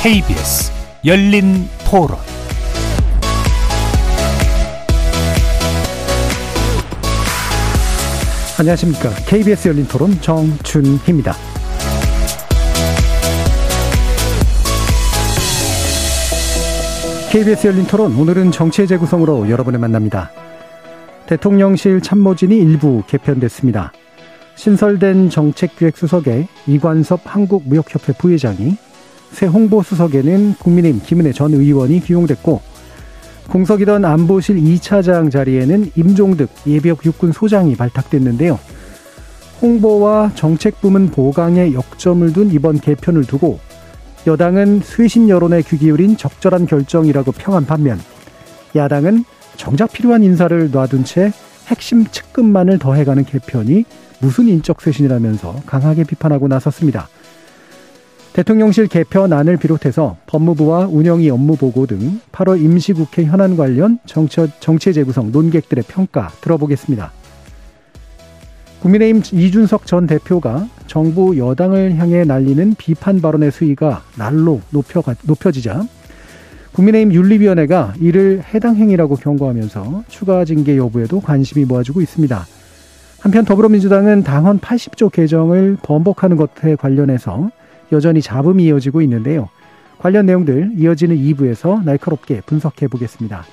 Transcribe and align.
KBS 0.00 0.70
열린 1.04 1.68
토론 1.84 2.16
안녕하십니까. 8.60 9.10
KBS 9.26 9.66
열린 9.66 9.88
토론 9.88 10.12
정준희입니다. 10.20 11.32
KBS 17.32 17.66
열린 17.66 17.84
토론 17.88 18.14
오늘은 18.14 18.52
정치의 18.52 18.86
재구성으로 18.86 19.50
여러분을 19.50 19.80
만납니다. 19.80 20.30
대통령실 21.26 22.02
참모진이 22.02 22.56
일부 22.56 23.02
개편됐습니다. 23.08 23.90
신설된 24.54 25.28
정책기획수석에 25.30 26.46
이관섭 26.68 27.22
한국무역협회 27.24 28.12
부회장이 28.12 28.76
새 29.32 29.46
홍보수석에는 29.46 30.54
국민의힘 30.58 31.02
김은혜 31.04 31.32
전 31.32 31.52
의원이 31.54 32.00
기용됐고 32.00 32.60
공석이던 33.48 34.04
안보실 34.04 34.56
2차장 34.56 35.30
자리에는 35.30 35.92
임종득 35.96 36.50
예비역 36.66 37.06
육군 37.06 37.32
소장이 37.32 37.76
발탁됐는데요. 37.76 38.58
홍보와 39.62 40.32
정책 40.34 40.80
부문 40.80 41.08
보강에 41.10 41.72
역점을 41.72 42.32
둔 42.32 42.50
이번 42.50 42.78
개편을 42.78 43.24
두고 43.24 43.58
여당은 44.26 44.82
쇄신 44.84 45.28
여론에 45.28 45.62
귀 45.62 45.78
기울인 45.78 46.16
적절한 46.16 46.66
결정이라고 46.66 47.32
평한 47.32 47.64
반면 47.64 47.98
야당은 48.76 49.24
정작 49.56 49.92
필요한 49.92 50.22
인사를 50.22 50.70
놔둔 50.70 51.04
채 51.04 51.32
핵심 51.66 52.06
측근만을 52.06 52.78
더해가는 52.78 53.24
개편이 53.24 53.84
무슨 54.20 54.48
인적 54.48 54.80
쇄신이라면서 54.80 55.62
강하게 55.66 56.04
비판하고 56.04 56.48
나섰습니다. 56.48 57.08
대통령실 58.32 58.86
개편안을 58.86 59.56
비롯해서 59.56 60.16
법무부와 60.26 60.86
운영위 60.86 61.28
업무 61.30 61.56
보고 61.56 61.86
등 61.86 62.20
8월 62.32 62.62
임시국회 62.62 63.24
현안 63.24 63.56
관련 63.56 63.98
정치, 64.06 64.46
정치 64.60 64.92
재구성 64.92 65.32
논객들의 65.32 65.84
평가 65.88 66.28
들어보겠습니다. 66.40 67.12
국민의힘 68.80 69.22
이준석 69.32 69.86
전 69.86 70.06
대표가 70.06 70.68
정부 70.86 71.36
여당을 71.36 71.96
향해 71.96 72.24
날리는 72.24 72.76
비판 72.78 73.20
발언의 73.20 73.50
수위가 73.50 74.04
날로 74.16 74.60
높여, 74.70 75.02
높여지자 75.24 75.82
국민의힘 76.72 77.12
윤리위원회가 77.12 77.94
이를 77.98 78.42
해당 78.54 78.76
행위라고 78.76 79.16
경고하면서 79.16 80.04
추가 80.06 80.44
징계 80.44 80.76
여부에도 80.76 81.20
관심이 81.20 81.64
모아지고 81.64 82.00
있습니다. 82.00 82.46
한편 83.20 83.44
더불어민주당은 83.44 84.22
당헌 84.22 84.60
80조 84.60 85.10
개정을 85.10 85.76
번복하는 85.82 86.36
것에 86.36 86.76
관련해서 86.76 87.50
여전히 87.92 88.22
잡음이 88.22 88.64
이어지고 88.64 89.02
있는데요. 89.02 89.48
관련 89.98 90.26
내용들 90.26 90.72
이어지는 90.76 91.16
2부에서 91.16 91.82
날카롭게 91.84 92.42
분석해 92.42 92.88
보겠습니다. 92.88 93.44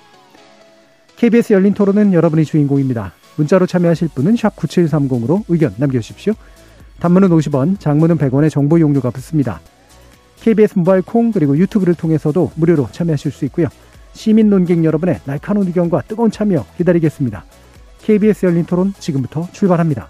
KBS 1.16 1.54
열린 1.54 1.74
토론은 1.74 2.14
여러분이 2.14 2.46
주인공입니다. 2.46 3.14
문자로 3.38 3.66
참여하실 3.66 4.10
분은 4.16 4.36
9730으로 4.36 5.44
의견 5.48 5.74
남겨주십시오. 5.78 6.34
단문은 7.00 7.30
50원, 7.30 7.80
장문은 7.80 8.18
100원의 8.18 8.50
정보 8.50 8.80
용료가 8.80 9.10
붙습니다. 9.10 9.60
KBS 10.42 10.78
모바일 10.78 11.02
콩 11.02 11.32
그리고 11.32 11.58
유튜브를 11.58 11.96
통해서도 11.96 12.52
무료로 12.56 12.90
참여하실 12.92 13.32
수 13.32 13.46
있고요. 13.46 13.68
시민 14.14 14.50
논객 14.50 14.84
여러분의 14.84 15.20
날카로운 15.26 15.68
의견과 15.68 16.04
뜨거운 16.04 16.32
참여 16.32 16.66
기다리겠습니다. 16.78 17.44
KBS 18.02 18.46
열린 18.46 18.66
토론 18.66 18.94
지금부터 19.00 19.48
출발합니다. 19.52 20.10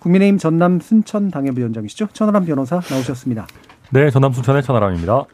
국민의힘 0.00 0.38
전남 0.38 0.80
순천 0.80 1.30
당협위원장이시죠. 1.30 2.08
천하람 2.12 2.44
변호사 2.44 2.80
나오셨습니다. 2.90 3.46
네, 3.90 4.10
전남 4.10 4.32
순천의 4.32 4.62
천하람입니다. 4.62 5.24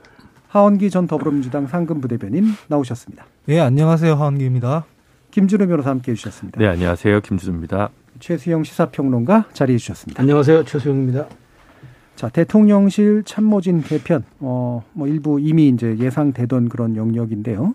하원기 0.49 0.91
전 0.91 1.07
더불어민주당 1.07 1.67
상근부대변인 1.67 2.47
나오셨습니다. 2.69 3.27
예, 3.49 3.61
안녕하세요. 3.61 4.15
하원기입니다. 4.15 4.85
김준우 5.33 5.67
변호사 5.67 5.91
함께 5.91 6.13
해주셨습니다. 6.13 6.61
네, 6.61 6.69
안녕하세요. 6.69 7.21
김준우입니다. 7.21 7.91
최수영 8.21 8.63
시사평론가 8.63 9.47
자리해 9.53 9.79
주셨습니다. 9.79 10.23
안녕하세요. 10.23 10.65
최수영입니다. 10.65 11.27
자, 12.15 12.29
대통령실 12.29 13.25
참모진 13.25 13.83
개편, 13.83 14.23
어, 14.39 14.85
뭐 14.93 15.09
일부 15.09 15.41
이미 15.41 15.69
이제 15.69 15.97
예상되던 15.99 16.69
그런 16.69 16.95
영역인데요. 16.95 17.75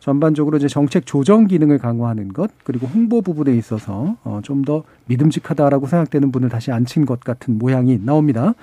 전반적으로 0.00 0.56
이제 0.58 0.68
정책 0.68 1.06
조정 1.06 1.46
기능을 1.46 1.78
강화하는 1.78 2.32
것 2.32 2.50
그리고 2.64 2.86
홍보 2.86 3.20
부분에 3.20 3.56
있어서 3.56 4.16
어, 4.24 4.40
좀 4.42 4.62
더 4.64 4.84
믿음직하다라고 5.06 5.86
생각되는 5.86 6.30
분을 6.30 6.48
다시 6.50 6.70
앉힌 6.72 7.06
것 7.06 7.20
같은 7.20 7.58
모양이 7.58 7.98
나옵니다. 8.02 8.54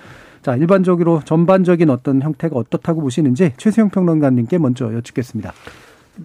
자, 0.44 0.56
일반적으로 0.56 1.22
전반적인 1.26 1.90
어떤 1.90 2.22
형태가 2.22 2.56
어떻다고 2.56 3.02
보시는지 3.02 3.54
최수영 3.58 3.90
평론가님께 3.90 4.60
먼저 4.60 4.94
여쭙겠습니다. 4.94 5.52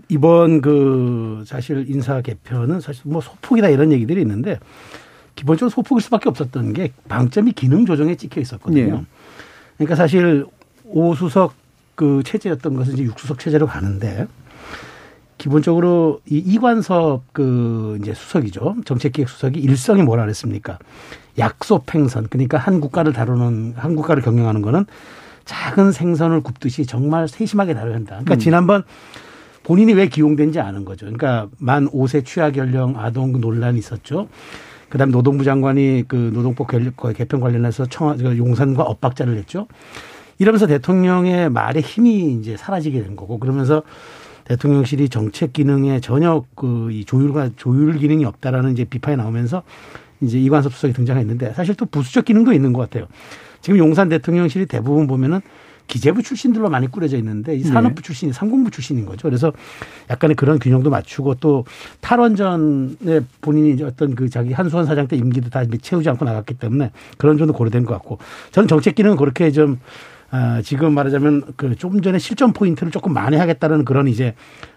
이번 0.09 0.60
그 0.60 1.42
사실 1.47 1.87
인사 1.88 2.21
개편은 2.21 2.81
사실 2.81 3.03
뭐 3.06 3.22
소폭이다 3.22 3.71
이런 3.71 3.92
얘기들이 3.92 4.21
있는데 4.21 4.59
기본적으로 5.34 5.71
소폭일 5.71 6.03
수밖에 6.03 6.28
없었던 6.28 6.75
게 6.75 6.92
방점이 7.09 7.53
기능 7.53 7.87
조정에 7.87 8.16
찍혀 8.16 8.42
있었거든요. 8.42 8.97
네. 8.97 9.04
그러니까 9.78 9.94
사실 9.97 10.44
오수석 10.84 11.54
그 11.94 12.22
체제였던 12.25 12.75
것은 12.77 12.94
이제 12.94 13.03
육수석 13.04 13.38
체제로 13.38 13.66
가는데 13.66 14.27
기본적으로 15.41 16.21
이 16.28 16.37
이관섭 16.37 17.23
그 17.33 17.99
이제 18.03 18.12
수석이죠. 18.12 18.77
정책기획 18.84 19.27
수석이 19.27 19.59
일성이 19.59 20.03
뭐라 20.03 20.25
그랬습니까? 20.25 20.78
약속 21.39 21.87
팽선. 21.87 22.27
그러니까 22.28 22.59
한 22.59 22.78
국가를 22.78 23.15
다루는 23.15 23.73
한 23.75 23.97
국가를 23.97 24.23
경영하는 24.23 24.61
거는 24.61 24.84
작은 25.47 25.93
생선을 25.93 26.43
굽듯이 26.43 26.84
정말 26.84 27.27
세심하게 27.27 27.73
다뤄야 27.73 27.95
한다. 27.95 28.11
그러니까 28.17 28.34
음. 28.34 28.39
지난번 28.39 28.83
본인이 29.62 29.95
왜 29.95 30.09
기용된지 30.09 30.61
아는 30.61 30.84
거죠. 30.84 31.06
그러니까 31.06 31.49
만 31.57 31.89
5세 31.89 32.27
취하 32.27 32.53
연령 32.55 32.99
아동 32.99 33.33
논란이 33.41 33.78
있었죠. 33.78 34.28
그다음 34.91 35.11
노동부 35.11 35.45
장관이 35.45 36.05
그 36.07 36.17
노동법 36.34 36.69
개편 37.17 37.41
관련해서 37.41 37.87
청와 37.87 38.17
그 38.17 38.37
용산과 38.37 38.83
엇박자를 38.83 39.37
냈죠. 39.37 39.69
이러면서 40.39 40.67
대통령의 40.67 41.49
말에 41.49 41.81
힘이 41.81 42.33
이제 42.34 42.59
사라지게 42.59 43.03
된 43.03 43.17
거고 43.17 43.39
그러면서 43.39 43.83
대통령실이 44.50 45.09
정책 45.09 45.53
기능에 45.53 46.00
전혀 46.00 46.44
그 46.56 46.91
이 46.91 47.05
조율과 47.05 47.50
조율 47.56 47.97
기능이 47.99 48.25
없다라는 48.25 48.72
이제 48.72 48.84
비판이 48.84 49.16
나오면서 49.16 49.62
이제 50.21 50.38
이관섭 50.38 50.75
수석이 50.75 50.93
등장했는데 50.93 51.53
사실 51.55 51.75
또 51.75 51.87
부수적 51.87 52.25
기능도 52.25 52.53
있는 52.53 52.72
것 52.72 52.81
같아요. 52.81 53.06
지금 53.60 53.78
용산 53.78 54.09
대통령실이 54.09 54.66
대부분 54.66 55.06
보면은 55.06 55.41
기재부 55.87 56.22
출신들로 56.22 56.69
많이 56.71 56.86
꾸려져 56.86 57.16
있는데 57.16 57.54
이 57.57 57.63
산업부 57.63 57.97
네. 57.97 58.03
출신이 58.03 58.33
상공부 58.33 58.71
출신인 58.71 59.07
거죠. 59.07 59.28
그래서 59.28 59.53
약간의 60.09 60.36
그런 60.36 60.59
균형도 60.59 60.89
맞추고 60.89 61.36
또 61.36 61.65
탈원전에 62.01 63.21
본인이 63.41 63.83
어떤 63.83 64.15
그 64.15 64.28
자기 64.28 64.53
한수원 64.53 64.86
사장 64.86 65.09
때 65.09 65.16
임기도 65.16 65.51
다 65.51 65.65
채우지 65.65 66.09
않고 66.09 66.25
나갔기 66.25 66.54
때문에 66.54 66.92
그런 67.19 67.39
점도 67.39 67.53
고려된 67.53 67.84
것 67.84 67.95
같고 67.95 68.19
저는 68.53 68.69
정책 68.69 68.95
기능은 68.95 69.16
그렇게 69.16 69.51
좀 69.51 69.78
아, 70.30 70.62
지금 70.62 70.94
말하자면 70.94 71.42
그 71.56 71.74
조금 71.77 72.03
전에 72.03 72.18
실전 72.18 72.53
포인트를 72.53 72.92
조금 72.92 73.12
많이 73.12 73.36
하겠다는 73.36 73.84
그런 73.84 74.06
이제 74.09 74.34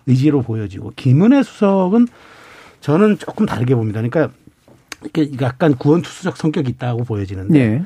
의지로 0.07 0.41
보여지고 0.41 0.93
김은혜 0.95 1.43
수석은 1.43 2.07
저는 2.81 3.17
조금 3.19 3.45
다르게 3.45 3.75
봅니다. 3.75 4.01
그러니까 4.01 4.33
이렇게 5.03 5.31
약간 5.41 5.75
구원투수적 5.75 6.37
성격이 6.37 6.71
있다고 6.71 7.03
보여지는데 7.03 7.53
네. 7.67 7.83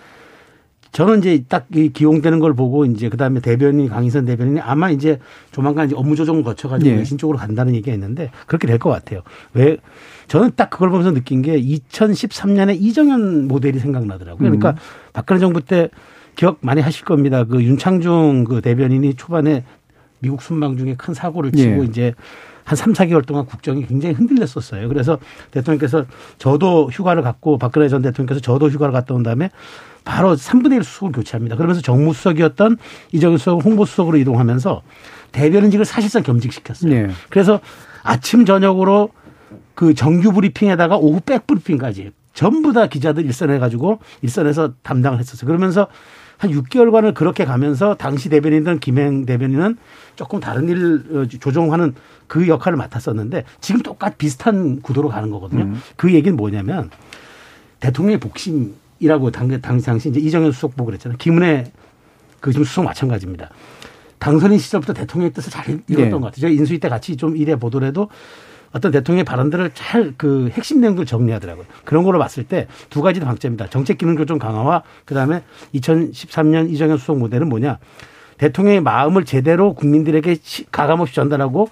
저는 0.94 1.20
이제 1.20 1.44
딱 1.50 1.68
기용되는 1.94 2.40
걸 2.40 2.54
보고 2.54 2.86
이제 2.86 3.10
그 3.10 3.18
다음에 3.18 3.42
대변인 3.42 3.90
강희선 3.90 4.26
대변인이 4.26 4.62
아마 4.62 4.90
이제 4.90 5.20
조만간 5.52 5.88
이제 5.88 5.96
업무 5.96 6.16
조정을 6.16 6.44
거쳐가지고 6.44 6.90
네. 6.90 6.98
외신 6.98 7.18
쪽으로 7.18 7.38
간다는 7.38 7.76
얘기가 7.76 7.94
있는데 7.94 8.32
그렇게 8.48 8.66
될 8.66 8.80
것 8.80 8.90
같아요. 8.90 9.22
왜 9.54 9.78
저는 10.28 10.52
딱 10.56 10.70
그걸 10.70 10.90
보면서 10.90 11.12
느낀 11.12 11.42
게 11.42 11.60
2013년에 11.62 12.80
이정현 12.80 13.48
모델이 13.48 13.80
생각나더라고요. 13.80 14.38
그러니까 14.38 14.72
음. 14.72 14.76
박근혜 15.14 15.40
정부 15.40 15.62
때 15.62 15.90
기억 16.38 16.60
많이 16.62 16.80
하실 16.80 17.04
겁니다. 17.04 17.44
그 17.44 17.62
윤창중 17.62 18.46
그 18.46 18.62
대변인이 18.62 19.16
초반에 19.16 19.66
미국 20.20 20.42
순방 20.42 20.78
중에 20.78 20.96
큰 20.98 21.14
사고를 21.14 21.52
치고 21.52 21.82
예. 21.84 21.86
이제 21.86 22.14
한 22.64 22.76
3, 22.76 22.94
4개월 22.94 23.26
동안 23.26 23.46
국정이 23.46 23.86
굉장히 23.86 24.14
흔들렸었어요. 24.16 24.88
그래서 24.88 25.18
대통령께서 25.52 26.06
저도 26.38 26.90
휴가를 26.92 27.24
갖고 27.24 27.58
박근혜 27.58 27.90
전 27.90 28.02
대통령께서 28.02 28.40
저도 28.40 28.70
휴가를 28.70 28.94
갔다 28.94 29.14
온 29.14 29.24
다음에 29.24 29.50
바로 30.04 30.36
3분의 30.36 30.76
1 30.76 30.84
수석을 30.84 31.12
교체합니다. 31.12 31.56
그러면서 31.56 31.82
정무수석이었던 31.82 32.78
이정현 33.14 33.38
수석을 33.38 33.66
홍보수석으로 33.66 34.18
이동하면서 34.18 34.82
대변인직을 35.32 35.86
사실상 35.86 36.24
겸직시켰어요. 36.24 36.94
네. 36.94 37.10
그래서 37.30 37.60
아침 38.04 38.46
저녁으로 38.46 39.10
그 39.74 39.94
정규 39.94 40.32
브리핑에다가 40.34 40.98
오후 40.98 41.20
백 41.20 41.48
브리핑까지 41.48 42.12
전부 42.34 42.74
다 42.74 42.88
기자들 42.88 43.26
일선해 43.26 43.58
가지고 43.60 44.00
일선에서 44.22 44.74
담당을 44.84 45.20
했었어요. 45.20 45.48
그러면서 45.48 45.88
한 46.38 46.52
6개월간을 46.52 47.14
그렇게 47.14 47.46
가면서 47.46 47.96
당시 47.96 48.30
대변인던 48.30 48.80
김행 48.80 49.26
대변인은 49.26 49.78
조금 50.16 50.40
다른 50.40 50.70
일 50.70 51.04
어, 51.16 51.26
조정하는 51.28 51.96
그 52.28 52.48
역할을 52.48 52.78
맡았었는데 52.78 53.44
지금 53.60 53.82
똑같 53.82 54.18
비슷한 54.18 54.82
구도로 54.82 55.10
가는 55.10 55.30
거거든요. 55.32 55.64
음. 55.64 55.82
그 55.96 56.14
얘기는 56.14 56.36
뭐냐면 56.36 56.90
대통령의 57.80 58.20
복심이라고 58.20 59.32
당, 59.32 59.62
당시, 59.62 59.86
당시 59.86 60.10
이제 60.10 60.20
이정현 60.20 60.52
수석 60.52 60.76
보고 60.76 60.88
그랬잖아요. 60.88 61.18
김은혜 61.18 61.72
그 62.40 62.52
지금 62.52 62.66
수석 62.66 62.86
마찬가지입니다. 62.86 63.50
당선인 64.20 64.58
시절부터 64.58 64.94
대통령의 64.94 65.34
뜻을 65.34 65.52
잘 65.52 65.66
이뤘던 65.88 66.06
네. 66.06 66.10
것 66.10 66.20
같아요. 66.22 66.42
제가 66.42 66.52
인수위 66.52 66.80
때 66.80 66.90
같이 66.90 67.16
좀 67.18 67.38
일해 67.38 67.56
보더라도 67.56 68.10
어떤 68.78 68.92
대통령의 68.92 69.24
발언들을 69.26 69.72
잘 69.74 70.14
그 70.18 70.50
핵심 70.54 70.80
내용들을 70.82 71.06
정리하더라고요. 71.06 71.66
그런 71.84 72.04
걸로 72.04 72.20
봤을 72.20 72.44
때 72.44 72.68
두 72.90 73.02
가지 73.02 73.20
방점입니다. 73.20 73.68
정책 73.70 73.98
기능 73.98 74.16
조정 74.18 74.40
강화와 74.40 74.84
그다음에 75.06 75.44
2013년 75.76 76.70
이정현 76.72 76.98
수석 76.98 77.18
모델은 77.18 77.50
뭐냐? 77.50 77.80
대통령의 78.38 78.82
마음을 78.82 79.26
제대로 79.26 79.74
국민들에게 79.74 80.38
가감 80.72 81.02
없이 81.02 81.16
전달하고 81.16 81.70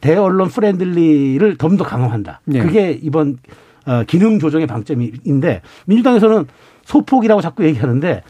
대언론 0.00 0.48
friendly를 0.48 1.56
좀더 1.56 1.84
강화한다. 1.84 2.40
네. 2.44 2.60
그게 2.60 2.98
이번 3.02 3.38
어, 3.86 4.02
기능 4.06 4.38
조정의 4.38 4.66
방점인데 4.66 5.62
민주당에서는 5.86 6.46
소폭이라고 6.84 7.40
자꾸 7.40 7.64
얘기하는데 7.64 8.22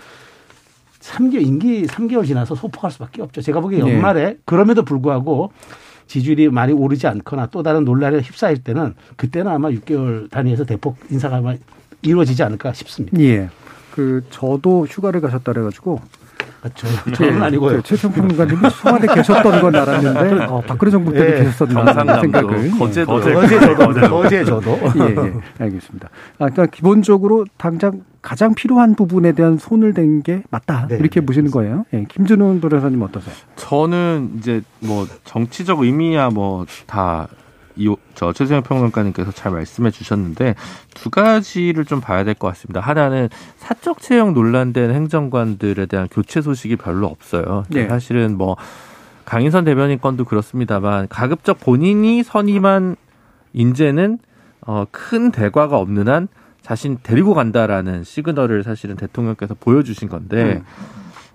3개월 1.00 1.46
임기 1.46 1.86
3개월 1.86 2.26
지나서 2.26 2.54
소폭할 2.54 2.90
수밖에 2.90 3.22
없죠. 3.22 3.40
제가 3.40 3.60
보기에 3.60 3.82
네. 3.82 3.94
연말에 3.94 4.24
네. 4.24 4.36
그럼에도 4.44 4.82
불구하고 4.84 5.52
지지율이 6.08 6.48
많이 6.48 6.72
오르지 6.72 7.06
않거나 7.06 7.46
또 7.46 7.62
다른 7.62 7.84
논란에 7.84 8.18
휩싸일 8.18 8.64
때는 8.64 8.94
그때는 9.16 9.52
아마 9.52 9.68
6개월 9.68 10.28
단위에서 10.30 10.64
대폭 10.64 10.96
인사가 11.10 11.40
이루어지지 12.02 12.42
않을까 12.42 12.72
싶습니다. 12.72 13.18
예. 13.20 13.48
그 13.92 14.24
저도 14.30 14.86
휴가를 14.86 15.20
가셨다 15.20 15.52
그래가지고 15.52 16.00
그렇죠. 16.60 16.86
저는 17.14 17.42
아니고요. 17.42 17.76
그 17.76 17.82
최평 17.82 18.12
평론가님이 18.12 18.60
청와대 18.82 19.06
계셨던 19.14 19.60
건 19.60 19.74
알았는데 19.76 20.44
어, 20.46 20.60
박근혜 20.66 20.90
정부 20.90 21.12
때도 21.12 21.24
예, 21.24 21.38
계셨었나 21.44 22.20
생각을. 22.20 22.70
거제도. 22.72 23.12
어제 23.14 23.34
저도. 23.44 24.16
어제 24.18 24.44
저도. 24.44 24.78
예, 24.96 25.02
예, 25.16 25.32
알겠습니다. 25.64 26.08
아, 26.08 26.48
그러니까 26.50 26.66
기본적으로 26.66 27.44
당장 27.56 28.02
가장 28.22 28.54
필요한 28.54 28.94
부분에 28.96 29.32
대한 29.32 29.56
손을 29.56 29.94
댄 29.94 30.22
게 30.22 30.42
맞다. 30.50 30.88
네, 30.88 30.96
이렇게 30.96 31.20
네, 31.20 31.26
보시는 31.26 31.50
거예요. 31.52 31.84
예, 31.94 32.04
김준훈 32.08 32.60
변호사님 32.60 33.00
어떠세요? 33.02 33.32
저는 33.56 34.32
이제 34.38 34.60
뭐 34.80 35.06
정치적 35.24 35.80
의미야 35.80 36.30
뭐 36.30 36.66
다 36.88 37.28
이 37.78 37.94
저 38.14 38.32
최수영 38.32 38.62
평론가님께서 38.64 39.30
잘 39.30 39.52
말씀해 39.52 39.92
주셨는데 39.92 40.56
두 40.94 41.08
가지를 41.08 41.84
좀 41.84 42.00
봐야 42.00 42.24
될 42.24 42.34
것 42.34 42.48
같습니다. 42.48 42.80
하나는 42.80 43.28
사적 43.56 44.00
채용 44.00 44.34
논란된 44.34 44.90
행정관들에 44.92 45.86
대한 45.86 46.08
교체 46.10 46.40
소식이 46.42 46.76
별로 46.76 47.06
없어요. 47.06 47.62
네. 47.68 47.86
사실은 47.86 48.36
뭐 48.36 48.56
강인선 49.24 49.64
대변인 49.64 50.00
건도 50.00 50.24
그렇습니다만 50.24 51.06
가급적 51.08 51.60
본인이 51.60 52.24
선임한 52.24 52.96
인재는 53.52 54.18
어, 54.66 54.84
큰 54.90 55.30
대과가 55.30 55.78
없는 55.78 56.08
한 56.08 56.26
자신 56.60 56.98
데리고 57.02 57.34
간다라는 57.34 58.02
시그널을 58.02 58.64
사실은 58.64 58.96
대통령께서 58.96 59.54
보여주신 59.58 60.08
건데 60.08 60.56
음. 60.56 60.64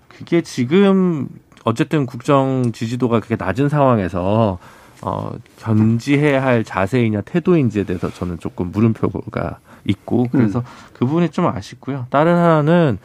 그게 0.08 0.42
지금 0.42 1.28
어쨌든 1.64 2.04
국정 2.04 2.72
지지도가 2.72 3.20
그렇게 3.20 3.42
낮은 3.42 3.70
상황에서 3.70 4.58
어, 5.06 5.32
견지해야 5.58 6.42
할 6.42 6.64
자세이냐 6.64 7.20
태도인지에 7.20 7.84
대해서 7.84 8.10
저는 8.10 8.38
조금 8.38 8.70
물음표가 8.72 9.58
있고 9.84 10.28
그래서 10.32 10.60
음. 10.60 10.64
그 10.94 11.04
부분이 11.04 11.28
좀 11.28 11.46
아쉽고요. 11.46 12.06
다른 12.08 12.34
하나는 12.34 12.98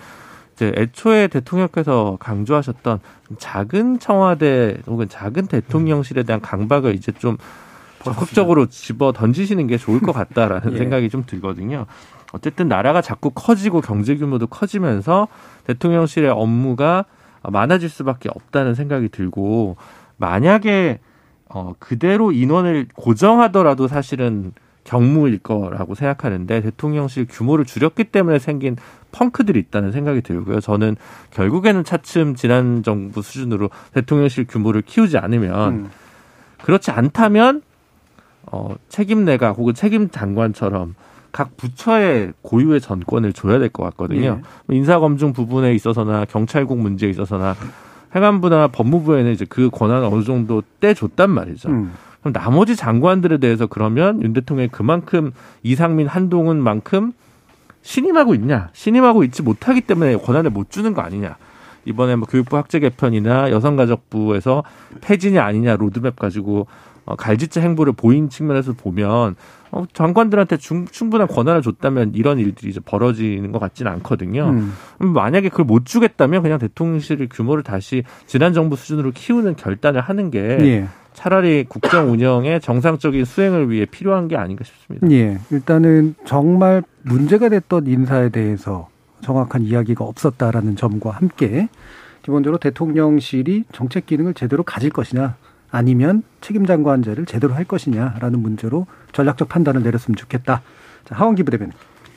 이제 0.54 0.72
애초에 0.78 1.28
대통령께서 1.28 2.18
강조하셨던 2.22 3.00
작은 3.38 4.00
청와대 4.00 4.78
혹은 4.88 5.10
작은 5.10 5.48
대통령실에 5.48 6.24
대한 6.24 6.40
강박을 6.40 6.96
이제 6.96 7.12
좀 7.12 7.38
적극적으로 8.04 8.68
집어 8.68 9.12
던지시는 9.12 9.68
게 9.68 9.78
좋을 9.78 10.00
것 10.00 10.13
같다라는 10.13 10.72
예. 10.75 10.78
생각이 10.78 11.10
좀 11.10 11.25
들거든요. 11.25 11.86
어쨌든 12.31 12.69
나라가 12.69 13.02
자꾸 13.02 13.31
커지고 13.31 13.81
경제 13.81 14.16
규모도 14.16 14.48
커지면서 14.48 15.28
대통령실의 15.66 16.30
업무가 16.30 17.04
많아질 17.44 17.90
수밖에 17.90 18.30
없다는 18.30 18.74
생각이 18.74 19.10
들고 19.10 19.75
만약에 20.16 21.00
어, 21.50 21.74
그대로 21.80 22.31
인원을 22.31 22.88
고정하더라도 22.96 23.88
사실은 23.88 24.54
경무일 24.84 25.40
거라고 25.40 25.94
생각하는데 25.94 26.62
대통령실 26.62 27.28
규모를 27.30 27.66
줄였기 27.66 28.06
때문에 28.06 28.40
생긴 28.40 28.75
펑크들이 29.12 29.60
있다는 29.60 29.92
생각이 29.92 30.22
들고요. 30.22 30.62
저는 30.62 30.96
결국에는 31.31 31.84
차츰 31.84 32.36
지난 32.36 32.81
정부 32.84 33.22
수준으로 33.22 33.69
대통령실 33.94 34.46
규모를 34.48 34.81
키우지 34.81 35.18
않으면 35.18 35.74
음. 35.74 35.90
그렇지 36.63 36.92
않다면 36.92 37.62
어, 38.52 38.75
책임 38.88 39.25
내가 39.25 39.52
혹은 39.52 39.74
책임 39.74 40.10
장관처럼 40.10 40.95
각 41.31 41.56
부처의 41.57 42.34
고유의 42.42 42.81
전권을 42.81 43.34
줘야 43.34 43.60
될 43.60 43.69
것 43.69 43.84
같거든요. 43.84 44.42
예. 44.72 44.75
인사검증 44.75 45.34
부분에 45.34 45.74
있어서나 45.75 46.25
경찰국 46.25 46.80
문제에 46.80 47.10
있어서나 47.12 47.56
행안부나 48.16 48.70
법무부에는 48.70 49.32
이제 49.32 49.46
그 49.48 49.70
권한을 49.70 50.08
어느 50.08 50.24
정도 50.24 50.64
떼줬단 50.80 51.30
말이죠. 51.30 51.70
음. 51.70 51.94
그럼 52.22 52.34
나머지 52.34 52.76
장관들에 52.76 53.38
대해서 53.38 53.68
그러면 53.68 54.22
윤 54.22 54.34
대통령이 54.34 54.70
그만큼 54.70 55.32
이상민 55.64 56.08
한동훈만큼 56.08 57.14
신임하고 57.82 58.36
있냐? 58.36 58.70
신임하고 58.74 59.24
있지 59.24 59.42
못하기 59.42 59.82
때문에 59.82 60.18
권한을 60.18 60.50
못 60.50 60.70
주는 60.70 60.94
거 60.94 61.02
아니냐? 61.02 61.38
이번에 61.86 62.16
뭐 62.16 62.28
교육부 62.28 62.58
학제 62.58 62.80
개편이나 62.80 63.52
여성가족부에서 63.52 64.64
폐진이 65.02 65.40
아니냐 65.40 65.78
로드맵 65.78 66.18
가지고 66.18 66.68
어, 67.09 67.16
갈짓자 67.16 67.59
행보를 67.61 67.94
보인 67.94 68.30
측면에서 68.30 68.73
보면 68.73 69.35
어, 69.71 69.85
장관들한테 69.94 70.57
중, 70.57 70.85
충분한 70.85 71.28
권한을 71.28 71.63
줬다면 71.63 72.11
이런 72.13 72.37
일들이 72.37 72.69
이제 72.69 72.80
벌어지는 72.80 73.51
것 73.51 73.57
같지는 73.57 73.92
않거든요. 73.94 74.49
음. 74.49 74.73
만약에 74.99 75.49
그걸 75.49 75.66
못 75.66 75.87
주겠다면 75.87 76.44
그냥 76.44 76.59
대통령실 76.59 77.28
규모를 77.31 77.63
다시 77.63 78.04
지난 78.28 78.54
정부 78.54 78.75
수준으로 78.75 79.11
키우는 79.11 79.56
결단을 79.56 80.01
하는 80.01 80.30
게 80.30 80.39
예. 80.39 80.87
차라리 81.13 81.66
국정 81.68 82.11
운영의 82.11 82.61
정상적인 82.61 83.25
수행을 83.25 83.71
위해 83.71 83.85
필요한 83.85 84.28
게 84.28 84.37
아닌가 84.37 84.63
싶습니다. 84.63 85.09
예. 85.09 85.39
일단은 85.49 86.13
정말 86.25 86.83
문제가 87.01 87.49
됐던 87.49 87.87
인사에 87.87 88.30
대해서 88.30 88.87
정확한 89.21 89.63
이야기가 89.63 90.06
없었다라는 90.06 90.75
점과 90.75 91.09
함께 91.09 91.69
기본적으로 92.21 92.59
대통령실이 92.59 93.63
정책 93.71 94.06
기능을 94.06 94.35
제대로 94.35 94.61
가질 94.61 94.92
것이냐 94.92 95.35
아니면 95.71 96.23
책임장관제를 96.42 97.26
제대로 97.26 97.54
할 97.54 97.66
것이냐라는 97.66 98.40
문제로 98.40 98.88
전략적 99.11 99.49
판단을 99.49 99.83
내렸으면 99.83 100.16
좋겠다. 100.16 100.61
자, 101.06 101.16
하원기 101.16 101.44
부대변인. 101.44 101.73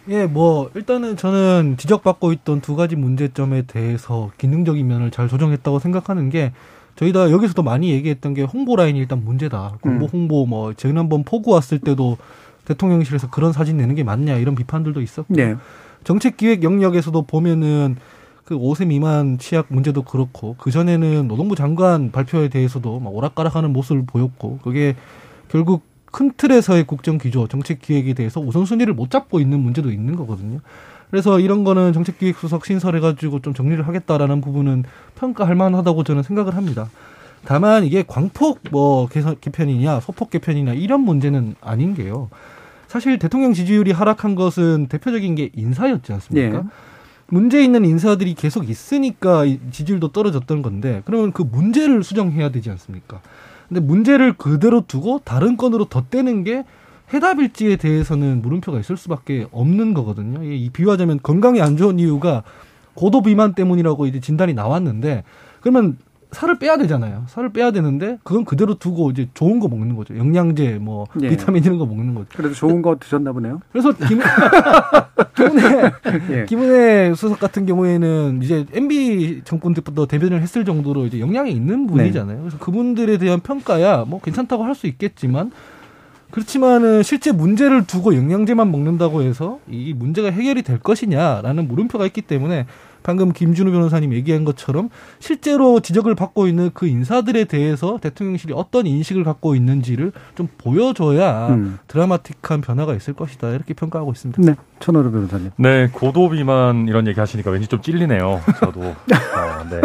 예, 0.09 0.27
뭐 0.27 0.71
일단은 0.75 1.17
저는 1.17 1.77
지적받고 1.79 2.33
있던 2.33 2.61
두 2.61 2.75
가지 2.75 2.97
문제점에 2.97 3.63
대해서 3.63 4.31
기능적인 4.39 4.87
면을 4.87 5.11
잘 5.11 5.29
조정했다고 5.29 5.79
생각하는 5.79 6.29
게 6.29 6.53
저희 6.97 7.13
다 7.13 7.31
여기서도 7.31 7.63
많이 7.63 7.91
얘기했던 7.93 8.35
게 8.35 8.43
홍보 8.43 8.77
라인이 8.77 8.99
일단 8.99 9.25
문제다. 9.25 9.79
홍보 9.85 10.07
음. 10.07 10.11
홍보 10.13 10.47
뭐 10.47 10.75
지난번 10.75 11.25
포구 11.25 11.53
왔을 11.53 11.79
때도 11.79 12.19
대통령실에서 12.65 13.31
그런 13.31 13.53
사진 13.53 13.77
내는 13.77 13.95
게 13.95 14.03
맞냐 14.05 14.37
이런 14.37 14.55
비판들도 14.55 15.01
있었고 15.01 15.35
네. 15.35 15.57
정책 16.05 16.37
기획 16.37 16.63
영역에서도 16.63 17.23
보면은 17.23 17.97
그 18.53 18.59
5세 18.59 18.87
미만 18.87 19.39
취약 19.39 19.67
문제도 19.71 20.03
그렇고 20.03 20.57
그 20.59 20.71
전에는 20.71 21.27
노동부 21.27 21.57
장관 21.57 22.11
발표에 22.13 22.49
대해서도 22.49 23.01
막 23.01 23.15
오락가락하는 23.15 23.73
모습을 23.73 24.05
보였고 24.07 24.59
그게 24.63 24.95
결국 25.49 25.85
큰 26.05 26.31
틀에서의 26.37 26.85
국정 26.85 27.17
기조, 27.17 27.49
정책 27.49 27.81
기획에 27.81 28.13
대해서 28.13 28.41
우선순위를 28.41 28.93
못 28.93 29.11
잡고 29.11 29.41
있는 29.41 29.61
문제도 29.61 29.91
있는 29.91 30.17
거거든요. 30.17 30.61
그래서 31.11 31.41
이런 31.41 31.65
거는 31.65 31.95
정책 31.95 32.19
기획 32.19 32.37
수석 32.37 32.67
신설해가지고 32.67 33.41
좀 33.41 33.55
정리를 33.55 33.87
하겠다라는 33.89 34.43
부분은 34.43 34.85
평가할 35.15 35.55
만하다고 35.55 36.05
저는 36.05 36.23
생각을 36.23 36.55
합니다. 36.55 36.91
다만 37.47 37.85
이게 37.85 38.05
광폭 38.07 38.61
뭐 38.71 39.09
개선 39.09 39.37
개편이냐 39.41 40.01
소폭 40.01 40.29
개편이냐 40.29 40.75
이런 40.75 41.01
문제는 41.01 41.55
아닌 41.63 41.95
게요. 41.95 42.29
사실 42.87 43.19
대통령 43.19 43.55
지지율이 43.55 43.93
하락한 43.93 44.35
것은 44.35 44.89
대표적인 44.89 45.37
게 45.37 45.49
인사였지 45.55 46.13
않습니까? 46.13 46.59
네. 46.59 46.65
문제 47.33 47.65
있는 47.65 47.87
인사들이 47.87 48.35
계속 48.35 48.69
있으니까 48.69 49.47
지지율도 49.71 50.09
떨어졌던 50.09 50.61
건데 50.61 51.01
그러면 51.07 51.33
그 51.33 51.41
문제를 51.41 52.05
수정해야 52.05 52.51
되지 52.51 52.69
않습니까? 52.69 53.23
근데 53.71 53.81
문제를 53.81 54.35
그대로 54.35 54.83
두고 54.87 55.23
다른 55.25 55.57
건으로 55.57 55.87
덧대는 55.87 56.45
게 56.45 56.65
해답일지에 57.15 57.77
대해서는 57.77 58.43
물음표가 58.43 58.79
있을 58.81 58.99
수밖에 58.99 59.47
없는 59.51 59.95
거거든요. 59.95 60.45
이 60.45 60.69
비유하자면 60.69 61.21
건강에 61.23 61.63
안 61.63 61.79
좋은 61.79 61.99
이유가 61.99 62.43
고도 62.93 63.23
비만 63.23 63.55
때문이라고 63.55 64.05
이제 64.05 64.21
진단이 64.21 64.53
나왔는데 64.53 65.25
그러면 65.63 65.97
살을 66.33 66.59
빼야 66.59 66.77
되잖아요. 66.79 67.25
살을 67.29 67.53
빼야 67.53 67.71
되는데 67.71 68.19
그건 68.25 68.45
그대로 68.45 68.75
두고 68.75 69.11
이제 69.11 69.29
좋은 69.35 69.61
거 69.61 69.69
먹는 69.69 69.97
거죠. 69.97 70.17
영양제, 70.17 70.79
뭐 70.81 71.07
예. 71.23 71.29
비타민 71.29 71.63
이런 71.63 71.79
거 71.79 71.87
먹는 71.87 72.15
거죠. 72.15 72.29
그래도 72.35 72.55
좋은 72.55 72.83
거 72.83 72.97
드셨나 72.99 73.33
보네요. 73.33 73.61
그래서 73.71 73.93
김, 73.93 74.19
김은혜, 75.37 75.93
예. 76.31 76.45
김은혜 76.47 77.15
수석 77.15 77.39
같은 77.39 77.67
경우에는 77.67 78.41
이제 78.43 78.67
MB 78.73 79.43
정권 79.45 79.75
때부터 79.75 80.07
대변을 80.07 80.41
했을 80.43 80.65
정도로 80.65 81.07
이제 81.07 81.21
영향이 81.21 81.53
있는 81.53 81.87
분이잖아요. 81.87 82.39
그래서 82.41 82.59
그분들에 82.59 83.19
대한 83.19 83.41
평가야 83.41 84.05
뭐 84.09 84.21
괜찮다고 84.21 84.65
할 84.65 84.73
수 84.73 84.87
있겠지만 84.87 85.53
그렇지만은 86.31 87.03
실제 87.03 87.31
문제를 87.31 87.87
두고 87.87 88.17
영양제만 88.17 88.73
먹는다고 88.73 89.21
해서 89.21 89.59
이 89.69 89.93
문제가 89.93 90.31
해결이 90.31 90.63
될 90.63 90.79
것이냐라는 90.79 91.69
물음표가 91.69 92.07
있기 92.07 92.23
때문에 92.23 92.65
방금 93.03 93.33
김준우 93.33 93.71
변호사님 93.73 94.13
얘기한 94.13 94.45
것처럼 94.45 94.89
실제로 95.19 95.81
지적을 95.81 96.15
받고 96.15 96.47
있는 96.47 96.71
그 96.75 96.87
인사들에 96.87 97.45
대해서 97.45 97.99
대통령실이 98.01 98.53
어떤 98.55 98.87
인식을 98.87 99.25
갖고 99.25 99.55
있는지를 99.55 100.13
좀 100.35 100.49
보여줘야 100.59 101.49
음. 101.49 101.79
드라마틱한 101.89 102.61
변화가 102.61 102.95
있을 102.95 103.15
것이다 103.15 103.51
이렇게 103.51 103.75
평가하고 103.75 104.13
있습니다. 104.13 104.43
네, 104.43 104.55
천하루 104.81 105.11
변호사님. 105.11 105.51
네, 105.57 105.89
고도 105.93 106.29
비만 106.31 106.89
이런 106.89 107.07
얘기 107.07 107.19
하시니까 107.19 107.51
왠지 107.51 107.69
좀 107.69 107.81
찔리네요. 107.81 108.41
저도. 108.61 108.81
어, 108.81 108.95
네. 109.71 109.81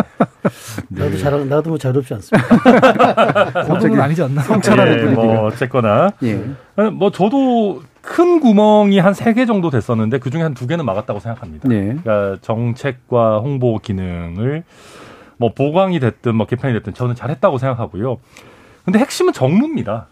나도 0.89 1.17
잘 1.17 1.49
나도 1.49 1.69
뭐 1.71 1.77
자유롭지 1.77 2.13
않습니다. 2.13 3.63
고도는 3.63 3.99
아니지 3.99 4.23
않나? 4.23 4.41
성찰하는 4.41 4.93
예, 4.93 4.97
분위기가. 5.01 5.23
뭐 5.23 5.45
어쨌거나 5.47 6.11
예. 6.23 6.41
어, 6.75 6.91
뭐 6.91 7.11
저도 7.11 7.81
큰 8.07 8.39
구멍이 8.39 8.99
한 8.99 9.13
세 9.13 9.33
개 9.33 9.45
정도 9.45 9.69
됐었는데 9.69 10.19
그 10.19 10.29
중에 10.29 10.41
한 10.41 10.53
두 10.53 10.65
개는 10.65 10.85
막았다고 10.85 11.19
생각합니다. 11.19 11.69
예. 11.71 11.95
그러니까 12.01 12.37
정책과 12.41 13.39
홍보 13.39 13.77
기능을 13.79 14.63
뭐 15.37 15.53
보강이 15.53 15.99
됐든 15.99 16.35
뭐 16.35 16.47
개편이 16.47 16.73
됐든 16.73 16.93
저는 16.93 17.15
잘했다고 17.15 17.57
생각하고요. 17.57 18.17
근데 18.85 18.99
핵심은 18.99 19.33
정무입니다. 19.33 20.07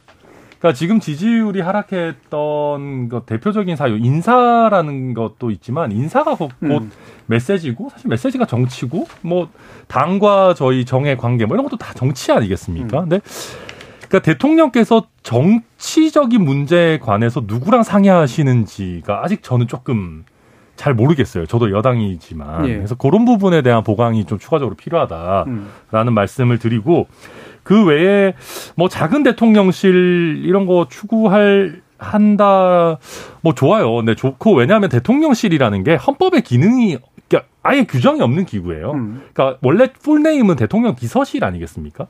그러니까 0.59 0.77
지금 0.77 0.99
지지율이 0.99 1.61
하락했던 1.61 3.09
것 3.09 3.25
대표적인 3.25 3.75
사유 3.75 3.97
인사라는 3.97 5.13
것도 5.13 5.51
있지만 5.51 5.91
인사가 5.91 6.35
곧, 6.35 6.51
곧 6.59 6.83
음. 6.83 6.91
메시지고 7.27 7.89
사실 7.89 8.09
메시지가 8.09 8.45
정치고 8.45 9.07
뭐 9.21 9.49
당과 9.87 10.53
저희 10.55 10.85
정의 10.85 11.17
관계 11.17 11.45
뭐 11.45 11.55
이런 11.55 11.63
것도 11.65 11.77
다 11.77 11.93
정치 11.93 12.31
아니겠습니까? 12.31 13.01
근데 13.01 13.19
그러니까 14.15 14.31
대통령께서 14.31 15.07
정치적인 15.24 16.41
문제에 16.41 17.00
관해서 17.00 17.43
누구랑 17.45 17.84
상의하시는지가 17.84 19.22
아직 19.24 19.43
저는 19.43 19.67
조금 19.67 20.24
잘 20.77 20.93
모르겠어요. 20.93 21.45
저도 21.45 21.72
여당이지만 21.72 22.67
예. 22.69 22.75
그래서 22.75 22.95
그런 22.95 23.25
부분에 23.25 23.62
대한 23.62 23.84
보강이 23.84 24.25
좀 24.25 24.39
추가적으로 24.39 24.75
필요하다라는 24.75 25.48
음. 25.48 26.13
말씀을 26.13 26.60
드리고 26.60 27.07
그 27.63 27.86
외에 27.86 28.34
뭐 28.75 28.88
작은 28.88 29.24
대통령실 29.24 30.43
이런 30.45 30.65
거 30.65 30.88
추구할 30.89 31.81
한다 31.98 32.98
뭐 33.41 33.53
좋아요. 33.53 34.01
네 34.01 34.15
좋고 34.15 34.55
왜냐하면 34.55 34.89
대통령실이라는 34.89 35.84
게 35.84 35.95
헌법의 35.95 36.43
기능이 36.43 36.98
그러니까 37.27 37.50
아예 37.63 37.84
규정이 37.84 38.22
없는 38.22 38.45
기구예요. 38.45 38.91
음. 38.91 39.24
그러니까 39.34 39.60
원래 39.62 39.91
풀네임은 39.91 40.55
대통령 40.55 40.95
비서실 40.95 41.43
아니겠습니까? 41.43 42.07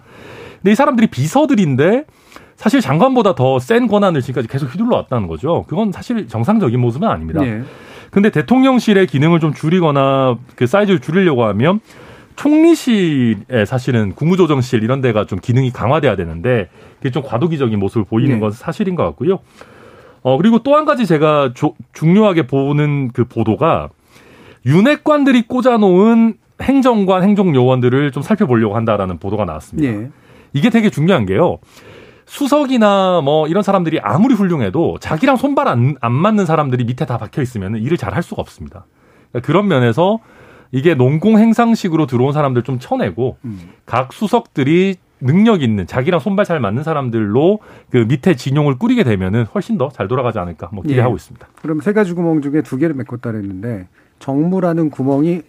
근데 0.65 0.71
이 0.71 0.75
사람들이 0.75 1.05
비서들인데 1.07 2.05
사실 2.55 2.81
장관보다 2.81 3.35
더 3.35 3.59
센 3.59 3.87
권한을 3.87 4.21
지금까지 4.21 4.47
계속 4.47 4.73
휘둘러 4.73 4.95
왔다는 4.95 5.27
거죠. 5.27 5.63
그건 5.67 5.91
사실 5.91 6.27
정상적인 6.27 6.79
모습은 6.79 7.07
아닙니다. 7.07 7.45
예. 7.45 7.61
근데 8.09 8.31
대통령실의 8.31 9.05
기능을 9.05 9.39
좀 9.39 9.53
줄이거나 9.53 10.37
그 10.55 10.65
사이즈를 10.65 10.99
줄이려고 11.01 11.43
하면 11.45 11.81
총리실에 12.35 13.65
사실은 13.65 14.13
국무조정실 14.15 14.81
이런 14.81 15.01
데가 15.01 15.25
좀 15.27 15.37
기능이 15.39 15.69
강화돼야 15.71 16.15
되는데 16.15 16.69
그게 16.97 17.11
좀 17.11 17.21
과도기적인 17.21 17.77
모습을 17.77 18.03
보이는 18.03 18.33
네. 18.33 18.39
건 18.39 18.49
사실인 18.51 18.95
것 18.95 19.03
같고요. 19.03 19.41
어 20.23 20.37
그리고 20.37 20.63
또 20.63 20.75
한 20.75 20.85
가지 20.85 21.05
제가 21.05 21.51
조- 21.53 21.75
중요하게 21.93 22.47
보는 22.47 23.11
그 23.13 23.25
보도가 23.25 23.89
윤핵관들이 24.65 25.43
꽂아놓은 25.43 26.33
행정관, 26.63 27.21
행정요원들을 27.21 28.11
좀 28.11 28.23
살펴보려고 28.23 28.75
한다라는 28.75 29.19
보도가 29.19 29.45
나왔습니다. 29.45 29.87
예. 29.87 30.09
이게 30.55 30.69
되게 30.69 30.89
중요한 30.89 31.25
게요. 31.25 31.57
수석이나 32.25 33.21
뭐 33.21 33.47
이런 33.47 33.61
사람들이 33.61 33.99
아무리 33.99 34.33
훌륭해도 34.33 34.97
자기랑 34.99 35.35
손발 35.35 35.67
안, 35.67 35.95
안 36.01 36.11
맞는 36.13 36.45
사람들이 36.45 36.85
밑에 36.85 37.05
다 37.05 37.17
박혀 37.17 37.41
있으면 37.41 37.75
일을 37.75 37.97
잘 37.97 38.15
할 38.15 38.23
수가 38.23 38.41
없습니다. 38.41 38.85
그러니까 39.31 39.45
그런 39.45 39.67
면에서 39.67 40.19
이게 40.71 40.95
농공 40.95 41.37
행상식으로 41.37 42.05
들어온 42.07 42.31
사람들 42.33 42.63
좀 42.63 42.79
쳐내고 42.79 43.37
음. 43.43 43.59
각 43.85 44.13
수석들이 44.13 44.95
능력 45.19 45.61
있는 45.61 45.85
자기랑 45.87 46.19
손발 46.21 46.45
잘 46.45 46.59
맞는 46.59 46.83
사람들로 46.83 47.59
그 47.89 47.97
밑에 48.07 48.35
진용을 48.35 48.77
꾸리게 48.77 49.03
되면은 49.03 49.45
훨씬 49.53 49.77
더 49.77 49.89
잘 49.89 50.07
돌아가지 50.07 50.39
않을까 50.39 50.69
뭐 50.71 50.83
기대하고 50.83 51.13
예. 51.13 51.15
있습니다. 51.15 51.47
그럼 51.61 51.81
세 51.81 51.91
가지 51.93 52.13
구멍 52.13 52.41
중에 52.41 52.61
두 52.61 52.77
개를 52.77 52.95
메꿨다 52.95 53.31
그랬는데 53.31 53.87
정무라는 54.19 54.89
구멍이 54.89 55.41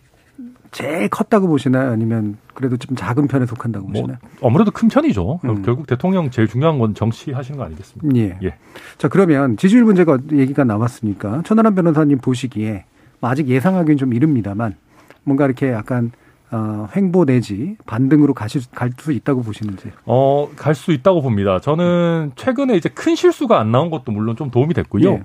제일 0.72 1.08
컸다고 1.08 1.46
보시나요? 1.48 1.90
아니면 1.90 2.36
그래도 2.54 2.76
좀 2.76 2.96
작은 2.96 3.28
편에 3.28 3.46
속한다고 3.46 3.86
뭐 3.86 3.92
보시나요? 3.92 4.18
아무래도 4.42 4.70
큰 4.70 4.88
편이죠. 4.88 5.40
음. 5.44 5.62
결국 5.62 5.86
대통령 5.86 6.30
제일 6.30 6.48
중요한 6.48 6.78
건 6.78 6.94
정치 6.94 7.32
하시는 7.32 7.58
거 7.58 7.64
아니겠습니까? 7.64 8.16
예. 8.18 8.38
예. 8.46 8.54
자 8.98 9.08
그러면 9.08 9.56
지지율 9.56 9.84
문제가 9.84 10.18
얘기가 10.32 10.64
나왔으니까 10.64 11.42
천하람 11.44 11.74
변호사님 11.74 12.18
보시기에 12.18 12.84
뭐 13.20 13.30
아직 13.30 13.48
예상하기는 13.48 13.96
좀 13.96 14.12
이릅니다만 14.12 14.76
뭔가 15.24 15.44
이렇게 15.46 15.70
약간 15.72 16.12
어, 16.52 16.86
횡보 16.94 17.24
내지 17.24 17.76
반등으로 17.86 18.32
가실 18.32 18.62
갈 18.72 18.90
수 18.96 19.10
있다고 19.12 19.42
보시는지. 19.42 19.90
어, 20.04 20.48
갈 20.56 20.74
수 20.74 20.92
있다고 20.92 21.20
봅니다. 21.20 21.58
저는 21.60 22.32
최근에 22.36 22.76
이제 22.76 22.88
큰 22.88 23.16
실수가 23.16 23.58
안 23.58 23.72
나온 23.72 23.90
것도 23.90 24.12
물론 24.12 24.36
좀 24.36 24.50
도움이 24.52 24.72
됐고요. 24.74 25.08
예. 25.10 25.22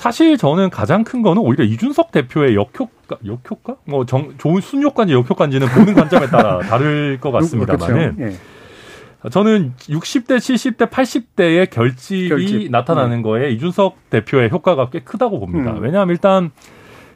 사실 0.00 0.38
저는 0.38 0.70
가장 0.70 1.04
큰 1.04 1.20
거는 1.20 1.42
오히려 1.42 1.62
이준석 1.62 2.10
대표의 2.10 2.54
역효과, 2.54 3.18
역효과? 3.22 3.76
뭐 3.84 4.06
정, 4.06 4.32
좋은 4.38 4.62
순효과인지 4.62 5.12
역효과인지는 5.12 5.68
보는 5.68 5.92
관점에 5.92 6.26
따라 6.28 6.60
다를 6.66 7.18
것 7.20 7.30
같습니다만은 7.32 8.16
그렇죠. 8.16 8.32
예. 8.32 9.28
저는 9.28 9.74
60대, 9.76 10.38
70대, 10.38 10.88
80대의 10.88 11.68
결집이 11.68 12.28
결집. 12.30 12.70
나타나는 12.70 13.20
거에 13.20 13.50
이준석 13.50 14.08
대표의 14.08 14.48
효과가 14.48 14.88
꽤 14.88 15.00
크다고 15.00 15.38
봅니다. 15.38 15.72
음. 15.72 15.82
왜냐하면 15.82 16.14
일단 16.14 16.50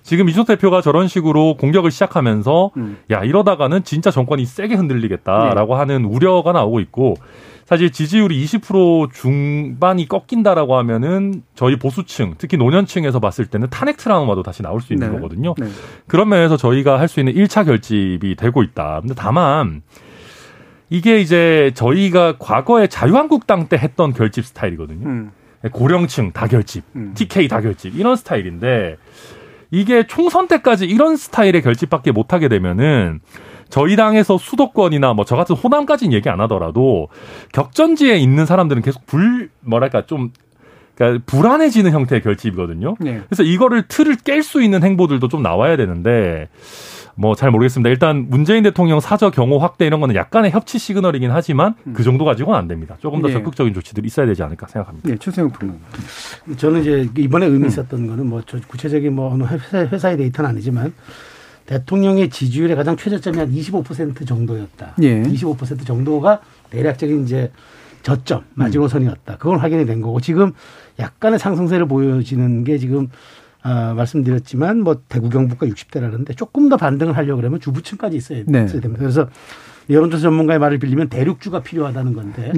지금 0.02 0.28
이준석 0.28 0.46
대표가 0.48 0.82
저런 0.82 1.08
식으로 1.08 1.56
공격을 1.56 1.90
시작하면서 1.90 2.72
음. 2.76 2.98
야 3.10 3.24
이러다가는 3.24 3.82
진짜 3.84 4.10
정권이 4.10 4.44
세게 4.44 4.74
흔들리겠다라고 4.74 5.72
네. 5.72 5.78
하는 5.78 6.04
우려가 6.04 6.52
나오고 6.52 6.80
있고 6.80 7.14
사실 7.66 7.90
지지율이 7.90 8.44
20% 8.44 9.12
중반이 9.12 10.06
꺾인다라고 10.08 10.76
하면은 10.76 11.42
저희 11.54 11.78
보수층 11.78 12.34
특히 12.36 12.56
노년층에서 12.58 13.20
봤을 13.20 13.46
때는 13.46 13.68
탄핵 13.70 13.96
트라우마도 13.96 14.42
다시 14.42 14.62
나올 14.62 14.80
수 14.80 14.92
있는 14.92 15.08
네. 15.10 15.14
거거든요. 15.14 15.54
네. 15.58 15.68
그런 16.06 16.28
면에서 16.28 16.56
저희가 16.56 16.98
할 17.00 17.08
수 17.08 17.20
있는 17.20 17.32
1차 17.34 17.64
결집이 17.64 18.34
되고 18.36 18.62
있다. 18.62 19.00
근데 19.00 19.14
다만 19.16 19.82
이게 20.90 21.20
이제 21.20 21.70
저희가 21.74 22.36
과거에 22.38 22.86
자유한국당 22.86 23.68
때 23.68 23.76
했던 23.76 24.12
결집 24.12 24.44
스타일이거든요. 24.44 25.06
음. 25.08 25.30
고령층 25.72 26.32
다 26.32 26.46
결집, 26.46 26.84
음. 26.94 27.12
TK 27.14 27.48
다 27.48 27.60
결집 27.62 27.96
이런 27.98 28.16
스타일인데 28.16 28.96
이게 29.70 30.06
총선 30.06 30.46
때까지 30.46 30.84
이런 30.84 31.16
스타일의 31.16 31.62
결집밖에 31.62 32.12
못하게 32.12 32.48
되면은 32.48 33.20
저희 33.70 33.96
당에서 33.96 34.38
수도권이나 34.38 35.12
뭐 35.14 35.24
저 35.24 35.36
같은 35.36 35.56
호남까지는 35.56 36.12
얘기 36.12 36.28
안 36.28 36.40
하더라도 36.42 37.08
격전지에 37.52 38.16
있는 38.18 38.46
사람들은 38.46 38.82
계속 38.82 39.06
불 39.06 39.50
뭐랄까 39.60 40.06
좀 40.06 40.30
그러니까 40.94 41.22
불안해지는 41.26 41.90
형태의 41.90 42.22
결집이거든요. 42.22 42.94
네. 43.00 43.22
그래서 43.28 43.42
이거를 43.42 43.88
틀을 43.88 44.16
깰 44.16 44.42
수 44.42 44.62
있는 44.62 44.82
행보들도 44.82 45.26
좀 45.28 45.42
나와야 45.42 45.76
되는데 45.76 46.48
뭐 47.16 47.34
잘 47.34 47.50
모르겠습니다. 47.50 47.88
일단 47.90 48.26
문재인 48.28 48.62
대통령 48.64 49.00
사저 49.00 49.30
경호 49.30 49.58
확대 49.58 49.86
이런 49.86 50.00
거는 50.00 50.14
약간의 50.14 50.50
협치 50.50 50.78
시그널이긴 50.78 51.30
하지만 51.30 51.74
그 51.94 52.02
정도 52.02 52.24
가지고는 52.24 52.58
안 52.58 52.68
됩니다. 52.68 52.96
조금 53.00 53.22
더 53.22 53.28
예. 53.28 53.32
적극적인 53.32 53.72
조치들이 53.72 54.06
있어야 54.06 54.26
되지 54.26 54.42
않을까 54.42 54.66
생각합니다. 54.66 55.08
네, 55.08 55.16
최세영 55.16 55.50
평론. 55.50 55.78
저는 56.56 56.80
이제 56.80 57.08
이번에 57.16 57.46
의미 57.46 57.68
있었던 57.68 58.06
거는 58.06 58.26
뭐저 58.26 58.58
구체적인 58.66 59.14
뭐 59.14 59.32
어느 59.32 59.44
회사, 59.44 59.78
회사의 59.86 60.16
데이터는 60.16 60.50
아니지만 60.50 60.92
대통령의 61.66 62.30
지지율의 62.30 62.76
가장 62.76 62.96
최저점이 62.96 63.38
한 63.38 63.52
25% 63.52 64.26
정도였다. 64.26 64.94
예. 65.02 65.22
25% 65.22 65.86
정도가 65.86 66.40
대략적인 66.70 67.24
이제 67.24 67.50
저점 68.02 68.44
마지노선이었다. 68.54 69.38
그건 69.38 69.58
확인이 69.58 69.86
된 69.86 70.02
거고 70.02 70.20
지금 70.20 70.52
약간의 70.98 71.38
상승세를 71.38 71.88
보여지는 71.88 72.64
게 72.64 72.78
지금 72.78 73.08
아, 73.62 73.94
말씀드렸지만 73.94 74.80
뭐 74.80 75.00
대구 75.08 75.30
경북과 75.30 75.66
60대라는데 75.66 76.36
조금 76.36 76.68
더 76.68 76.76
반등을 76.76 77.16
하려고 77.16 77.40
그러면 77.40 77.60
주부층까지 77.60 78.14
있어야, 78.14 78.42
네. 78.46 78.64
있어야 78.66 78.82
됩니다. 78.82 79.00
그래서 79.00 79.26
여론조사 79.88 80.22
전문가의 80.22 80.58
말을 80.58 80.78
빌리면 80.78 81.08
대륙주가 81.08 81.62
필요하다는 81.62 82.12
건데 82.12 82.52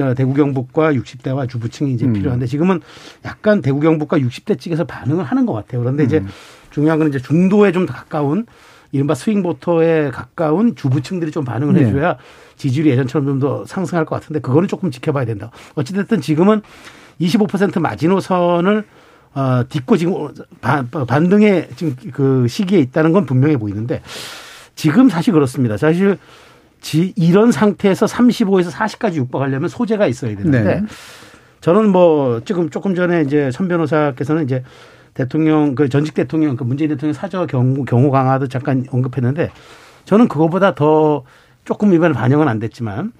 어, 0.00 0.14
대구 0.14 0.32
경북과 0.32 0.94
60대와 0.94 1.48
주부층이 1.48 1.92
이제 1.92 2.06
음. 2.06 2.14
필요한데 2.14 2.46
지금은 2.46 2.80
약간 3.26 3.60
대구 3.60 3.80
경북과 3.80 4.18
60대 4.18 4.58
측에서 4.58 4.84
반응을 4.84 5.22
하는 5.22 5.44
것 5.44 5.52
같아요. 5.52 5.80
그런데 5.82 6.04
이제 6.04 6.18
음. 6.18 6.28
중요한 6.72 6.98
건 6.98 7.08
이제 7.08 7.18
중도에 7.18 7.72
좀 7.72 7.86
가까운 7.86 8.46
이른바 8.90 9.14
스윙보터에 9.14 10.10
가까운 10.10 10.74
주부층들이 10.76 11.30
좀 11.30 11.44
반응을 11.44 11.74
네. 11.74 11.84
해줘야 11.84 12.16
지지율이 12.56 12.90
예전처럼 12.90 13.26
좀 13.26 13.40
더 13.40 13.64
상승할 13.64 14.04
것 14.04 14.16
같은데 14.16 14.40
그거는 14.40 14.68
조금 14.68 14.90
지켜봐야 14.90 15.24
된다. 15.24 15.50
어찌됐든 15.74 16.20
지금은 16.20 16.62
25% 17.20 17.80
마지노선을 17.80 18.84
어, 19.34 19.64
딛고 19.68 19.96
지금 19.96 20.28
반, 20.60 20.88
반등의 20.90 21.68
지금 21.76 21.96
그 22.12 22.46
시기에 22.48 22.78
있다는 22.80 23.12
건 23.12 23.24
분명해 23.24 23.56
보이는데 23.56 24.02
지금 24.74 25.08
사실 25.08 25.32
그렇습니다. 25.32 25.76
사실 25.76 26.18
지, 26.80 27.12
이런 27.16 27.50
상태에서 27.52 28.06
35에서 28.06 28.70
40까지 28.70 29.14
육박하려면 29.14 29.68
소재가 29.68 30.06
있어야 30.06 30.36
되는데 30.36 30.62
네. 30.62 30.82
저는 31.60 31.88
뭐 31.88 32.42
지금 32.44 32.68
조금 32.70 32.94
전에 32.94 33.22
이제 33.22 33.50
선 33.52 33.68
변호사께서는 33.68 34.44
이제 34.44 34.62
대통령 35.14 35.74
그 35.74 35.88
전직 35.88 36.14
대통령 36.14 36.56
그 36.56 36.64
문재인 36.64 36.90
대통령 36.90 37.12
사저 37.12 37.46
경호, 37.46 37.84
경호 37.84 38.10
강화도 38.10 38.48
잠깐 38.48 38.84
언급했는데 38.90 39.50
저는 40.04 40.28
그거보다 40.28 40.74
더 40.74 41.24
조금 41.64 41.92
이번에 41.92 42.14
반영은 42.14 42.48
안 42.48 42.58
됐지만 42.58 43.12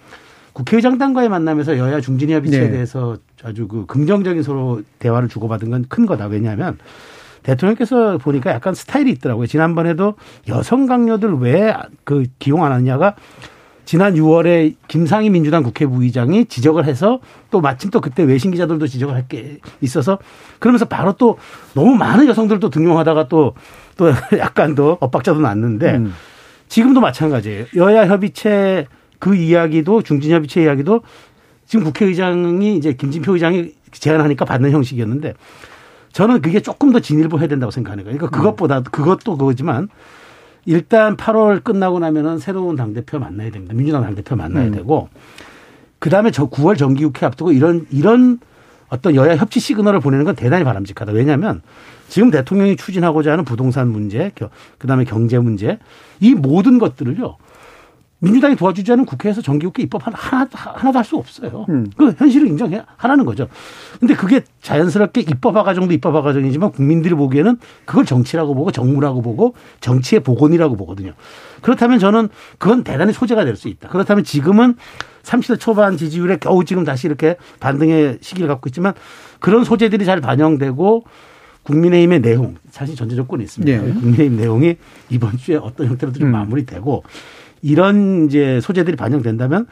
국회의장단과의 0.52 1.28
만남에서 1.28 1.78
여야 1.78 2.00
중진위 2.00 2.32
협의체에 2.34 2.61
네. 2.66 2.70
대해서 2.72 3.16
아주 3.42 3.68
그 3.68 3.87
긍정적인 3.87 4.42
서로 4.42 4.82
대화를 4.99 5.28
주고받은 5.28 5.70
건 5.70 5.84
큰 5.88 6.06
거다. 6.06 6.26
왜냐하면 6.26 6.78
대통령께서 7.42 8.18
보니까 8.18 8.50
약간 8.52 8.75
스타일이 8.75 9.11
있더라고요. 9.12 9.46
지난번에도 9.46 10.14
여성 10.49 10.87
강요들 10.87 11.38
왜 11.40 11.72
그 12.04 12.25
기용 12.38 12.64
안 12.64 12.72
하느냐가 12.72 13.14
지난 13.84 14.14
6월에 14.14 14.74
김상희 14.88 15.30
민주당 15.30 15.62
국회 15.62 15.86
부의장이 15.86 16.46
지적을 16.46 16.84
해서 16.86 17.20
또 17.50 17.60
마침 17.60 17.90
또 17.90 18.00
그때 18.00 18.22
외신 18.22 18.50
기자들도 18.50 18.86
지적을 18.86 19.14
할 19.14 19.22
게 19.28 19.58
있어서 19.80 20.18
그러면서 20.58 20.84
바로 20.84 21.12
또 21.14 21.38
너무 21.74 21.94
많은 21.94 22.28
여성들도 22.28 22.70
등용하다가 22.70 23.28
또 23.28 23.54
또 23.96 24.10
약간 24.38 24.74
더 24.74 24.96
엇박자도 25.00 25.40
났는데 25.40 25.96
음. 25.96 26.14
지금도 26.68 27.00
마찬가지예요. 27.00 27.66
여야 27.76 28.06
협의체 28.06 28.86
그 29.18 29.34
이야기도 29.36 30.02
중진 30.02 30.32
협의체 30.32 30.62
이야기도 30.62 31.02
지금 31.66 31.84
국회의장이 31.84 32.76
이제 32.76 32.94
김진표 32.94 33.34
의장이 33.34 33.72
제안하니까 33.92 34.44
받는 34.44 34.70
형식이었는데 34.70 35.34
저는 36.12 36.42
그게 36.42 36.60
조금 36.60 36.92
더 36.92 37.00
진일보해야 37.00 37.48
된다고 37.48 37.70
생각하는 37.70 38.04
거예요. 38.04 38.18
그러니까 38.18 38.36
그것보다 38.36 38.80
그것도 38.82 39.36
그거지만 39.36 39.88
일단 40.64 41.16
8월 41.16 41.62
끝나고 41.64 41.99
나면은 41.99 42.38
새로운 42.38 42.76
당대표 42.76 43.19
만나야 43.19 43.50
됩니다. 43.50 43.75
민주당 43.75 44.02
당대표 44.02 44.37
만나야 44.37 44.66
음. 44.66 44.73
되고 44.73 45.09
그다음에 45.99 46.31
저 46.31 46.49
9월 46.49 46.76
정기국회 46.78 47.26
앞두고 47.26 47.52
이런 47.52 47.87
이런 47.90 48.38
어떤 48.88 49.14
여야 49.14 49.37
협치 49.37 49.59
시그널을 49.61 50.00
보내는 50.00 50.25
건 50.25 50.35
대단히 50.37 50.64
바람직하다. 50.64 51.12
왜냐하면 51.12 51.62
지금 52.09 52.31
대통령이 52.31 52.76
추진하고자 52.76 53.33
하는 53.33 53.45
부동산 53.45 53.88
문제, 53.88 54.31
겨- 54.35 54.50
그다음에 54.78 55.04
경제 55.04 55.38
문제 55.38 55.78
이 56.21 56.35
모든 56.35 56.78
것들을요. 56.78 57.37
민주당이 58.22 58.54
도와주지 58.54 58.92
않은 58.92 59.04
국회에서 59.04 59.42
정기국회 59.42 59.82
입법 59.82 60.06
하나, 60.06 60.16
하나, 60.16 60.48
하나도 60.52 60.98
할 60.98 61.04
수 61.04 61.16
없어요. 61.16 61.66
음. 61.68 61.90
그 61.96 62.14
현실을 62.16 62.46
인정해 62.46 62.80
하라는 62.96 63.24
거죠. 63.24 63.48
근데 63.98 64.14
그게 64.14 64.42
자연스럽게 64.60 65.22
입법화 65.22 65.64
과정도 65.64 65.92
입법화 65.92 66.22
과정이지만 66.22 66.70
국민들이 66.70 67.14
보기에는 67.14 67.58
그걸 67.84 68.04
정치라고 68.06 68.54
보고 68.54 68.70
정무라고 68.70 69.20
보고 69.22 69.54
정치의 69.80 70.20
복원이라고 70.20 70.76
보거든요. 70.76 71.12
그렇다면 71.62 71.98
저는 71.98 72.28
그건 72.58 72.84
대단히 72.84 73.12
소재가 73.12 73.44
될 73.44 73.56
수 73.56 73.66
있다. 73.66 73.88
그렇다면 73.88 74.22
지금은 74.22 74.76
30대 75.24 75.58
초반 75.58 75.96
지지율에 75.96 76.36
겨우 76.38 76.64
지금 76.64 76.84
다시 76.84 77.08
이렇게 77.08 77.37
반등의 77.58 78.18
시기를 78.20 78.46
갖고 78.48 78.68
있지만 78.68 78.94
그런 79.40 79.64
소재들이 79.64 80.04
잘 80.04 80.20
반영되고 80.20 81.04
국민의힘의 81.64 82.20
내용 82.22 82.54
사실 82.70 82.94
전제 82.94 83.16
조건이 83.16 83.42
있습니다. 83.44 83.82
네. 83.82 83.92
국민의힘 83.92 84.37
내용이 84.37 84.76
이번 85.11 85.37
주에 85.37 85.56
어떤 85.56 85.88
형태로든 85.88 86.20
좀 86.20 86.28
음. 86.28 86.32
마무리되고 86.32 87.02
이런 87.62 88.27
이제 88.27 88.61
소재들이 88.61 88.96
반영된다면 88.96 89.66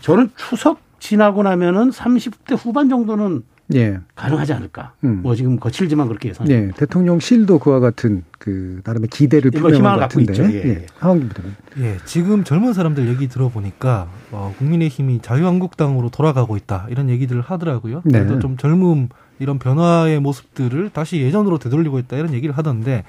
저는 0.00 0.30
추석 0.36 0.80
지나고 0.98 1.42
나면은 1.42 1.90
30대 1.90 2.56
후반 2.58 2.88
정도는 2.88 3.42
예. 3.74 3.98
가능하지 4.14 4.52
않을까. 4.52 4.92
음. 5.02 5.20
뭐 5.22 5.34
지금 5.34 5.58
거칠지만 5.58 6.06
그렇게 6.06 6.28
예상. 6.28 6.48
예. 6.50 6.70
대통령실도 6.76 7.58
그와 7.58 7.80
같은 7.80 8.22
그 8.38 8.80
나름의 8.84 9.08
기대를 9.08 9.50
표명한 9.50 9.94
것 9.94 10.00
갖고 10.00 10.20
같은데. 10.20 10.32
있죠. 10.32 10.44
예. 10.52 10.68
예. 10.70 10.86
하원기 10.98 11.28
부대는. 11.28 11.54
예, 11.80 11.96
지금 12.04 12.44
젊은 12.44 12.72
사람들 12.72 13.08
얘기 13.08 13.26
들어보니까 13.28 14.08
어, 14.30 14.54
국민의힘이 14.58 15.20
자유한국당으로 15.20 16.10
돌아가고 16.10 16.56
있다 16.56 16.86
이런 16.90 17.10
얘기들을 17.10 17.40
하더라고요. 17.42 18.02
네. 18.04 18.20
그래도 18.20 18.38
좀 18.38 18.56
젊음 18.56 19.08
이런 19.40 19.58
변화의 19.58 20.20
모습들을 20.20 20.90
다시 20.90 21.20
예전으로 21.20 21.58
되돌리고 21.58 21.98
있다 21.98 22.16
이런 22.16 22.32
얘기를 22.34 22.56
하던데 22.56 23.02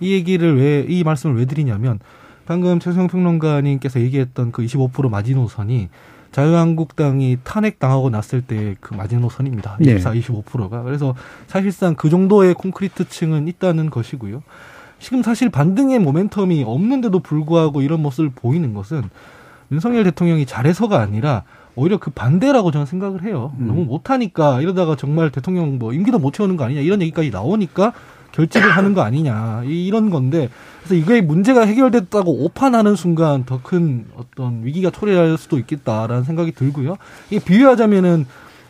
이 0.00 0.12
얘기를 0.12 0.58
왜 0.58 0.84
이 0.86 1.02
말씀을 1.02 1.36
왜 1.36 1.46
드리냐면 1.46 1.98
방금 2.46 2.78
최수영 2.78 3.08
평론가님께서 3.08 4.00
얘기했던 4.00 4.52
그 4.52 4.62
25% 4.62 5.08
마지노선이 5.08 5.88
자유한국당이 6.32 7.38
탄핵 7.44 7.78
당하고 7.78 8.10
났을 8.10 8.42
때 8.42 8.74
그 8.80 8.94
마지노선입니다. 8.94 9.78
네. 9.80 9.94
24, 9.94 10.14
25%가 10.14 10.82
그래서 10.82 11.14
사실상 11.46 11.94
그 11.94 12.10
정도의 12.10 12.54
콘크리트 12.54 13.08
층은 13.08 13.48
있다는 13.48 13.90
것이고요. 13.90 14.42
지금 14.98 15.22
사실 15.22 15.48
반등의 15.48 16.00
모멘텀이 16.00 16.64
없는데도 16.66 17.20
불구하고 17.20 17.82
이런 17.82 18.00
모습을 18.02 18.30
보이는 18.34 18.74
것은 18.74 19.02
윤석열 19.72 20.04
대통령이 20.04 20.46
잘해서가 20.46 21.00
아니라 21.00 21.44
오히려 21.76 21.98
그 21.98 22.10
반대라고 22.10 22.70
저는 22.70 22.86
생각을 22.86 23.22
해요. 23.24 23.52
음. 23.58 23.66
너무 23.66 23.84
못하니까 23.84 24.60
이러다가 24.60 24.96
정말 24.96 25.30
대통령 25.30 25.78
뭐 25.78 25.92
임기도 25.92 26.18
못 26.18 26.32
채우는 26.32 26.56
거 26.56 26.64
아니냐 26.64 26.80
이런 26.80 27.02
얘기까지 27.02 27.30
나오니까 27.30 27.92
결집을 28.34 28.68
하는 28.70 28.94
거 28.94 29.02
아니냐 29.02 29.62
이- 29.64 29.86
이런 29.86 30.10
건데 30.10 30.48
그래서 30.82 30.94
이게 30.96 31.20
문제가 31.20 31.64
해결됐다고 31.64 32.44
오판하는 32.44 32.96
순간 32.96 33.44
더 33.44 33.60
큰 33.62 34.06
어떤 34.16 34.64
위기가 34.64 34.90
초래할 34.90 35.38
수도 35.38 35.56
있겠다라는 35.58 36.24
생각이 36.24 36.52
들고요. 36.52 36.96
이게 37.30 37.42
비유하자면은 37.44 38.26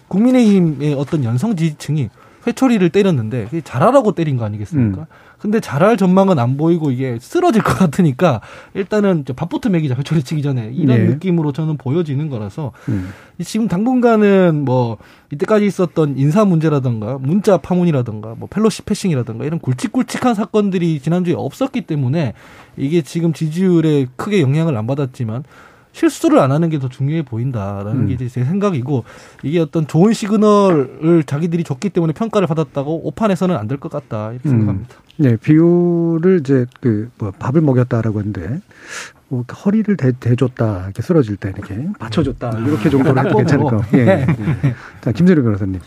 국민의힘의 0.09 0.94
어떤 0.94 1.24
연성 1.24 1.57
지지층이 1.57 2.11
회초리를 2.46 2.90
때렸는데 2.90 3.48
잘하라고 3.64 4.12
때린 4.12 4.37
거 4.37 4.44
아니겠습니까? 4.44 5.00
음. 5.00 5.07
근데 5.44 5.61
잘할 5.61 5.98
전망은 5.98 6.38
안 6.38 6.57
보이고 6.57 6.90
이게 6.90 7.18
쓰러질 7.20 7.62
것 7.62 7.76
같으니까 7.76 8.40
일단은 8.72 9.26
밥부터 9.37 9.68
먹이자 9.68 9.94
회초리 9.94 10.22
치기 10.22 10.40
전에 10.40 10.70
이런 10.72 10.96
네. 10.96 11.04
느낌으로 11.04 11.52
저는 11.52 11.76
보여지는 11.76 12.30
거라서 12.30 12.72
음. 12.88 13.11
지금 13.44 13.68
당분간은 13.68 14.64
뭐 14.64 14.96
이때까지 15.30 15.66
있었던 15.66 16.16
인사 16.16 16.46
문제라든가 16.46 17.18
문자 17.20 17.59
파문이라든가 17.59 18.37
뭐 18.38 18.48
펠로시 18.50 18.83
패싱이라든가 18.87 19.44
이런 19.44 19.59
굵직굵직한 19.61 20.35
사건들이 20.35 20.98
지난주에 21.00 21.35
없었기 21.37 21.83
때문에 21.83 22.33
이게 22.78 23.02
지금 23.02 23.35
지지율에 23.35 24.07
크게 24.16 24.40
영향을 24.40 24.74
안 24.78 24.87
받았지만 24.87 25.44
실수를 25.92 26.38
안 26.38 26.52
하는 26.52 26.70
게 26.70 26.78
더 26.78 26.88
중요해 26.88 27.22
보인다라는 27.22 27.92
음. 27.92 28.07
게 28.09 28.14
이제 28.14 28.28
제 28.28 28.44
생각이고 28.44 29.04
이게 29.42 29.61
어떤 29.61 29.87
좋은 29.87 30.14
시그널을 30.14 31.22
자기들이 31.24 31.64
줬기 31.64 31.90
때문에 31.90 32.14
평가를 32.14 32.48
받았다고 32.48 33.07
오판해서는 33.09 33.57
안 33.57 33.68
될 33.68 33.76
것 33.78 33.92
같다 33.92 34.33
이렇게 34.33 34.48
음. 34.48 34.50
생각합니다. 34.50 34.96
네, 35.16 35.37
비유를 35.37 36.40
이제 36.40 36.66
그 36.81 37.11
뭐 37.18 37.31
밥을 37.31 37.61
먹였다라고 37.61 38.18
했는데 38.20 38.61
뭐 39.29 39.42
허리를 39.64 39.96
대, 39.96 40.12
대줬다 40.18 40.85
이렇게 40.85 41.03
쓰러질 41.03 41.37
때 41.37 41.53
이렇게 41.57 41.88
받쳐줬다 41.98 42.59
이렇게 42.61 42.90
정도는 42.90 43.14
나쁘고. 43.14 43.38
괜찮을 43.38 43.64
거. 43.64 43.83
예. 43.94 43.98
예. 44.09 44.27
자 45.00 45.12
김재료 45.12 45.42
변호사님. 45.42 45.81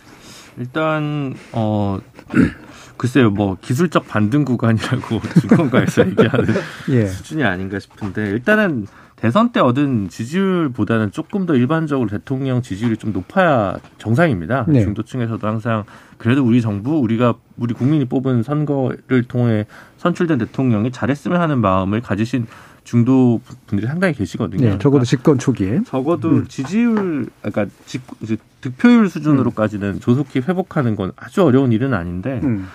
일단 0.58 1.36
어 1.52 2.00
글쎄요 2.98 3.30
뭐 3.30 3.58
기술적 3.62 4.08
반등 4.08 4.44
구간이라고 4.46 5.20
증권가에서 5.42 6.08
얘기하는 6.08 6.46
예. 6.90 7.06
수준이 7.08 7.44
아닌가 7.44 7.78
싶은데 7.80 8.30
일단은 8.32 8.88
대선 9.18 9.52
때 9.52 9.60
얻은 9.60 10.10
지지율보다는 10.10 11.12
조금 11.12 11.48
더 11.48 11.56
일반적으로 11.56 12.08
대통령 12.08 12.62
지지율이 12.62 12.98
좀 12.98 13.12
높아야 13.12 13.78
정상입니다. 13.98 14.66
네. 14.68 14.82
중도층에서도 14.82 15.46
항상 15.46 15.84
그래도 16.18 16.46
우리 16.46 16.62
정부 16.62 17.00
우리가 17.00 17.34
우리 17.58 17.74
국민이 17.74 18.06
뽑은 18.06 18.44
선거를 18.44 19.24
통해 19.28 19.66
선출된 19.98 20.38
대통령이 20.38 20.92
잘했으면 20.92 21.42
하는 21.42 21.60
마음을 21.60 22.00
가지신 22.00 22.46
중도 22.84 23.42
분들이 23.66 23.88
상당히 23.88 24.14
계시거든요. 24.14 24.66
예. 24.66 24.70
적어도 24.72 24.90
그러니까 24.92 25.06
집권 25.06 25.40
초기에. 25.40 25.82
적어도 25.86 26.30
음. 26.30 26.46
지지율, 26.48 27.28
그러니까 27.42 27.66
직, 27.86 28.04
이제 28.22 28.38
득표율 28.62 29.10
수준으로까지는 29.10 30.00
조속히 30.00 30.40
회복하는 30.40 30.96
건 30.96 31.12
아주 31.18 31.44
어려운 31.44 31.72
일은 31.72 31.94
아닌데 31.94 32.40
음. 32.44 32.68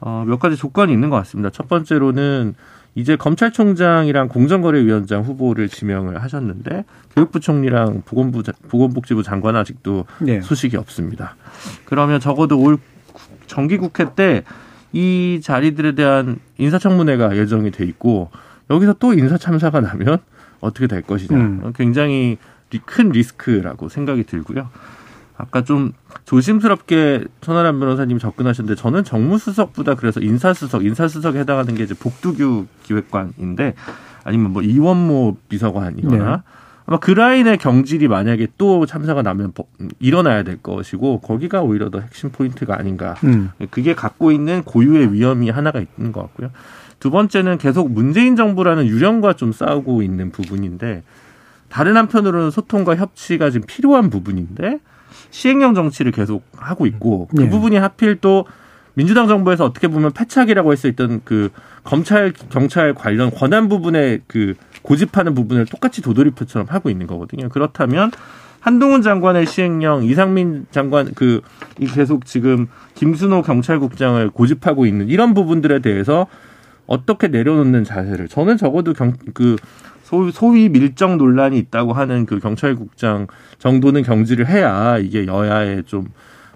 어, 0.00 0.24
몇 0.26 0.38
가지 0.38 0.56
조건이 0.56 0.92
있는 0.92 1.08
것 1.08 1.16
같습니다. 1.16 1.50
첫 1.50 1.68
번째로는 1.68 2.54
이제 2.96 3.14
검찰총장이랑 3.14 4.28
공정거래위원장 4.28 5.22
후보를 5.22 5.68
지명을 5.68 6.22
하셨는데 6.22 6.84
교육부 7.14 7.38
총리랑 7.40 8.02
보건부 8.06 8.42
자- 8.42 8.52
보건복지부 8.68 9.22
장관 9.22 9.54
아직도 9.54 10.06
예. 10.26 10.40
소식이 10.40 10.76
없습니다. 10.78 11.36
그러면 11.84 12.18
적어도 12.20 12.58
올 12.58 12.78
국- 13.12 13.46
정기국회 13.46 14.14
때 14.16 14.42
이 14.92 15.40
자리들에 15.42 15.92
대한 15.94 16.38
인사청문회가 16.56 17.36
예정이 17.36 17.70
돼 17.70 17.84
있고 17.84 18.30
여기서 18.70 18.94
또 18.94 19.12
인사 19.12 19.36
참사가 19.36 19.80
나면 19.82 20.18
어떻게 20.60 20.86
될 20.86 21.02
것이냐. 21.02 21.36
음. 21.38 21.72
굉장히 21.76 22.38
리- 22.70 22.78
큰 22.78 23.10
리스크라고 23.10 23.90
생각이 23.90 24.24
들고요. 24.24 24.70
아까 25.38 25.62
좀 25.64 25.92
조심스럽게 26.24 27.24
손아람 27.42 27.78
변호사님이 27.80 28.20
접근하셨는데 28.20 28.80
저는 28.80 29.04
정무수석보다 29.04 29.94
그래서 29.94 30.20
인사수석, 30.20 30.84
인사수석에 30.84 31.38
해당하는 31.40 31.74
게 31.74 31.82
이제 31.84 31.94
복두규 31.94 32.66
기획관인데 32.84 33.74
아니면 34.24 34.52
뭐 34.52 34.62
이원모 34.62 35.36
비서관이거나 35.48 36.36
네. 36.36 36.42
아마 36.86 36.98
그 37.00 37.10
라인의 37.10 37.58
경질이 37.58 38.08
만약에 38.08 38.46
또 38.58 38.86
참사가 38.86 39.22
나면 39.22 39.52
버- 39.52 39.66
일어나야 39.98 40.42
될 40.44 40.56
것이고 40.62 41.20
거기가 41.20 41.62
오히려 41.62 41.90
더 41.90 42.00
핵심 42.00 42.30
포인트가 42.30 42.78
아닌가. 42.78 43.14
음. 43.24 43.50
그게 43.70 43.94
갖고 43.94 44.30
있는 44.32 44.62
고유의 44.62 45.12
위험이 45.12 45.50
하나가 45.50 45.80
있는 45.80 46.12
것 46.12 46.22
같고요. 46.22 46.50
두 47.00 47.10
번째는 47.10 47.58
계속 47.58 47.90
문재인 47.90 48.36
정부라는 48.36 48.86
유령과 48.86 49.34
좀 49.34 49.52
싸우고 49.52 50.02
있는 50.02 50.30
부분인데 50.30 51.02
다른 51.68 51.96
한편으로는 51.96 52.50
소통과 52.52 52.96
협치가 52.96 53.50
지금 53.50 53.66
필요한 53.66 54.08
부분인데 54.08 54.78
시행령 55.30 55.74
정치를 55.74 56.12
계속 56.12 56.44
하고 56.56 56.86
있고 56.86 57.28
그 57.36 57.42
네. 57.42 57.48
부분이 57.48 57.76
하필 57.76 58.16
또 58.20 58.46
민주당 58.94 59.28
정부에서 59.28 59.64
어떻게 59.64 59.88
보면 59.88 60.12
패착이라고 60.12 60.70
할 60.70 60.76
수 60.76 60.88
있던 60.88 61.20
그 61.24 61.50
검찰 61.84 62.32
경찰 62.50 62.94
관련 62.94 63.30
권한 63.30 63.68
부분에 63.68 64.20
그 64.26 64.54
고집하는 64.82 65.34
부분을 65.34 65.66
똑같이 65.66 66.00
도돌이표처럼 66.02 66.68
하고 66.70 66.90
있는 66.90 67.06
거거든요. 67.06 67.48
그렇다면 67.48 68.10
한동훈 68.60 69.02
장관의 69.02 69.46
시행령, 69.46 70.02
이상민 70.04 70.66
장관 70.70 71.14
그이 71.14 71.86
계속 71.94 72.24
지금 72.24 72.68
김순호 72.94 73.42
경찰국장을 73.42 74.28
고집하고 74.30 74.86
있는 74.86 75.08
이런 75.08 75.34
부분들에 75.34 75.80
대해서 75.80 76.26
어떻게 76.86 77.28
내려놓는 77.28 77.84
자세를 77.84 78.28
저는 78.28 78.56
적어도 78.56 78.92
경, 78.92 79.12
그 79.34 79.56
소위, 80.06 80.30
소위 80.30 80.68
밀정 80.68 81.18
논란이 81.18 81.58
있다고 81.58 81.92
하는 81.92 82.26
그 82.26 82.38
경찰국장 82.38 83.26
정도는 83.58 84.04
경질을 84.04 84.46
해야 84.46 84.98
이게 84.98 85.26
여야에 85.26 85.82
좀 85.82 86.06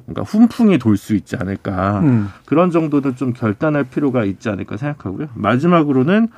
뭔가 0.07 0.23
훈풍이 0.23 0.79
돌 0.79 0.97
수 0.97 1.17
있지 1.17 1.35
않을까 1.35 1.99
음. 2.01 2.29
그런 2.45 2.71
정도는 2.71 3.17
좀 3.17 3.33
결단할 3.33 3.85
필요가 3.85 4.25
있지 4.25 4.49
않을까 4.49 4.77
생각하고요. 4.77 5.31
마지막으로는 5.35 6.29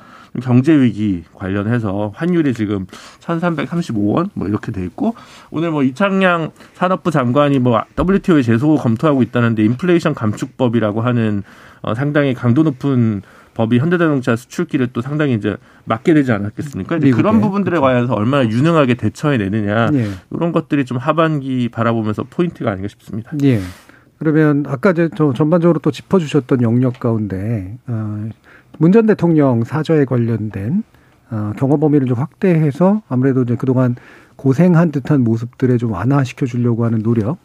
경제 0.41 0.73
위기 0.73 1.23
관련해서 1.35 2.11
환율이 2.15 2.55
지금 2.55 2.87
1,335원 3.19 4.31
뭐 4.33 4.47
이렇게 4.47 4.71
돼 4.71 4.83
있고 4.83 5.13
오늘 5.51 5.69
뭐 5.69 5.83
이창양 5.83 6.49
산업부 6.73 7.11
장관이 7.11 7.59
뭐 7.59 7.79
WTO에 7.99 8.41
제소 8.41 8.75
검토하고 8.77 9.21
있다는데 9.21 9.63
인플레이션 9.63 10.15
감축법이라고 10.15 11.01
하는 11.01 11.43
어 11.83 11.93
상당히 11.93 12.33
강도 12.33 12.63
높은 12.63 13.21
법이 13.53 13.79
현대자동차 13.79 14.35
수출기를 14.35 14.87
또 14.93 15.01
상당히 15.01 15.33
이제 15.33 15.57
막게 15.85 16.13
되지 16.13 16.31
않았겠습니까? 16.31 16.97
이제. 16.97 17.11
그런 17.11 17.41
부분들에 17.41 17.79
관해서 17.79 18.13
얼마나 18.13 18.49
유능하게 18.49 18.95
대처해 18.95 19.37
내느냐 19.37 19.89
예. 19.93 20.07
이런 20.31 20.51
것들이 20.51 20.85
좀 20.85 20.97
하반기 20.97 21.69
바라보면서 21.69 22.23
포인트가 22.29 22.71
아닌가 22.71 22.87
싶습니다. 22.87 23.31
예. 23.43 23.59
그러면 24.19 24.63
아까 24.67 24.91
이제 24.91 25.09
저 25.15 25.33
전반적으로 25.33 25.79
또 25.79 25.91
짚어주셨던 25.91 26.61
영역 26.61 26.99
가운데 26.99 27.77
어, 27.87 28.29
문전 28.77 29.05
대통령 29.05 29.63
사저에 29.63 30.05
관련된 30.05 30.83
어, 31.29 31.53
경험 31.57 31.79
범위를 31.79 32.07
좀 32.07 32.17
확대해서 32.17 33.01
아무래도 33.09 33.41
이제 33.43 33.55
그동안 33.55 33.95
고생한 34.35 34.91
듯한 34.91 35.23
모습들에 35.23 35.77
좀 35.77 35.91
완화시켜 35.91 36.45
주려고 36.45 36.85
하는 36.85 37.03
노력. 37.03 37.37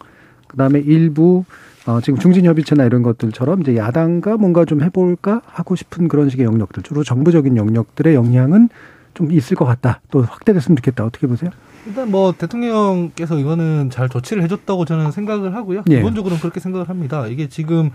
그다음에 0.46 0.80
일부 0.80 1.44
어, 1.86 2.00
지금 2.00 2.18
중진협의체나 2.18 2.84
이런 2.84 3.02
것들처럼 3.02 3.62
이제 3.62 3.76
야당과 3.76 4.36
뭔가 4.36 4.64
좀 4.64 4.82
해볼까 4.82 5.40
하고 5.46 5.74
싶은 5.76 6.08
그런 6.08 6.28
식의 6.28 6.44
영역들, 6.44 6.82
주로 6.82 7.02
정부적인 7.02 7.56
영역들의 7.56 8.14
영향은 8.14 8.68
좀 9.14 9.32
있을 9.32 9.56
것 9.56 9.64
같다. 9.64 10.00
또 10.10 10.22
확대됐으면 10.22 10.76
좋겠다. 10.76 11.04
어떻게 11.04 11.26
보세요? 11.26 11.50
일단 11.86 12.10
뭐 12.10 12.32
대통령께서 12.36 13.38
이거는 13.38 13.88
잘 13.90 14.08
조치를 14.08 14.42
해줬다고 14.42 14.84
저는 14.84 15.10
생각을 15.10 15.54
하고요. 15.54 15.82
예. 15.88 15.96
기본적으로는 15.96 16.40
그렇게 16.40 16.60
생각을 16.60 16.88
합니다. 16.88 17.26
이게 17.26 17.48
지금 17.48 17.90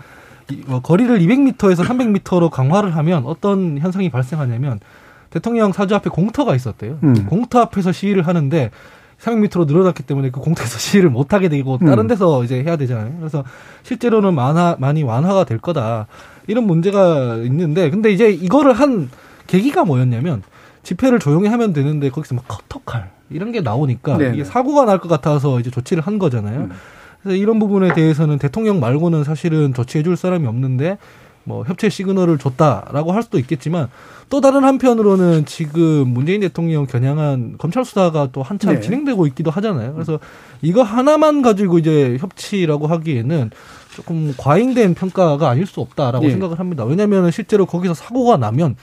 이- 0.50 0.62
어, 0.68 0.80
거리를 0.80 1.16
200m에서 1.20 1.84
300m로 1.84 2.50
강화를 2.50 2.96
하면 2.96 3.24
어떤 3.26 3.78
현상이 3.78 4.10
발생하냐면 4.10 4.80
대통령 5.30 5.72
사주 5.72 5.94
앞에 5.94 6.10
공터가 6.10 6.54
있었대요. 6.54 6.98
음. 7.02 7.26
공터 7.26 7.60
앞에서 7.60 7.92
시위를 7.92 8.26
하는데 8.26 8.70
300m로 9.24 9.66
늘어났기 9.66 10.02
때문에 10.02 10.30
그 10.30 10.40
공터에서 10.40 10.78
시위를 10.78 11.10
못 11.10 11.32
하게 11.32 11.48
되고 11.48 11.78
다른 11.78 12.00
음. 12.00 12.06
데서 12.08 12.44
이제 12.44 12.62
해야 12.62 12.76
되잖아요. 12.76 13.14
그래서 13.18 13.44
실제로는 13.82 14.34
많아 14.34 14.76
많이 14.78 15.02
완화가 15.02 15.44
될 15.44 15.58
거다. 15.58 16.06
이런 16.46 16.64
문제가 16.66 17.36
있는데 17.44 17.90
근데 17.90 18.10
이제 18.12 18.30
이거를 18.30 18.74
한 18.74 19.08
계기가 19.46 19.84
뭐였냐면 19.84 20.42
집회를 20.82 21.18
조용히 21.18 21.48
하면 21.48 21.72
되는데 21.72 22.10
거기서 22.10 22.34
막 22.34 22.44
커터칼 22.46 23.10
이런 23.30 23.52
게 23.52 23.60
나오니까 23.62 24.18
네네. 24.18 24.34
이게 24.34 24.44
사고가 24.44 24.84
날 24.84 24.98
것 24.98 25.08
같아서 25.08 25.58
이제 25.58 25.70
조치를 25.70 26.02
한 26.02 26.18
거잖아요. 26.18 26.60
음. 26.60 26.70
그래서 27.22 27.36
이런 27.36 27.58
부분에 27.58 27.94
대해서는 27.94 28.38
대통령 28.38 28.80
말고는 28.80 29.24
사실은 29.24 29.72
조치해 29.72 30.04
줄 30.04 30.16
사람이 30.16 30.46
없는데 30.46 30.98
뭐 31.44 31.62
협체 31.64 31.88
시그널을 31.88 32.38
줬다라고 32.38 33.12
할 33.12 33.22
수도 33.22 33.38
있겠지만 33.38 33.88
또 34.30 34.40
다른 34.40 34.64
한편으로는 34.64 35.44
지금 35.44 36.08
문재인 36.08 36.40
대통령 36.40 36.86
겨냥한 36.86 37.56
검찰 37.58 37.84
수사가 37.84 38.30
또 38.32 38.42
한참 38.42 38.74
네. 38.74 38.80
진행되고 38.80 39.26
있기도 39.28 39.50
하잖아요. 39.50 39.92
그래서 39.92 40.18
이거 40.62 40.82
하나만 40.82 41.42
가지고 41.42 41.78
이제 41.78 42.16
협치라고 42.18 42.86
하기에는 42.86 43.50
조금 43.94 44.34
과잉된 44.36 44.94
평가가 44.94 45.48
아닐 45.48 45.66
수 45.66 45.80
없다라고 45.80 46.24
예. 46.24 46.30
생각을 46.30 46.58
합니다. 46.58 46.84
왜냐하면 46.84 47.30
실제로 47.30 47.66
거기서 47.66 47.94
사고가 47.94 48.38
나면 48.38 48.76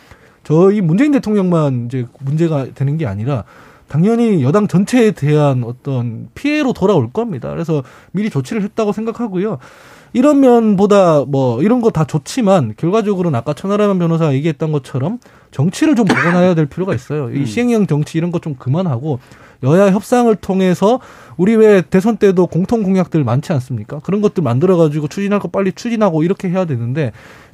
저희 0.43 0.81
문재인 0.81 1.11
대통령만 1.11 1.87
이제 1.87 2.05
문제가 2.19 2.67
되는 2.73 2.97
게 2.97 3.05
아니라 3.05 3.43
당연히 3.87 4.41
여당 4.41 4.69
전체에 4.69 5.11
대한 5.11 5.65
어떤 5.65 6.29
피해로 6.33 6.71
돌아올 6.71 7.11
겁니다. 7.11 7.49
그래서 7.49 7.83
미리 8.11 8.29
조치를 8.29 8.61
했다고 8.63 8.93
생각하고요. 8.93 9.57
이런 10.13 10.39
면보다 10.41 11.23
뭐 11.27 11.61
이런 11.61 11.81
거 11.81 11.89
다 11.91 12.05
좋지만 12.05 12.73
결과적으로는 12.77 13.37
아까 13.37 13.53
천하람 13.53 13.97
변호사가 13.99 14.33
얘기했던 14.33 14.71
것처럼 14.71 15.19
정치를 15.51 15.95
좀 15.95 16.05
복원해야 16.05 16.53
될 16.55 16.65
필요가 16.65 16.93
있어요. 16.95 17.29
이 17.31 17.45
시행령 17.45 17.87
정치 17.87 18.17
이런 18.17 18.31
거 18.31 18.39
좀 18.39 18.55
그만하고 18.55 19.19
여야 19.63 19.91
협상을 19.91 20.33
통해서 20.37 20.99
우리 21.37 21.55
왜 21.55 21.81
대선 21.81 22.17
때도 22.17 22.47
공통 22.47 22.81
공약들 22.81 23.23
많지 23.23 23.53
않습니까? 23.53 23.99
그런 23.99 24.21
것들 24.21 24.41
만들어 24.43 24.75
가지고 24.77 25.07
추진할 25.07 25.39
거 25.39 25.47
빨리 25.49 25.71
추진하고 25.71 26.23
이렇게 26.23 26.49
해야 26.49 26.65
되는데 26.65 27.11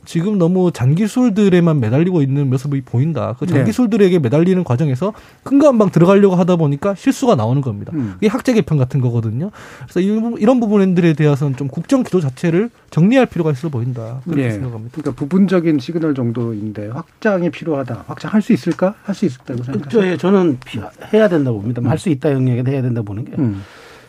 지금 0.08 0.38
너무 0.38 0.72
장기술들에만 0.72 1.82
매달리고 1.82 2.22
있는 2.22 2.50
모습이 2.50 2.80
보인다. 2.82 3.36
그 3.38 3.46
네. 3.46 3.56
장기술들에게 3.56 4.20
매달리는 4.20 4.64
과정에서 4.64 5.12
큰거 5.44 5.68
한방 5.68 5.90
들어가려고 5.92 6.36
하다 6.36 6.56
보니까 6.56 6.96
실수가 6.96 7.36
나오는 7.36 7.62
겁니다. 7.62 7.92
음. 7.94 8.16
이게 8.22 8.28
학제 8.30 8.54
개편 8.54 8.78
같은 8.78 9.02
거거든요. 9.02 9.52
그래서 9.84 10.00
이런, 10.00 10.38
이런 10.40 10.62
부분들에 10.62 11.12
대해서는 11.12 11.58
좀 11.58 11.68
국정 11.68 12.04
기조 12.04 12.22
자체를 12.22 12.70
정리할 12.90 13.26
필요가 13.26 13.52
있어 13.52 13.68
보인다. 13.68 14.22
그렇게 14.24 14.46
예. 14.46 14.52
생각합니다. 14.52 14.94
그러니까 14.96 15.12
부분적인 15.20 15.80
시그널 15.80 16.16
정도인데 16.16 16.88
확장이 16.88 17.50
필요하다. 17.50 18.06
확장할 18.08 18.42
수 18.42 18.54
있을까? 18.54 18.96
할 19.04 19.14
수 19.14 19.26
있다고 19.26 19.62
생각하세요? 19.64 19.90
저, 20.02 20.08
예, 20.08 20.16
저는 20.16 20.58
피- 20.66 20.80
해야 21.14 21.28
된다고 21.28 21.60
봅니다. 21.60 21.82
할수 21.84 22.08
있다 22.10 22.32
영역에 22.32 22.72
해야 22.72 22.82
된다고 22.82 23.04
보는 23.04 23.26
게 23.26 23.34
음. 23.40 23.62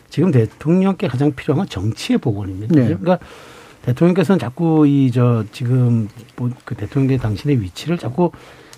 지금 0.09 0.31
대통령께 0.31 1.09
가장 1.09 1.33
필요한 1.35 1.57
건 1.59 1.67
정치의 1.67 2.19
복원입니다. 2.19 2.73
네. 2.73 2.83
그러니까 2.85 3.19
대통령께서는 3.83 4.39
자꾸 4.39 4.85
이 4.87 5.11
저 5.11 5.43
지금 5.51 6.07
뭐그 6.35 6.75
대통령 6.75 7.17
당신의 7.17 7.61
위치를 7.61 7.97
자꾸 7.97 8.31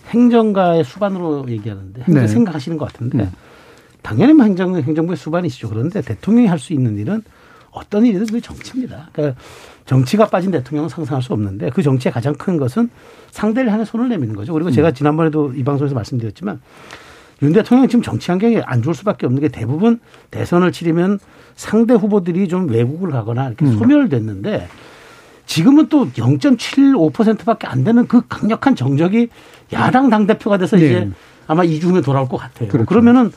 행정가의 0.09 0.83
수반으로 0.83 1.45
얘기하는데 1.49 2.03
네. 2.07 2.27
생각하시는 2.27 2.77
것 2.77 2.91
같은데 2.91 3.19
음. 3.19 3.31
당연히 4.01 4.33
뭐 4.33 4.45
행정 4.45 4.75
행정부의 4.75 5.17
수반이시죠. 5.17 5.69
그런데 5.69 6.01
대통령이 6.01 6.47
할 6.47 6.59
수 6.59 6.73
있는 6.73 6.97
일은 6.97 7.21
어떤 7.71 8.05
일이든 8.05 8.25
그게 8.25 8.41
정치입니다. 8.41 9.09
그러니까 9.13 9.39
정치가 9.85 10.27
빠진 10.27 10.51
대통령은 10.51 10.89
상상할 10.89 11.21
수 11.21 11.33
없는데 11.33 11.69
그 11.69 11.81
정치의 11.81 12.11
가장 12.11 12.33
큰 12.35 12.57
것은 12.57 12.89
상대를 13.31 13.71
향해 13.71 13.85
손을 13.85 14.09
내미는 14.09 14.35
거죠. 14.35 14.53
그리고 14.53 14.71
제가 14.71 14.91
지난번에도 14.91 15.53
이 15.53 15.63
방송에서 15.63 15.95
말씀드렸지만 15.95 16.59
윤 17.41 17.53
대통령이 17.53 17.87
지금 17.87 18.03
정치 18.03 18.29
환경이 18.31 18.61
안 18.65 18.81
좋을 18.81 18.93
수밖에 18.93 19.25
없는 19.25 19.41
게 19.41 19.47
대부분 19.47 19.99
대선을 20.29 20.71
치르면 20.71 21.19
상대 21.55 21.93
후보들이 21.93 22.47
좀 22.47 22.69
외국을 22.69 23.11
가거나 23.11 23.47
이렇게 23.47 23.65
소멸됐는데 23.65 24.67
지금은 25.45 25.89
또 25.89 26.07
0.75%밖에 26.11 27.67
안 27.67 27.83
되는 27.83 28.07
그 28.07 28.21
강력한 28.27 28.75
정적이 28.75 29.29
야당 29.73 30.09
당 30.09 30.27
대표가 30.27 30.57
돼서 30.57 30.77
네. 30.77 30.85
이제 30.85 31.09
아마 31.47 31.63
2주 31.63 31.85
후에 31.91 32.01
돌아올 32.01 32.27
것 32.29 32.37
같아요. 32.37 32.69
그렇죠. 32.69 32.85
그러면은 32.85 33.31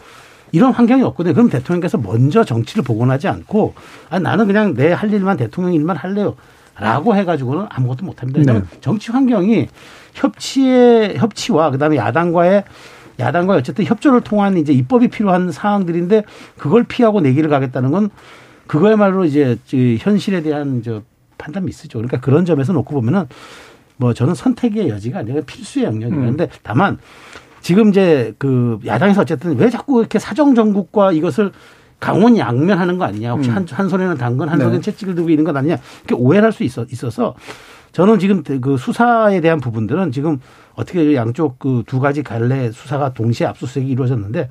이런 0.52 0.72
환경이 0.72 1.02
없거든요. 1.02 1.34
그럼 1.34 1.48
대통령께서 1.50 1.98
먼저 1.98 2.44
정치를 2.44 2.84
복원하지 2.84 3.26
않고 3.26 3.74
아, 4.10 4.18
나는 4.20 4.46
그냥 4.46 4.74
내 4.74 4.92
할 4.92 5.12
일만 5.12 5.36
대통령 5.36 5.74
일만 5.74 5.96
할래요. 5.96 6.36
라고 6.76 7.14
해가지고는 7.16 7.66
아무것도 7.70 8.04
못합니다. 8.04 8.38
왜냐하면 8.40 8.68
네. 8.70 8.78
정치 8.80 9.10
환경이 9.10 9.68
협치의 10.14 11.18
협치와 11.18 11.70
그다음에 11.70 11.96
야당과의 11.96 12.64
야당과 13.18 13.54
어쨌든 13.54 13.84
협조를 13.84 14.22
통한 14.22 14.56
이제 14.56 14.72
입법이 14.72 15.08
필요한 15.08 15.52
사항들인데 15.52 16.24
그걸 16.58 16.84
피하고 16.84 17.20
내기를 17.20 17.48
가겠다는 17.50 17.90
건 17.90 18.10
그거야말로 18.66 19.24
이제 19.24 19.58
그 19.70 19.96
현실에 20.00 20.42
대한 20.42 20.82
저 20.82 21.02
판단 21.38 21.64
미스죠. 21.64 21.98
그러니까 21.98 22.20
그런 22.20 22.44
점에서 22.44 22.72
놓고 22.72 22.94
보면은 22.94 23.26
뭐 23.96 24.14
저는 24.14 24.34
선택의 24.34 24.88
여지가 24.88 25.20
아니라 25.20 25.42
필수의 25.42 25.84
영역이에요. 25.84 26.28
음. 26.28 26.36
다만 26.62 26.98
지금 27.60 27.90
이제 27.90 28.34
그 28.38 28.78
야당에서 28.84 29.22
어쨌든 29.22 29.56
왜 29.56 29.70
자꾸 29.70 30.00
이렇게 30.00 30.18
사정 30.18 30.54
정국과 30.54 31.12
이것을 31.12 31.52
강원 32.00 32.36
양면하는 32.36 32.98
거 32.98 33.04
아니냐? 33.04 33.32
혹시 33.32 33.48
음. 33.50 33.56
한, 33.56 33.66
한 33.70 33.88
손에는 33.88 34.16
당근, 34.18 34.48
한 34.48 34.58
네. 34.58 34.64
손에는 34.64 34.82
채찍을 34.82 35.14
들고 35.14 35.30
있는 35.30 35.44
것 35.44 35.56
아니냐? 35.56 35.78
이렇게 36.04 36.14
오해를 36.14 36.44
할수 36.44 36.64
있어, 36.64 36.84
있어서 36.90 37.34
저는 37.94 38.18
지금 38.18 38.42
그 38.42 38.76
수사에 38.76 39.40
대한 39.40 39.60
부분들은 39.60 40.10
지금 40.10 40.40
어떻게 40.74 41.14
양쪽 41.14 41.58
그 41.60 41.84
두 41.86 42.00
가지 42.00 42.22
갈래 42.24 42.70
수사가 42.72 43.14
동시에 43.14 43.46
압수수색이 43.46 43.88
이루어졌는데 43.88 44.48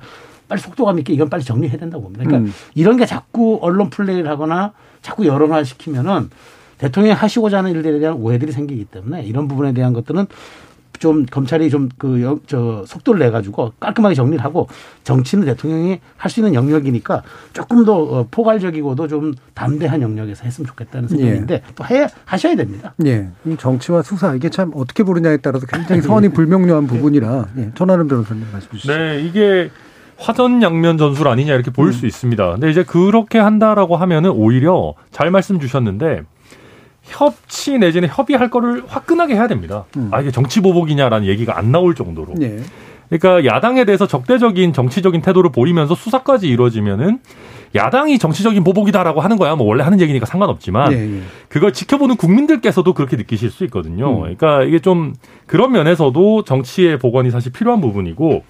빨리 0.48 0.60
속도감 0.60 0.98
있게 1.00 1.12
이건 1.12 1.28
빨리 1.28 1.44
정리해야 1.44 1.78
된다고 1.78 2.04
봅니다. 2.04 2.24
그러니까 2.24 2.48
음. 2.48 2.54
이런 2.74 2.96
게 2.96 3.04
자꾸 3.06 3.58
언론 3.60 3.90
플레이를 3.90 4.28
하거나 4.30 4.72
자꾸 5.02 5.26
여론화 5.26 5.62
시키면은 5.64 6.30
대통령이 6.78 7.14
하시고자 7.14 7.58
하는 7.58 7.72
일들에 7.72 7.98
대한 7.98 8.16
오해들이 8.16 8.50
생기기 8.50 8.86
때문에 8.86 9.22
이런 9.24 9.46
부분에 9.46 9.74
대한 9.74 9.92
것들은 9.92 10.26
좀 11.04 11.26
검찰이 11.26 11.68
좀 11.68 11.90
그 11.98 12.38
저 12.46 12.82
속도를 12.86 13.20
내 13.20 13.30
가지고 13.30 13.72
깔끔하게 13.78 14.14
정리를 14.14 14.42
하고 14.42 14.68
정치는 15.04 15.44
대통령이 15.44 16.00
할 16.16 16.30
수 16.30 16.40
있는 16.40 16.54
영역이니까 16.54 17.22
조금 17.52 17.84
더 17.84 17.94
어, 18.02 18.26
포괄적이고도 18.30 19.06
좀 19.08 19.34
담대한 19.52 20.00
영역에서 20.00 20.44
했으면 20.44 20.66
좋겠다는 20.66 21.08
생각인데 21.08 21.62
또해 21.76 22.06
하셔야 22.24 22.56
됩니다. 22.56 22.94
예. 23.04 23.28
이 23.44 23.56
정치와 23.58 24.00
수사 24.02 24.34
이게 24.34 24.48
참 24.48 24.72
어떻게 24.74 25.02
보느냐에 25.02 25.36
따라서 25.38 25.66
굉장히 25.66 26.00
선이 26.00 26.30
불명료한 26.30 26.86
부분이라 26.86 27.48
예. 27.58 27.70
전하는 27.74 28.08
변호사님 28.08 28.46
말씀 28.50 28.70
주시죠. 28.70 28.96
네, 28.96 29.20
이게 29.22 29.70
화전양면 30.16 30.96
전술 30.96 31.28
아니냐 31.28 31.52
이렇게 31.54 31.70
보일 31.70 31.92
수 31.92 32.06
있습니다. 32.06 32.52
근데 32.52 32.70
이제 32.70 32.82
그렇게 32.84 33.38
한다라고 33.38 33.96
하면은 33.96 34.30
오히려 34.30 34.94
잘 35.10 35.30
말씀 35.30 35.58
주셨는데 35.60 36.22
협치 37.04 37.78
내지는 37.78 38.08
협의할 38.08 38.50
거를 38.50 38.84
화끈하게 38.86 39.34
해야 39.34 39.46
됩니다. 39.46 39.84
음. 39.96 40.08
아 40.10 40.20
이게 40.20 40.30
정치 40.30 40.60
보복이냐라는 40.60 41.26
얘기가 41.28 41.58
안 41.58 41.70
나올 41.70 41.94
정도로. 41.94 42.34
예. 42.40 42.60
그러니까 43.08 43.44
야당에 43.44 43.84
대해서 43.84 44.06
적대적인 44.06 44.72
정치적인 44.72 45.20
태도를 45.20 45.52
보이면서 45.52 45.94
수사까지 45.94 46.48
이루어지면은 46.48 47.20
야당이 47.74 48.18
정치적인 48.18 48.62
보복이다라고 48.64 49.20
하는 49.20 49.36
거야. 49.36 49.56
뭐 49.56 49.66
원래 49.66 49.82
하는 49.82 50.00
얘기니까 50.00 50.26
상관없지만 50.26 50.92
예, 50.92 51.16
예. 51.16 51.20
그걸 51.48 51.72
지켜보는 51.72 52.16
국민들께서도 52.16 52.94
그렇게 52.94 53.16
느끼실 53.16 53.50
수 53.50 53.64
있거든요. 53.64 54.10
음. 54.10 54.20
그러니까 54.20 54.62
이게 54.62 54.78
좀 54.78 55.14
그런 55.46 55.72
면에서도 55.72 56.44
정치의 56.44 56.98
복원이 56.98 57.30
사실 57.30 57.52
필요한 57.52 57.80
부분이고 57.80 58.44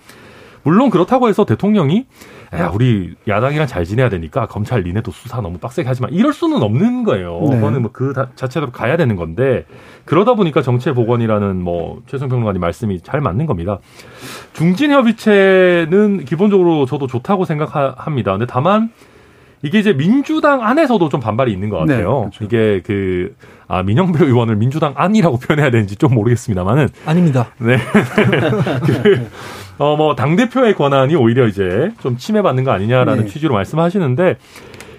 물론 0.63 0.91
그렇다고 0.91 1.29
해서 1.29 1.45
대통령이 1.45 2.07
야 2.53 2.71
우리 2.75 3.15
야당이랑 3.27 3.67
잘 3.67 3.85
지내야 3.85 4.09
되니까 4.09 4.47
검찰 4.47 4.83
니네도 4.83 5.11
수사 5.11 5.41
너무 5.41 5.59
빡세게 5.59 5.89
하지만 5.89 6.13
이럴 6.13 6.33
수는 6.33 6.63
없는 6.63 7.05
거예요. 7.05 7.41
네. 7.51 7.57
그거는 7.57 7.83
뭐 7.83 7.91
그 7.93 8.13
자체대로 8.35 8.71
가야 8.73 8.97
되는 8.97 9.17
건데 9.17 9.65
그러다 10.05 10.35
보니까 10.35 10.63
정치의 10.63 10.95
복원이라는 10.95 11.63
뭐 11.63 12.03
최승 12.07 12.29
평론가님 12.29 12.61
말씀이 12.61 13.01
잘 13.01 13.21
맞는 13.21 13.47
겁니다. 13.47 13.79
중진 14.53 14.91
협의체는 14.91 16.25
기본적으로 16.25 16.87
저도 16.87 17.07
좋다고 17.07 17.45
생각합니다. 17.45 18.33
근데 18.33 18.47
다만 18.47 18.91
이게 19.63 19.79
이제 19.79 19.93
민주당 19.95 20.63
안에서도 20.63 21.09
좀 21.09 21.21
반발이 21.21 21.51
있는 21.53 21.71
것 21.71 21.85
네, 21.87 21.95
같아요. 21.95 22.21
그렇죠. 22.31 22.45
이게 22.45 22.83
그, 22.85 23.35
아, 23.67 23.83
민영배 23.83 24.25
의원을 24.25 24.57
민주당 24.57 24.93
안이라고 24.97 25.39
표현해야 25.39 25.71
되는지 25.71 25.97
좀 25.97 26.15
모르겠습니다만은, 26.15 26.89
아닙니다. 27.07 27.49
네. 27.59 27.79
그, 28.87 29.29
어, 29.79 29.97
뭐, 29.97 30.15
당대표의 30.15 30.75
권한이 30.75 31.17
오히려 31.17 31.47
이제 31.47 31.93
좀 32.01 32.17
침해받는 32.17 32.65
거 32.65 32.71
아니냐라는 32.73 33.25
네. 33.25 33.31
취지로 33.31 33.55
말씀하시는데, 33.55 34.37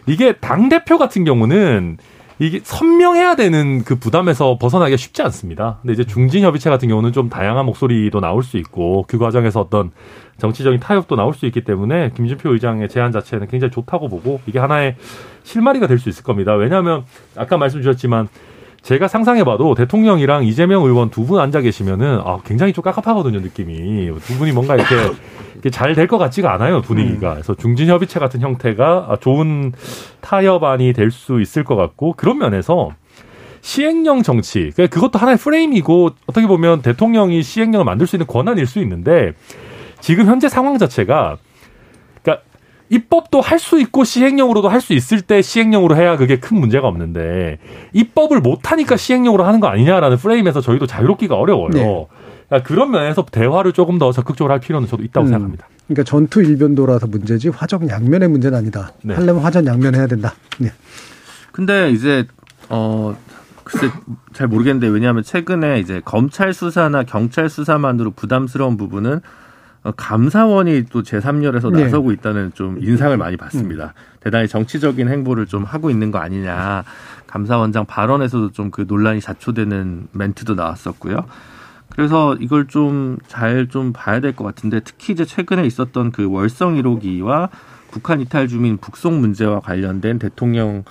이게 0.08 0.34
당대표 0.34 0.97
같은 0.97 1.23
경우는 1.23 1.97
이게 2.38 2.60
선명해야 2.62 3.36
되는 3.38 3.84
그 3.86 3.95
부담에서 3.95 4.58
벗어나기가 4.60 4.97
쉽지 4.97 5.21
않습니다. 5.21 5.78
근데 5.82 5.93
이제 5.93 6.04
중진협의체 6.04 6.69
같은 6.69 6.89
경우는 6.89 7.13
좀 7.13 7.30
다양한 7.30 7.65
목소리도 7.65 8.19
나올 8.19 8.43
수 8.43 8.58
있고, 8.58 9.06
그 9.08 9.17
과정에서 9.17 9.62
어떤 9.62 9.91
정치적인 10.38 10.82
타협도 10.82 11.15
나올 11.15 11.34
수 11.34 11.45
있기 11.45 11.63
때문에 11.63 12.12
김진표 12.13 12.51
의장의 12.51 12.89
제안 12.89 13.13
자체는 13.13 13.47
굉장히 13.47 13.71
좋다고 13.71 14.10
보고 14.10 14.41
이게 14.47 14.60
하나의 14.60 14.97
실마리가 15.43 15.88
될 15.88 15.97
수 15.97 16.10
있을 16.10 16.25
겁니다. 16.25 16.54
왜냐하면 16.56 17.06
아까 17.38 17.58
말씀 17.58 17.82
주셨지만 17.82 18.28
제가 18.86 19.08
상상해봐도 19.08 19.74
대통령이랑 19.74 20.43
이재명 20.45 20.84
의원 20.84 21.10
두 21.10 21.26
분 21.26 21.39
앉아 21.39 21.62
계시면은 21.62 22.19
아, 22.24 22.38
굉장히 22.45 22.71
좀 22.71 22.84
깝깝하거든요 22.84 23.39
느낌이. 23.39 24.12
두 24.21 24.38
분이 24.38 24.52
뭔가 24.52 24.76
이렇게, 24.76 24.95
이렇게 25.54 25.71
잘 25.71 25.95
될 25.95 26.06
것 26.08 26.19
같지가 26.19 26.54
않아요 26.54 26.82
분위기가. 26.82 27.32
그래서 27.34 27.56
중진 27.56 27.88
협의체 27.89 28.19
같은 28.19 28.41
형태가 28.41 29.17
좋은 29.21 29.74
타협안이 30.21 30.93
될 30.93 31.10
수 31.10 31.41
있을 31.41 31.63
것 31.63 31.76
같고 31.76 32.13
그런 32.15 32.38
면에서 32.38 32.91
시행령 33.62 34.21
정치 34.21 34.69
그러니까 34.76 34.93
그것도 34.93 35.17
하나의 35.17 35.38
프레임이고 35.39 36.12
어떻게 36.28 36.45
보면 36.45 36.84
대통령이 36.84 37.41
시행령을 37.41 37.84
만들 37.86 38.06
수 38.06 38.15
있는 38.17 38.28
권한일 38.28 38.67
수 38.67 38.78
있는데 38.82 39.34
지금 40.00 40.28
현재 40.28 40.48
상황 40.48 40.78
자체가 40.78 41.38
입법도 42.89 43.41
할 43.41 43.60
수 43.60 43.80
있고 43.80 44.04
시행령으로도 44.04 44.69
할 44.69 44.82
수 44.82 44.93
있을 44.93 45.21
때 45.21 45.41
시행령으로 45.41 45.95
해야 45.95 46.17
그게 46.17 46.39
큰 46.39 46.60
문제가 46.60 46.88
없는데 46.88 47.58
입법을 47.93 48.41
못 48.41 48.71
하니까 48.71 48.95
시행령으로 48.98 49.43
하는 49.43 49.60
거 49.60 49.67
아니냐라는 49.67 50.17
프레임에서 50.17 50.62
저희도 50.62 50.86
자유롭기가 50.86 51.36
어려워요. 51.36 51.69
네. 51.71 52.08
그러니까 52.48 52.67
그런 52.67 52.91
면에서 52.91 53.26
대화를 53.26 53.74
조금 53.74 53.98
더 53.98 54.12
적극적으로 54.12 54.54
할 54.54 54.60
필요는 54.60 54.88
저도 54.88 55.04
있다고 55.04 55.26
음. 55.26 55.30
생각합니다. 55.30 55.67
그러니까 55.88 56.04
전투 56.04 56.41
일변도라서 56.43 57.08
문제지 57.08 57.50
화정 57.50 57.89
양면의 57.89 58.30
문제는 58.30 58.58
아니다. 58.58 58.91
네. 59.04 59.15
하려면 59.15 59.41
화전 59.43 59.65
양면 59.65 59.95
해야 59.95 60.06
된다. 60.06 60.34
네. 60.60 60.71
근데 61.52 61.89
이제 61.89 62.26
어 62.69 63.15
글쎄 63.63 63.89
잘 64.34 64.48
모르겠는데 64.48 64.88
왜냐하면 64.88 65.24
최근에 65.24 65.80
이제 65.80 66.02
검찰 66.06 66.54
수사나 66.54 67.04
경찰 67.04 67.50
수사만으로 67.50 68.12
부담스러운 68.12 68.78
부분은 68.78 69.15
어, 69.15 69.21
감사원이 69.91 70.86
또 70.89 71.04
제3열에서 71.04 71.71
네. 71.71 71.84
나서고 71.84 72.12
있다는 72.12 72.52
좀 72.54 72.78
인상을 72.82 73.15
많이 73.17 73.38
받습니다. 73.38 73.93
대단히 74.19 74.48
정치적인 74.48 75.08
행보를 75.10 75.45
좀 75.45 75.63
하고 75.63 75.89
있는 75.89 76.12
거 76.12 76.17
아니냐. 76.19 76.84
감사원장 77.28 77.86
발언에서도 77.86 78.52
좀 78.52 78.71
그 78.71 78.86
논란이 78.88 79.21
자초되는 79.21 80.08
멘트도 80.12 80.56
나왔었고요. 80.56 81.26
그래서 81.89 82.36
이걸 82.39 82.65
좀잘좀 82.67 83.93
봐야 83.93 84.19
될 84.19 84.34
것 84.34 84.43
같은데 84.43 84.80
특히 84.80 85.13
이제 85.13 85.24
최근에 85.24 85.65
있었던 85.65 86.12
그 86.12 86.30
월성 86.30 86.76
1호기와 86.76 87.50
북한 87.91 88.19
이탈 88.21 88.48
주민 88.48 88.78
북송 88.78 89.21
문제와 89.21 89.60
관련된 89.62 90.19
대통령 90.19 90.84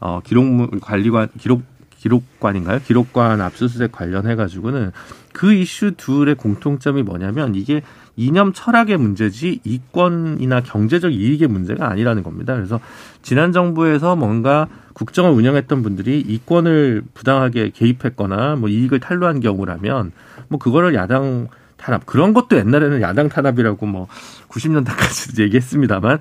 어 0.00 0.20
기록 0.22 0.80
관리관 0.80 1.28
기록 1.38 1.62
기록관인가요? 1.98 2.80
기록관 2.80 3.40
압수수색 3.40 3.90
관련해 3.90 4.34
가지고는 4.36 4.92
그 5.32 5.54
이슈 5.54 5.92
둘의 5.96 6.34
공통점이 6.34 7.02
뭐냐면 7.02 7.54
이게 7.54 7.80
이념 8.16 8.52
철학의 8.52 8.96
문제지 8.96 9.60
이권이나 9.64 10.60
경제적 10.60 11.12
이익의 11.12 11.48
문제가 11.48 11.90
아니라는 11.90 12.22
겁니다. 12.22 12.54
그래서 12.54 12.80
지난 13.22 13.52
정부에서 13.52 14.16
뭔가 14.16 14.68
국정을 14.92 15.32
운영했던 15.32 15.82
분들이 15.82 16.20
이권을 16.20 17.02
부당하게 17.14 17.70
개입했거나 17.70 18.56
뭐 18.56 18.68
이익을 18.68 19.00
탈루한 19.00 19.40
경우라면 19.40 20.12
뭐 20.48 20.58
그거를 20.58 20.94
야당 20.94 21.48
탄압 21.76 22.06
그런 22.06 22.32
것도 22.32 22.56
옛날에는 22.56 23.02
야당 23.02 23.28
탄압이라고 23.28 23.84
뭐 23.86 24.08
90년대까지 24.48 25.40
얘기했습니다만 25.42 26.18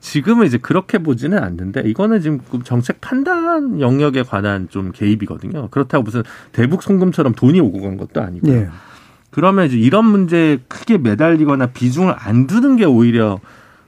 지금은 0.00 0.46
이제 0.46 0.58
그렇게 0.58 0.98
보지는 0.98 1.38
않는데 1.38 1.82
이거는 1.86 2.20
지금 2.20 2.40
그 2.50 2.64
정책 2.64 3.00
판단 3.00 3.80
영역에 3.80 4.22
관한 4.22 4.68
좀 4.70 4.90
개입이거든요. 4.92 5.68
그렇다고 5.68 6.02
무슨 6.02 6.22
대북 6.52 6.82
송금처럼 6.82 7.34
돈이 7.34 7.60
오고 7.60 7.82
간 7.82 7.96
것도 7.96 8.22
아니고 8.22 8.48
예. 8.48 8.68
그러면 9.34 9.66
이제 9.66 9.76
이런 9.76 10.04
문제에 10.04 10.58
크게 10.68 10.98
매달리거나 10.98 11.66
비중을 11.66 12.14
안 12.16 12.46
두는 12.46 12.76
게 12.76 12.84
오히려 12.84 13.40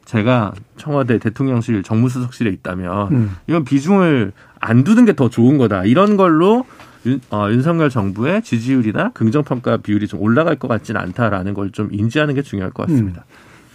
제가 0.04 0.52
청와대 0.76 1.18
대통령실 1.18 1.85
정무수석실에 1.85 2.50
있다면 2.50 3.12
음. 3.12 3.37
이건 3.46 3.64
비중을 3.64 4.32
안 4.59 4.82
두는 4.82 5.04
게 5.04 5.12
더 5.12 5.28
좋은 5.30 5.56
거다. 5.56 5.85
이런 5.85 6.16
걸로 6.16 6.64
윤, 7.06 7.20
어, 7.30 7.46
윤석열 7.50 7.90
정부의 7.90 8.42
지지율이나 8.42 9.11
긍정평가 9.14 9.76
비율이 9.78 10.09
좀 10.09 10.20
올라갈 10.20 10.56
것 10.56 10.66
같지는 10.66 11.00
않다라는 11.00 11.54
걸 11.54 11.70
좀 11.70 11.90
인지하는 11.92 12.35
게 12.35 12.42
중요할 12.42 12.72
것 12.72 12.88
같습니다. 12.88 13.24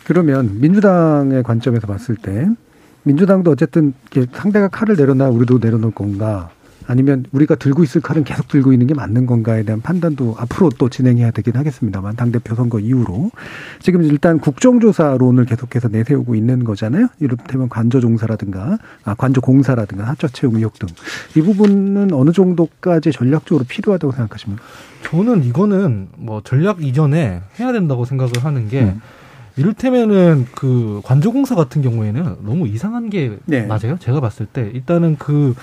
그러면 0.03 0.59
민주당의 0.59 1.41
관점에서 1.43 1.87
봤을 1.87 2.15
때 2.17 2.49
민주당도 3.03 3.51
어쨌든 3.51 3.93
상대가 4.33 4.67
칼을 4.67 4.95
내려놔 4.97 5.29
우리도 5.29 5.59
내려놓을 5.59 5.93
건가 5.93 6.49
아니면 6.87 7.25
우리가 7.31 7.55
들고 7.55 7.83
있을 7.83 8.01
칼은 8.01 8.23
계속 8.23 8.47
들고 8.47 8.73
있는 8.73 8.87
게 8.87 8.93
맞는 8.93 9.25
건가에 9.25 9.63
대한 9.63 9.81
판단도 9.81 10.35
앞으로 10.37 10.69
또 10.77 10.89
진행해야 10.89 11.31
되긴 11.31 11.55
하겠습니다만 11.55 12.15
당대표 12.15 12.55
선거 12.55 12.79
이후로 12.79 13.31
지금 13.79 14.03
일단 14.03 14.39
국정조사론을 14.39 15.45
계속해서 15.45 15.87
내세우고 15.89 16.35
있는 16.35 16.63
거잖아요. 16.63 17.07
이를테면 17.19 17.69
관저종사라든가 17.69 18.77
아, 19.03 19.13
관저공사라든가 19.15 20.05
사적 20.05 20.33
채용 20.33 20.55
의혹 20.55 20.77
등 20.79 20.87
이 21.35 21.41
부분은 21.41 22.13
어느 22.13 22.31
정도까지 22.31 23.11
전략적으로 23.11 23.65
필요하다고 23.67 24.11
생각하십니까? 24.13 24.63
저는 25.03 25.43
이거는 25.43 26.09
뭐 26.17 26.41
전략 26.43 26.83
이전에 26.83 27.41
해야 27.59 27.71
된다고 27.71 28.05
생각을 28.05 28.33
하는 28.43 28.67
게 28.67 28.81
음. 28.83 29.01
이를테면은 29.57 30.47
그 30.55 31.01
관조공사 31.03 31.55
같은 31.55 31.81
경우에는 31.81 32.37
너무 32.43 32.67
이상한 32.67 33.09
게 33.09 33.37
네. 33.45 33.65
맞아요. 33.65 33.97
제가 33.99 34.19
봤을 34.21 34.45
때 34.45 34.69
일단은 34.73 35.17
그, 35.17 35.55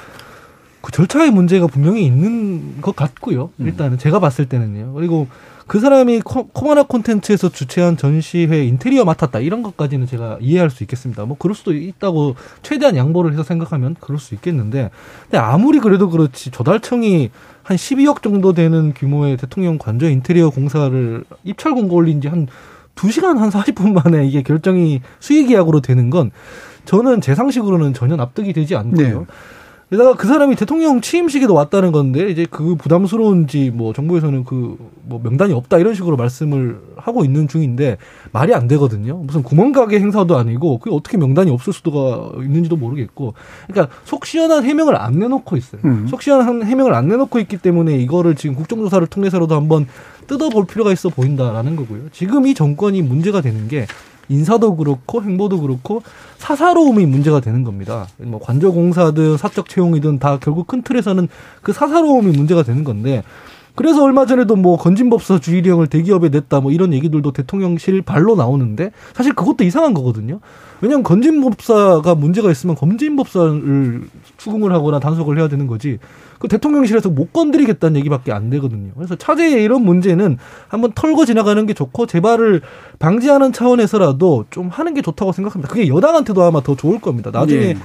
그 0.81 0.93
절차의 0.93 1.31
문제가 1.31 1.67
분명히 1.67 2.05
있는 2.05 2.81
것 2.81 2.95
같고요. 2.95 3.51
음. 3.57 3.67
일단은 3.67 3.99
제가 3.99 4.21
봤을 4.21 4.47
때는요. 4.47 4.93
그리고 4.95 5.27
그 5.67 5.81
사람이 5.81 6.23
코, 6.23 6.47
코마나 6.47 6.85
콘텐츠에서 6.85 7.51
주최한 7.51 7.97
전시회 7.99 8.65
인테리어 8.65 9.05
맡았다 9.05 9.41
이런 9.41 9.63
것까지는 9.63 10.07
제가 10.07 10.39
이해할 10.41 10.71
수 10.71 10.83
있겠습니다. 10.85 11.27
뭐 11.27 11.37
그럴 11.39 11.55
수도 11.55 11.75
있다고 11.75 12.37
최대한 12.63 12.97
양보를 12.97 13.33
해서 13.33 13.43
생각하면 13.43 13.97
그럴 14.01 14.19
수 14.19 14.35
있겠는데 14.35 14.91
근데 15.25 15.37
아무리 15.37 15.79
그래도 15.79 16.09
그렇지 16.09 16.51
조달청이 16.51 17.31
한 17.63 17.77
12억 17.77 18.23
정도 18.23 18.55
되는 18.55 18.95
규모의 18.95 19.37
대통령 19.37 19.77
관저 19.77 20.09
인테리어 20.09 20.49
공사를 20.49 21.25
입찰 21.45 21.75
공고 21.75 21.97
올린 21.97 22.23
지 22.23 22.29
한 22.29 22.47
2시간 22.99 23.39
한 23.39 23.51
40분 23.51 23.93
만에 23.93 24.27
이게 24.27 24.43
결정이 24.43 25.01
수의 25.21 25.47
계약으로 25.47 25.81
되는 25.81 26.11
건 26.11 26.31
저는 26.85 27.21
제 27.21 27.35
상식으로는 27.35 27.95
전혀 27.95 28.17
납득이 28.17 28.53
되지 28.53 28.75
않고요. 28.77 29.21
네. 29.21 29.27
게다가 29.91 30.15
그 30.15 30.27
사람이 30.27 30.57
대통령 30.57 31.01
취임식에도 31.01 31.55
왔다는 31.55 31.93
건데 31.93 32.29
이제 32.29 32.47
그 32.51 32.75
부담스러운지 32.77 33.71
뭐 33.75 33.93
정부에서는 33.93 34.45
그 34.45 34.77
뭐 35.09 35.21
명단이 35.23 35.53
없다 35.55 35.79
이런 35.79 35.95
식으로 35.95 36.17
말씀을 36.17 36.81
하고 36.97 37.25
있는 37.25 37.49
중인데 37.49 37.97
말이 38.33 38.55
안 38.55 38.69
되거든요. 38.69 39.17
무슨 39.17 39.43
구멍가게 39.43 39.99
행사도 39.99 40.37
아니고 40.37 40.79
그게 40.79 40.95
어떻게 40.95 41.17
명단이 41.17 41.51
없을 41.51 41.73
수가 41.73 42.33
있는지도 42.41 42.77
모르겠고 42.77 43.35
그러니까 43.67 43.95
속 44.05 44.27
시원한 44.27 44.65
해명을 44.65 44.97
안 44.97 45.19
내놓고 45.19 45.57
있어요. 45.57 45.81
음. 45.85 46.07
속 46.09 46.23
시원한 46.23 46.63
해명을 46.63 46.95
안 46.95 47.09
내놓고 47.09 47.39
있기 47.41 47.57
때문에 47.57 47.97
이거를 47.97 48.35
지금 48.35 48.55
국정조사를 48.55 49.07
통해서라도 49.07 49.55
한번 49.55 49.87
뜯어볼 50.27 50.67
필요가 50.67 50.93
있어 50.93 51.09
보인다라는 51.09 51.77
거고요. 51.77 52.11
지금 52.13 52.47
이 52.47 52.55
정권이 52.55 53.01
문제가 53.01 53.41
되는 53.41 53.67
게 53.67 53.87
인사도 54.29 54.77
그렇고 54.77 55.23
행보도 55.23 55.61
그렇고 55.61 56.03
사사로움이 56.39 57.07
문제가 57.07 57.41
되는 57.41 57.65
겁니다. 57.65 58.07
뭐 58.19 58.41
관저공사든 58.41 59.37
사적 59.37 59.69
채용이든 59.69 60.19
다 60.19 60.39
결국 60.41 60.67
큰 60.67 60.83
틀에서는 60.83 61.29
그 61.63 61.73
사사로움이 61.73 62.37
문제가 62.37 62.63
되는 62.63 62.85
건데 62.85 63.23
그래서 63.79 64.03
얼마 64.03 64.27
전에도 64.27 64.57
뭐 64.57 64.77
건진법사 64.77 65.39
주의령을 65.39 65.87
대기업에 65.87 66.31
냈다 66.31 66.59
뭐 66.59 66.73
이런 66.73 66.93
얘기들도 66.93 67.31
대통령실 67.31 68.03
발로 68.03 68.35
나오는데 68.35 68.91
사실 69.15 69.35
그것도 69.35 69.63
이상한 69.63 69.95
거거든요. 69.95 70.41
왜냐하면 70.81 71.05
건진법사가 71.05 72.17
문제가 72.17 72.51
있으면 72.51 72.75
건진법사를 72.75 74.03
추궁을 74.37 74.73
하거나 74.73 74.99
단속을 74.99 75.39
해야 75.39 75.47
되는 75.47 75.69
거지. 75.69 75.99
그 76.39 76.49
대통령실에서 76.49 77.11
못 77.11 77.33
건드리겠다는 77.33 77.99
얘기밖에 77.99 78.33
안 78.33 78.51
되거든요. 78.51 78.93
그래서 78.95 79.17
차제의 79.17 79.63
이런 79.63 79.83
문제는 79.83 80.39
한번 80.69 80.93
털고 80.95 81.25
지나가는 81.25 81.65
게 81.67 81.75
좋고 81.75 82.07
재발을 82.07 82.63
방지하는 82.99 83.53
차원에서라도 83.53 84.47
좀 84.51 84.69
하는 84.69 84.95
게 84.95 85.03
좋다고 85.03 85.33
생각합니다. 85.33 85.73
그게 85.73 85.89
여당한테도 85.89 86.43
아마 86.43 86.61
더 86.61 86.77
좋을 86.77 87.01
겁니다. 87.01 87.31
나중에 87.33 87.61
예. 87.61 87.77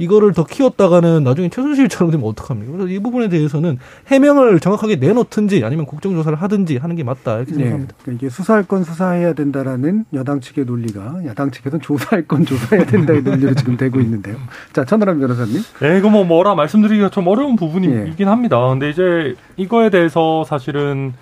이거를 0.00 0.32
더 0.32 0.44
키웠다가는 0.44 1.22
나중에 1.24 1.48
최순실처럼 1.48 2.10
되면 2.10 2.26
어떡합니까? 2.26 2.72
그래서 2.72 2.88
이 2.88 2.98
부분에 2.98 3.28
대해서는 3.28 3.78
해명을 4.06 4.60
정확하게 4.60 4.96
내놓든지 4.96 5.64
아니면 5.64 5.86
국정조사를 5.86 6.40
하든지 6.40 6.78
하는 6.78 6.96
게 6.96 7.04
맞다 7.04 7.36
이렇게 7.36 7.52
네. 7.52 7.58
생각합니다. 7.58 7.94
그러니까 8.02 8.26
이게 8.26 8.30
수사할 8.30 8.64
건 8.64 8.84
수사해야 8.84 9.34
된다라는 9.34 10.04
여당 10.14 10.40
측의 10.40 10.64
논리가 10.64 11.20
야당 11.26 11.50
측에서는 11.50 11.80
조사할 11.82 12.26
건 12.26 12.44
조사해야 12.44 12.86
된다의 12.86 13.22
논리로 13.22 13.54
지금 13.54 13.76
되고 13.76 14.00
있는데요. 14.00 14.36
자, 14.72 14.84
천하람 14.84 15.20
변호사님. 15.20 15.60
네, 15.80 15.98
이거 15.98 16.08
뭐 16.08 16.24
뭐라 16.24 16.54
말씀드리기가 16.54 17.10
좀 17.10 17.26
어려운 17.26 17.56
부분이긴 17.56 18.14
예. 18.18 18.24
합니다. 18.24 18.58
근데 18.68 18.90
이제 18.90 19.34
이거에 19.56 19.90
대해서 19.90 20.44
사실은 20.44 21.12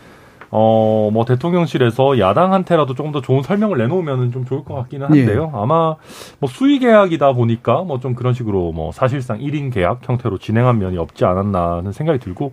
어, 0.50 1.10
뭐 1.12 1.24
대통령실에서 1.26 2.18
야당한테라도 2.18 2.94
조금 2.94 3.12
더 3.12 3.20
좋은 3.20 3.42
설명을 3.42 3.76
내놓으면 3.78 4.32
좀 4.32 4.44
좋을 4.46 4.64
것 4.64 4.74
같기는 4.74 5.06
한데요. 5.06 5.50
아마 5.54 5.96
뭐 6.38 6.48
수의 6.48 6.78
계약이다 6.78 7.32
보니까 7.32 7.82
뭐 7.82 7.98
좀 7.98 8.14
그런 8.14 8.32
식으로 8.32 8.72
뭐 8.72 8.92
사실상 8.92 9.38
1인 9.40 9.72
계약 9.72 10.08
형태로 10.08 10.38
진행한 10.38 10.78
면이 10.78 10.96
없지 10.98 11.24
않았나 11.24 11.78
하는 11.78 11.92
생각이 11.92 12.18
들고 12.20 12.52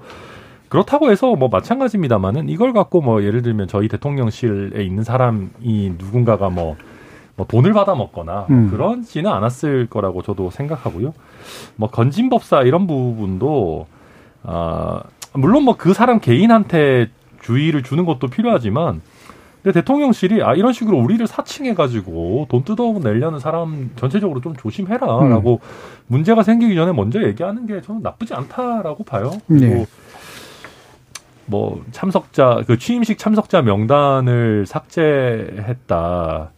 그렇다고 0.69 1.11
해서 1.11 1.35
뭐 1.35 1.47
마찬가지입니다만은 1.49 2.49
이걸 2.49 2.73
갖고 2.73 2.99
뭐 2.99 3.23
예를 3.23 3.41
들면 3.43 3.67
저희 3.67 3.87
대통령실에 3.87 4.83
있는 4.83 5.03
사람이 5.03 5.49
누군가가 5.99 6.49
뭐, 6.49 6.75
뭐 7.37 7.45
돈을 7.47 7.71
받아 7.73 7.93
먹거나 7.95 8.47
음. 8.49 8.69
그런지는 8.71 9.31
않았을 9.31 9.87
거라고 9.87 10.21
저도 10.23 10.49
생각하고요. 10.49 11.13
뭐 11.75 11.89
건진법사 11.89 12.63
이런 12.63 12.87
부분도 12.87 13.85
아 14.43 15.01
물론 15.33 15.63
뭐 15.63 15.75
그 15.77 15.93
사람 15.93 16.19
개인한테 16.19 17.09
주의를 17.45 17.83
주는 17.83 18.05
것도 18.05 18.27
필요하지만 18.27 19.01
근데 19.61 19.79
대통령실이 19.79 20.43
아 20.43 20.53
이런 20.53 20.73
식으로 20.73 20.97
우리를 20.97 21.25
사칭해 21.25 21.73
가지고 21.75 22.47
돈 22.49 22.63
뜯어내려는 22.63 23.39
사람 23.39 23.91
전체적으로 23.95 24.41
좀 24.41 24.55
조심해라라고 24.55 25.59
문제가 26.07 26.43
생기기 26.43 26.75
전에 26.75 26.91
먼저 26.91 27.23
얘기하는 27.23 27.65
게 27.65 27.81
저는 27.81 28.01
나쁘지 28.01 28.33
않다라고 28.33 29.03
봐요. 29.03 29.31
그리고 29.47 29.75
네. 29.75 29.85
뭐 31.47 31.83
참석자 31.91 32.61
그 32.67 32.77
취임식 32.77 33.17
참석자 33.17 33.61
명단을 33.61 34.65
삭제했다. 34.67 36.51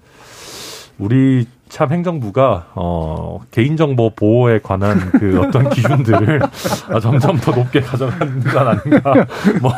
우리 1.00 1.46
참 1.70 1.92
행정부가 1.92 2.68
어 2.76 3.40
개인정보 3.52 4.12
보호에 4.16 4.60
관한 4.60 5.00
그 5.12 5.40
어떤 5.44 5.70
기준들을 5.70 6.42
아, 6.90 7.00
점점 7.00 7.38
더 7.38 7.52
높게 7.52 7.82
가져가는 7.82 8.40
건 8.42 8.68
아닌가 8.68 9.14
뭐 9.62 9.74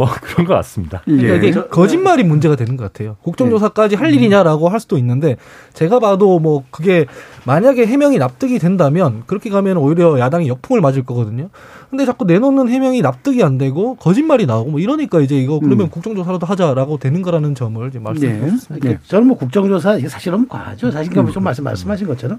뭐 0.00 0.08
그런 0.22 0.46
것 0.46 0.54
같습니다. 0.54 1.02
그러니까 1.04 1.34
예. 1.34 1.36
이게 1.36 1.52
거짓말이 1.68 2.24
문제가 2.24 2.56
되는 2.56 2.76
것 2.78 2.84
같아요. 2.84 3.16
국정조사까지 3.22 3.96
할 3.96 4.14
일이냐라고 4.14 4.70
할 4.70 4.80
수도 4.80 4.96
있는데 4.96 5.36
제가 5.74 5.98
봐도 5.98 6.38
뭐 6.38 6.64
그게 6.70 7.04
만약에 7.44 7.86
해명이 7.86 8.18
납득이 8.18 8.58
된다면 8.58 9.22
그렇게 9.26 9.50
가면 9.50 9.76
오히려 9.76 10.18
야당이 10.18 10.48
역풍을 10.48 10.80
맞을 10.80 11.04
거거든요. 11.04 11.48
근데 11.88 12.04
자꾸 12.04 12.24
내놓는 12.24 12.68
해명이 12.68 13.02
납득이 13.02 13.42
안 13.42 13.58
되고 13.58 13.96
거짓말이 13.96 14.46
나오고 14.46 14.70
뭐 14.70 14.80
이러니까 14.80 15.20
이제 15.20 15.36
이거 15.36 15.58
그러면 15.58 15.86
음. 15.86 15.90
국정조사라도 15.90 16.46
하자라고 16.46 16.98
되는 16.98 17.22
거라는 17.22 17.54
점을 17.54 17.86
이제 17.88 17.98
말씀드리고 17.98 18.46
예. 18.46 18.50
싶습니다. 18.50 18.88
네. 18.88 18.98
저는 19.06 19.26
뭐 19.26 19.36
국정조사 19.36 19.96
이게 19.96 20.08
사실은 20.08 20.46
과하죠. 20.46 20.90
사실 20.90 21.16
음. 21.18 21.30
좀 21.30 21.42
말씀 21.42 21.64
말씀하신 21.64 22.06
것처럼 22.06 22.38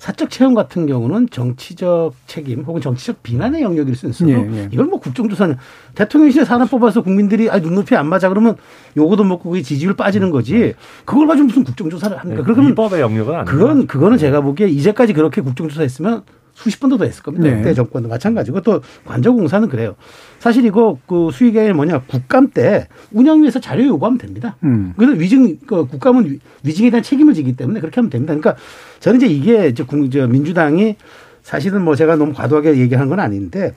사적 0.00 0.30
채용 0.30 0.54
같은 0.54 0.86
경우는 0.86 1.28
정치적 1.28 2.14
책임 2.26 2.62
혹은 2.62 2.80
정치적 2.80 3.22
비난의 3.22 3.60
영역일 3.60 3.94
수 3.94 4.08
있어도 4.08 4.30
예, 4.30 4.36
예. 4.36 4.68
이걸 4.72 4.86
뭐 4.86 4.98
국정조사는 4.98 5.56
대통령실에 5.94 6.46
사람 6.46 6.66
뽑아서 6.66 7.02
국민들이 7.02 7.50
아 7.50 7.58
눈높이 7.58 7.94
안 7.94 8.08
맞아 8.08 8.30
그러면 8.30 8.56
요거도 8.96 9.24
먹고 9.24 9.50
그게 9.50 9.60
지지율 9.60 9.92
빠지는 9.92 10.30
거지. 10.30 10.72
그걸 11.04 11.26
가지고 11.26 11.48
무슨 11.48 11.64
국정조사를 11.64 12.16
합니까? 12.16 12.42
그러면 12.42 12.70
위법의 12.70 13.02
영역은 13.02 13.34
아니고 13.34 13.50
그건 13.50 13.86
그거는 13.86 14.16
제가 14.16 14.40
보기에 14.40 14.68
이제까지 14.68 15.12
그렇게 15.12 15.42
국정조사했으면 15.42 16.22
수십 16.62 16.78
번도 16.80 16.98
더 16.98 17.04
했을 17.04 17.22
겁니다. 17.22 17.48
네. 17.48 17.56
그때 17.56 17.74
정권도 17.74 18.08
마찬가지고 18.08 18.60
또 18.60 18.82
관저공사는 19.06 19.68
그래요. 19.68 19.94
사실 20.38 20.64
이거 20.66 20.98
그 21.06 21.30
수익의 21.32 21.72
뭐냐 21.72 22.02
국감 22.06 22.50
때 22.50 22.86
운영위에서 23.12 23.60
자료 23.60 23.84
요구하면 23.86 24.18
됩니다. 24.18 24.56
음. 24.64 24.92
그래서 24.96 25.14
위증 25.18 25.58
그 25.66 25.86
국감은 25.86 26.26
위- 26.30 26.38
위증에 26.64 26.90
대한 26.90 27.02
책임을 27.02 27.32
지기 27.34 27.56
때문에 27.56 27.80
그렇게 27.80 27.96
하면 27.96 28.10
됩니다. 28.10 28.34
그러니까 28.34 28.56
저는 29.00 29.20
이제 29.20 29.26
이게 29.26 29.68
이제 29.68 29.82
국- 29.84 30.10
저 30.10 30.26
민주당이 30.26 30.96
사실은 31.42 31.82
뭐 31.82 31.96
제가 31.96 32.16
너무 32.16 32.34
과도하게 32.34 32.76
얘기한 32.76 33.08
건 33.08 33.20
아닌데 33.20 33.72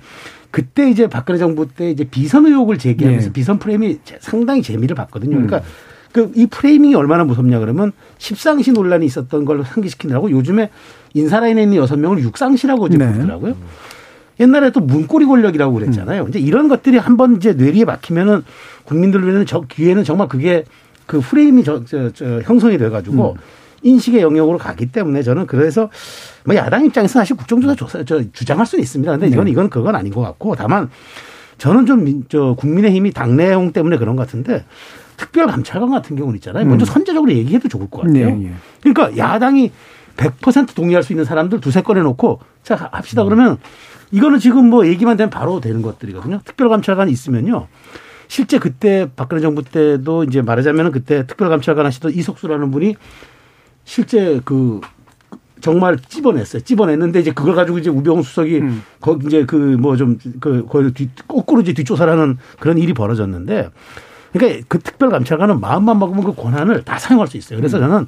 그때 0.52 0.89
이제 0.89 1.08
박근혜 1.08 1.39
정부 1.39 1.67
때 1.67 1.89
이제 1.89 2.04
비선 2.04 2.46
의혹을 2.46 2.78
제기하면서 2.78 3.28
네. 3.28 3.34
비선 3.34 3.60
프레임이 3.60 4.00
제- 4.04 4.17
상당히 4.19 4.62
재미를 4.62 4.96
봤거든요. 4.96 5.36
그러니까 5.38 5.62
그이 6.12 6.46
프레이밍이 6.46 6.93
얼마나 6.93 7.24
무섭냐 7.24 7.58
그러면 7.60 7.91
십상시 8.19 8.72
논란이 8.72 9.04
있었던 9.08 9.46
걸 9.46 9.63
상기시키느라고 9.65 10.30
요즘에 10.30 10.69
인사라인에 11.13 11.63
있는 11.63 11.78
여섯 11.78 11.97
명을 11.97 12.19
육상시라고 12.19 12.88
이제 12.88 12.97
네. 12.97 13.12
부르더라고요. 13.12 13.56
옛날에 14.39 14.71
또 14.71 14.80
문고리 14.80 15.26
권력이라고 15.26 15.73
그랬잖아요. 15.73 16.26
이제 16.30 16.39
이런 16.39 16.67
것들이 16.67 16.97
한번 16.97 17.36
이제 17.36 17.54
뇌리에 17.54 17.86
막히면은 17.86 18.43
국민들 18.84 19.23
위해는 19.23 19.45
저 19.45 19.62
귀에는 19.62 20.04
정말 20.04 20.28
그게 20.28 20.65
그 21.06 21.19
프레임이 21.19 21.63
저, 21.63 21.86
저, 21.86 22.12
저 22.12 22.39
형성이 22.41 22.78
돼가지고 22.78 23.38
인식의 23.84 24.21
영역으로 24.21 24.58
가기 24.58 24.88
때문에 24.88 25.21
저는 25.21 25.45
그래서 25.45 25.89
뭐 26.45 26.56
야당 26.56 26.86
입장에서 26.86 27.19
사실 27.19 27.36
국정조사 27.36 27.76
조사 27.76 28.04
저 28.04 28.23
주장할 28.32 28.65
수는 28.65 28.82
있습니다. 28.82 29.12
근데 29.12 29.28
이건 29.28 29.47
이건 29.49 29.69
그건 29.69 29.95
아닌 29.95 30.12
것 30.12 30.21
같고 30.21 30.56
다만 30.56 30.89
저는 31.60 31.86
좀 31.86 32.04
민- 32.04 32.26
저 32.30 32.56
국민의힘이 32.58 33.12
당내용 33.12 33.71
때문에 33.71 33.98
그런 33.98 34.15
것 34.15 34.25
같은데 34.25 34.65
특별감찰관 35.17 35.92
같은 35.92 36.15
경우는 36.15 36.38
있잖아요. 36.38 36.65
먼저 36.65 36.85
선제적으로 36.85 37.31
얘기해도 37.31 37.67
좋을 37.69 37.88
것 37.90 38.02
같아요. 38.02 38.35
네, 38.35 38.46
예. 38.48 38.52
그러니까 38.81 39.15
야당이 39.15 39.71
100% 40.18 40.76
동의할 40.76 41.04
수 41.04 41.14
있는 41.14 41.26
사람들 41.26 41.60
두세 41.60 41.82
건에 41.82 42.02
놓고 42.02 42.40
자 42.64 42.90
합시다 42.92 43.24
그러면 43.24 43.58
이거는 44.12 44.40
지금 44.40 44.70
뭐 44.70 44.88
얘기만 44.88 45.18
되면 45.18 45.30
바로 45.30 45.60
되는 45.60 45.82
것들이거든요. 45.82 46.40
특별감찰관이 46.46 47.12
있으면요. 47.12 47.68
실제 48.28 48.60
그때 48.60 49.10
박근혜 49.16 49.42
정부 49.42 49.64
때도 49.64 50.24
이제 50.24 50.42
말하자면은 50.42 50.92
그때 50.92 51.26
특별감찰관 51.26 51.86
하시던 51.86 52.14
이석수라는 52.14 52.72
분이 52.72 52.96
실제 53.86 54.40
그 54.46 54.82
정말 55.62 55.98
찝어냈어요. 55.98 56.62
찝어냈는데 56.64 57.22
이제 57.22 57.32
그걸 57.32 57.56
가지고 57.56 57.78
이제 57.80 57.90
우병우 57.90 58.24
수석이 58.24 58.58
음. 58.60 58.84
거기 59.00 59.28
이제 59.28 59.46
그 59.46 59.56
뭐 59.56 59.96
좀그 59.96 60.66
거기 60.70 60.92
뒤 60.94 61.10
거꾸로 61.28 61.62
이제 61.62 61.74
뒷조사라는 61.74 62.38
그런 62.60 62.78
일이 62.78 62.94
벌어졌는데 62.94 63.70
그러니까 64.34 64.66
그 64.68 64.80
특별감찰관은 64.80 65.60
마음만 65.60 66.00
먹으면 66.00 66.24
그 66.24 66.34
권한을 66.34 66.84
다 66.84 67.00
사용할 67.00 67.28
수 67.28 67.38
있어요. 67.38 67.58
그래서 67.58 67.80
저는 67.80 68.08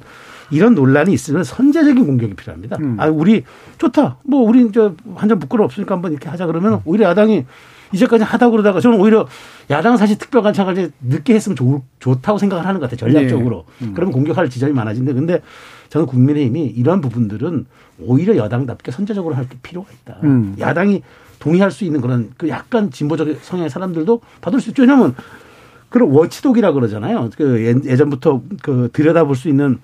이런 0.50 0.74
논란이 0.74 1.12
있으면 1.12 1.44
선제적인 1.44 2.06
공격이 2.06 2.34
필요합니다. 2.34 2.76
음. 2.80 2.96
아, 2.98 3.06
우리 3.06 3.44
좋다. 3.78 4.18
뭐 4.24 4.40
우리 4.42 4.66
이제 4.66 4.90
한점 5.14 5.38
부끄러 5.38 5.64
없으니까 5.64 5.94
한번 5.94 6.12
이렇게 6.12 6.28
하자 6.28 6.46
그러면 6.46 6.80
오히려 6.84 7.08
야당이 7.08 7.44
이제까지 7.92 8.24
하다 8.24 8.50
그러다가 8.50 8.80
저는 8.80 9.00
오히려 9.00 9.26
야당 9.70 9.96
사실 9.96 10.18
특별관찰을 10.18 10.90
늦게 11.02 11.34
했으면 11.34 11.54
좋, 11.56 11.82
좋다고 12.00 12.38
생각을 12.38 12.66
하는 12.66 12.80
것 12.80 12.90
같아요. 12.90 13.10
전략적으로. 13.12 13.64
네. 13.78 13.86
음. 13.88 13.92
그러면 13.94 14.12
공격할 14.12 14.50
지점이 14.50 14.72
많아진데 14.72 15.12
근데 15.12 15.40
저는 15.88 16.06
국민의힘이 16.06 16.66
이런 16.66 17.00
부분들은 17.00 17.66
오히려 18.00 18.36
여당답게 18.36 18.90
선제적으로 18.90 19.34
할 19.36 19.46
필요가 19.62 19.88
있다. 19.92 20.18
음. 20.24 20.56
야당이 20.58 21.02
동의할 21.38 21.70
수 21.70 21.84
있는 21.84 22.00
그런 22.00 22.30
그 22.36 22.48
약간 22.48 22.90
진보적 22.90 23.28
성향의 23.42 23.70
사람들도 23.70 24.20
받을 24.40 24.60
수 24.60 24.70
있죠. 24.70 24.82
왜냐하면 24.82 25.14
그런 25.88 26.10
워치독이라 26.10 26.72
그러잖아요. 26.72 27.30
그 27.36 27.60
예- 27.64 27.90
예전부터 27.90 28.42
그 28.62 28.88
들여다볼 28.92 29.36
수 29.36 29.48
있는 29.48 29.78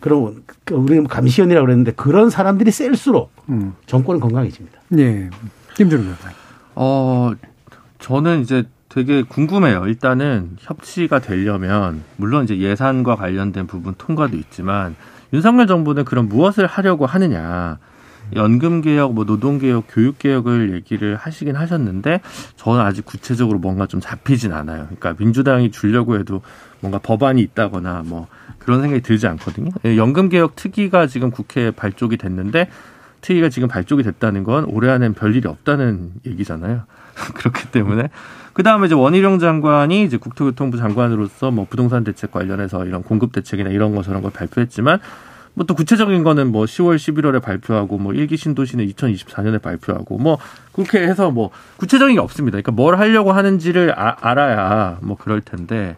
그런 0.00 0.42
그 0.64 0.74
우리 0.74 1.02
감시원이라고 1.02 1.64
그랬는데 1.64 1.92
그런 1.92 2.30
사람들이 2.30 2.70
셀수록 2.70 3.30
음. 3.48 3.74
정권은 3.86 4.20
건강해집니다. 4.20 4.80
예. 4.98 5.30
김준우 5.74 6.02
변호사. 6.02 6.30
어, 6.74 7.32
저는 7.98 8.42
이제 8.42 8.64
되게 8.88 9.22
궁금해요. 9.22 9.86
일단은 9.86 10.56
협치가 10.58 11.18
되려면 11.18 12.02
물론 12.16 12.44
이제 12.44 12.58
예산과 12.58 13.16
관련된 13.16 13.66
부분 13.66 13.94
통과도 13.98 14.36
있지만 14.36 14.96
윤석열 15.32 15.66
정부는 15.66 16.04
그런 16.04 16.28
무엇을 16.28 16.66
하려고 16.66 17.06
하느냐. 17.06 17.78
연금 18.34 18.82
개혁, 18.82 19.14
뭐 19.14 19.24
노동 19.24 19.58
개혁, 19.58 19.84
교육 19.88 20.18
개혁을 20.18 20.74
얘기를 20.74 21.16
하시긴 21.16 21.56
하셨는데 21.56 22.20
저는 22.56 22.80
아직 22.80 23.04
구체적으로 23.04 23.58
뭔가 23.58 23.86
좀 23.86 24.00
잡히진 24.00 24.52
않아요. 24.52 24.84
그러니까 24.84 25.14
민주당이 25.18 25.70
주려고 25.70 26.18
해도 26.18 26.42
뭔가 26.80 26.98
법안이 26.98 27.40
있다거나 27.40 28.02
뭐 28.04 28.26
그런 28.68 28.82
생각이 28.82 29.00
들지 29.00 29.26
않거든요. 29.26 29.70
예, 29.86 29.96
연금 29.96 30.28
개혁 30.28 30.54
특위가 30.54 31.06
지금 31.06 31.30
국회에 31.30 31.70
발족이 31.70 32.18
됐는데 32.18 32.68
특위가 33.22 33.48
지금 33.48 33.66
발족이 33.66 34.02
됐다는 34.02 34.44
건 34.44 34.66
올해 34.66 34.90
안엔 34.90 35.14
별일이 35.14 35.48
없다는 35.48 36.10
얘기잖아요. 36.26 36.82
그렇기 37.34 37.70
때문에 37.70 38.10
그 38.52 38.62
다음에 38.62 38.84
이제 38.84 38.94
원희룡 38.94 39.38
장관이 39.38 40.04
이제 40.04 40.18
국토교통부 40.18 40.76
장관으로서 40.76 41.50
뭐 41.50 41.66
부동산 41.70 42.04
대책 42.04 42.30
관련해서 42.30 42.84
이런 42.84 43.02
공급 43.02 43.32
대책이나 43.32 43.70
이런 43.70 43.94
거 43.94 44.02
저런 44.02 44.20
걸 44.20 44.32
발표했지만 44.32 45.00
뭐 45.58 45.66
또 45.66 45.74
구체적인 45.74 46.22
거는 46.22 46.52
뭐 46.52 46.64
10월 46.64 46.96
11월에 46.96 47.42
발표하고 47.42 47.98
뭐 47.98 48.14
일기 48.14 48.36
신도시는 48.36 48.86
2024년에 48.86 49.60
발표하고 49.60 50.16
뭐 50.16 50.38
그렇게 50.72 51.00
해서 51.00 51.30
뭐 51.32 51.50
구체적인 51.78 52.14
게 52.14 52.20
없습니다. 52.20 52.52
그러니까 52.56 52.70
뭘 52.72 52.98
하려고 52.98 53.32
하는지를 53.32 53.92
아- 53.98 54.16
알아야 54.20 54.98
뭐 55.02 55.16
그럴 55.16 55.40
텐데 55.40 55.96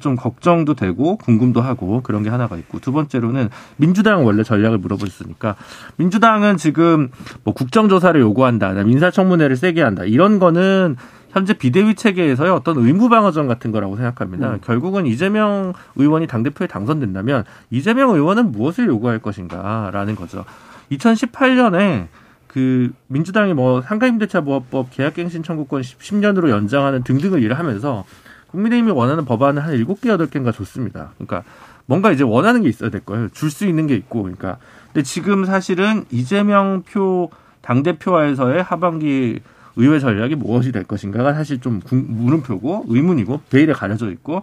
좀 0.00 0.16
걱정도 0.16 0.74
되고 0.74 1.16
궁금도 1.18 1.60
하고 1.60 2.02
그런 2.02 2.24
게 2.24 2.30
하나가 2.30 2.56
있고 2.56 2.80
두 2.80 2.90
번째로는 2.92 3.48
민주당 3.76 4.26
원래 4.26 4.42
전략을 4.42 4.78
물어보셨으니까 4.78 5.54
민주당은 5.96 6.56
지금 6.56 7.10
뭐 7.44 7.54
국정조사를 7.54 8.20
요구한다, 8.20 8.72
민사청문회를 8.72 9.56
세게 9.56 9.82
한다 9.82 10.04
이런 10.04 10.40
거는 10.40 10.96
현재 11.36 11.52
비대위 11.52 11.96
체계에서의 11.96 12.50
어떤 12.50 12.78
의무 12.78 13.10
방어전 13.10 13.46
같은 13.46 13.70
거라고 13.70 13.96
생각합니다. 13.96 14.56
결국은 14.62 15.04
이재명 15.04 15.74
의원이 15.96 16.26
당 16.28 16.42
대표에 16.42 16.66
당선된다면 16.66 17.44
이재명 17.68 18.14
의원은 18.14 18.52
무엇을 18.52 18.86
요구할 18.86 19.18
것인가라는 19.18 20.14
거죠. 20.14 20.46
2018년에 20.92 22.06
그 22.46 22.90
민주당이 23.08 23.52
뭐 23.52 23.82
상가임대차 23.82 24.40
보호법 24.40 24.90
계약갱신 24.90 25.42
청구권 25.42 25.82
10년으로 25.82 26.48
연장하는 26.48 27.02
등등을 27.02 27.42
일을 27.42 27.58
하면서 27.58 28.06
국민의힘이 28.46 28.90
원하는 28.92 29.26
법안을 29.26 29.62
한 29.62 29.74
7개, 29.74 30.04
8개인가 30.06 30.54
줬습니다. 30.54 31.10
그러니까 31.18 31.42
뭔가 31.84 32.12
이제 32.12 32.24
원하는 32.24 32.62
게 32.62 32.70
있어야 32.70 32.88
될 32.88 33.02
거예요. 33.02 33.28
줄 33.34 33.50
수 33.50 33.66
있는 33.66 33.86
게 33.86 33.94
있고. 33.94 34.22
그러니까 34.22 34.56
근데 34.86 35.02
지금 35.02 35.44
사실은 35.44 36.06
이재명 36.10 36.82
표 36.90 37.30
당대표와에서의 37.60 38.62
하반기 38.62 39.40
의회 39.76 39.98
전략이 39.98 40.34
무엇이 40.36 40.72
될 40.72 40.84
것인가가 40.84 41.34
사실 41.34 41.60
좀 41.60 41.80
궁- 41.80 42.06
물음표고 42.08 42.86
의문이고 42.88 43.42
베일에 43.50 43.72
가려져 43.72 44.10
있고 44.10 44.42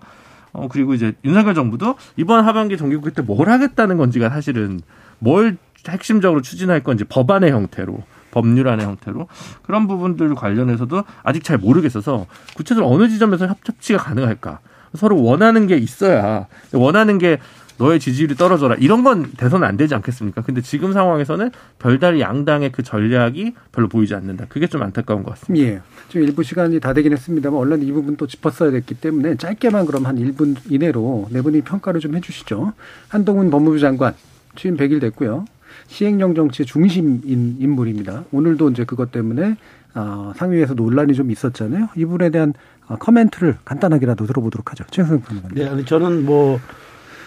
어 0.51 0.67
그리고 0.69 0.93
이제 0.93 1.13
윤석열 1.25 1.55
정부도 1.55 1.95
이번 2.15 2.45
하반기 2.45 2.77
정기국회 2.77 3.11
때 3.11 3.21
뭘 3.23 3.49
하겠다는 3.49 3.97
건지가 3.97 4.29
사실은 4.29 4.79
뭘 5.19 5.57
핵심적으로 5.87 6.41
추진할 6.41 6.81
건지 6.83 7.03
법안의 7.03 7.51
형태로 7.51 8.03
법률안의 8.31 8.85
형태로 8.85 9.27
그런 9.63 9.87
부분들 9.87 10.33
관련해서도 10.35 11.03
아직 11.23 11.43
잘 11.43 11.57
모르겠어서 11.57 12.25
구체적으로 12.55 12.93
어느 12.93 13.07
지점에서 13.09 13.47
협- 13.47 13.57
협치가 13.67 13.99
가능할까? 13.99 14.59
서로 14.95 15.21
원하는 15.23 15.65
게 15.65 15.75
있어야 15.77 16.45
원하는 16.71 17.17
게 17.17 17.39
너의 17.77 17.99
지지율이 17.99 18.35
떨어져라 18.35 18.75
이런 18.75 19.03
건 19.03 19.31
돼서는 19.35 19.67
안 19.67 19.77
되지 19.77 19.95
않겠습니까? 19.95 20.41
근데 20.41 20.61
지금 20.61 20.93
상황에서는 20.93 21.51
별다른 21.79 22.19
양당의 22.19 22.71
그 22.71 22.83
전략이 22.83 23.53
별로 23.71 23.87
보이지 23.87 24.13
않는다. 24.15 24.45
그게 24.49 24.67
좀 24.67 24.81
안타까운 24.83 25.23
것 25.23 25.31
같습니다. 25.31 25.67
예. 25.67 25.81
지금 26.09 26.27
일부 26.27 26.43
시간이 26.43 26.79
다 26.79 26.93
되긴 26.93 27.13
했습니다만 27.13 27.59
얼른 27.59 27.83
이 27.83 27.91
부분 27.91 28.15
또 28.15 28.27
짚었어야 28.27 28.71
됐기 28.71 28.95
때문에 28.95 29.35
짧게만 29.37 29.85
그럼 29.85 30.05
한 30.05 30.17
1분 30.17 30.55
이내로 30.69 31.27
네 31.31 31.41
분이 31.41 31.61
평가를 31.61 31.99
좀 31.99 32.15
해주시죠. 32.15 32.73
한동훈 33.09 33.49
법무부 33.49 33.79
장관 33.79 34.13
취임 34.55 34.77
100일 34.77 35.01
됐고요. 35.01 35.45
시행령 35.87 36.35
정치의 36.35 36.65
중심인 36.67 37.21
인물입니다. 37.59 38.25
오늘도 38.31 38.69
이제 38.69 38.85
그것 38.85 39.11
때문에 39.11 39.57
어, 39.95 40.33
상위에서 40.35 40.73
논란이 40.73 41.13
좀 41.13 41.29
있었잖아요. 41.31 41.89
이 41.95 42.05
부분에 42.05 42.29
대한 42.29 42.53
어, 42.87 42.97
커멘트를 42.97 43.57
간단하게라도 43.63 44.25
들어보도록 44.25 44.71
하죠. 44.71 44.83
최승 44.89 45.21
평론가님. 45.21 45.77
네, 45.77 45.85
저는 45.85 46.25
뭐, 46.25 46.59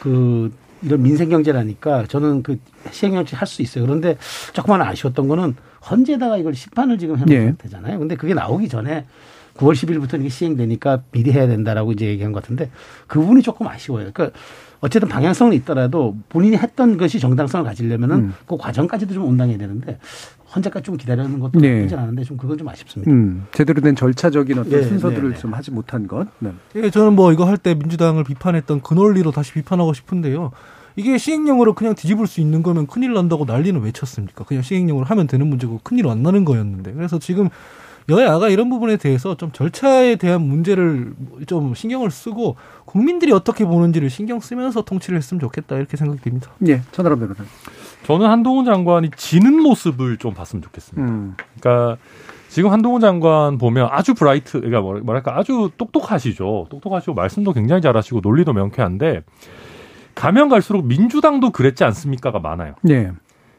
그, 0.00 0.52
이런 0.82 1.02
민생 1.02 1.28
경제라니까 1.30 2.06
저는 2.06 2.42
그 2.42 2.58
시행 2.90 3.14
정치 3.14 3.34
할 3.34 3.46
수 3.46 3.62
있어요. 3.62 3.84
그런데 3.84 4.16
조금만 4.52 4.82
아쉬웠던 4.82 5.26
거는 5.28 5.56
헌재다가 5.90 6.36
이걸 6.36 6.54
심판을 6.54 6.98
지금 6.98 7.16
해놓은 7.16 7.32
예. 7.32 7.46
상태잖아요. 7.46 7.98
근데 7.98 8.16
그게 8.16 8.34
나오기 8.34 8.68
전에 8.68 9.06
9월 9.56 9.72
10일부터 9.72 10.20
이게 10.20 10.28
시행되니까 10.28 11.02
미리 11.12 11.32
해야 11.32 11.46
된다라고 11.46 11.92
이제 11.92 12.06
얘기한 12.06 12.32
것 12.32 12.42
같은데 12.42 12.70
그 13.06 13.20
부분이 13.20 13.42
조금 13.42 13.66
아쉬워요. 13.66 14.10
그러니까 14.12 14.38
어쨌든 14.80 15.08
방향성은 15.08 15.54
있더라도 15.54 16.16
본인이 16.28 16.56
했던 16.56 16.98
것이 16.98 17.18
정당성을 17.18 17.64
가지려면은 17.64 18.16
음. 18.16 18.34
그 18.46 18.56
과정까지도 18.58 19.14
좀 19.14 19.24
온당해야 19.24 19.56
되는데 19.56 19.98
헌재까지 20.56 20.84
좀 20.84 20.96
기다리는 20.96 21.38
것도 21.38 21.60
네. 21.60 21.76
나쁘진 21.78 21.98
않은데 21.98 22.24
좀 22.24 22.36
그건 22.36 22.56
좀 22.58 22.68
아쉽습니다. 22.68 23.10
음, 23.12 23.46
제대로 23.52 23.80
된 23.80 23.94
절차적인 23.94 24.58
어떤 24.58 24.70
네, 24.72 24.82
순서들을 24.82 25.28
네, 25.30 25.34
네. 25.34 25.40
좀 25.40 25.54
하지 25.54 25.70
못한 25.70 26.06
것. 26.08 26.26
네. 26.40 26.52
예, 26.76 26.90
저는 26.90 27.14
뭐 27.14 27.32
이거 27.32 27.44
할 27.44 27.56
때 27.58 27.74
민주당을 27.74 28.24
비판했던 28.24 28.80
그 28.82 28.94
논리로 28.94 29.30
다시 29.30 29.52
비판하고 29.52 29.92
싶은데요. 29.94 30.50
이게 30.96 31.18
시행령으로 31.18 31.74
그냥 31.74 31.94
뒤집을 31.94 32.26
수 32.26 32.40
있는 32.40 32.62
거면 32.62 32.86
큰일 32.86 33.12
난다고 33.12 33.44
난리는 33.44 33.80
왜 33.82 33.92
쳤습니까? 33.92 34.44
그냥 34.44 34.62
시행령으로 34.62 35.04
하면 35.06 35.26
되는 35.26 35.46
문제고 35.46 35.80
큰일 35.82 36.08
안 36.08 36.22
나는 36.22 36.44
거였는데. 36.44 36.92
그래서 36.94 37.18
지금 37.18 37.48
여야가 38.08 38.48
이런 38.50 38.70
부분에 38.70 38.96
대해서 38.96 39.36
좀 39.36 39.50
절차에 39.52 40.16
대한 40.16 40.40
문제를 40.42 41.12
좀 41.46 41.74
신경을 41.74 42.10
쓰고 42.10 42.56
국민들이 42.84 43.32
어떻게 43.32 43.64
보는지를 43.64 44.10
신경 44.10 44.38
쓰면서 44.40 44.82
통치를 44.82 45.18
했으면 45.18 45.40
좋겠다 45.40 45.76
이렇게 45.76 45.96
생각됩니다. 45.96 46.50
예, 46.68 46.82
천하람 46.92 47.18
변호사. 47.18 47.42
저는 48.06 48.26
한동훈 48.28 48.64
장관이 48.64 49.10
지는 49.16 49.60
모습을 49.62 50.16
좀 50.18 50.32
봤으면 50.32 50.62
좋겠습니다. 50.62 51.10
음, 51.12 51.36
그러니까 51.60 51.96
지금 52.48 52.70
한동훈 52.70 53.00
장관 53.00 53.58
보면 53.58 53.88
아주 53.90 54.14
브라이트, 54.14 54.60
그러니까 54.60 54.80
뭐라- 54.80 55.00
뭐랄까 55.04 55.36
아주 55.36 55.70
똑똑하시죠. 55.76 56.66
똑똑하시고 56.70 57.14
말씀도 57.14 57.52
굉장히 57.52 57.82
잘하시고 57.82 58.20
논리도 58.22 58.52
명쾌한데 58.52 59.22
가면 60.14 60.48
갈수록 60.48 60.82
민주당도 60.86 61.50
그랬지 61.50 61.82
않습니까가 61.84 62.38
많아요. 62.38 62.74
예. 62.88 63.10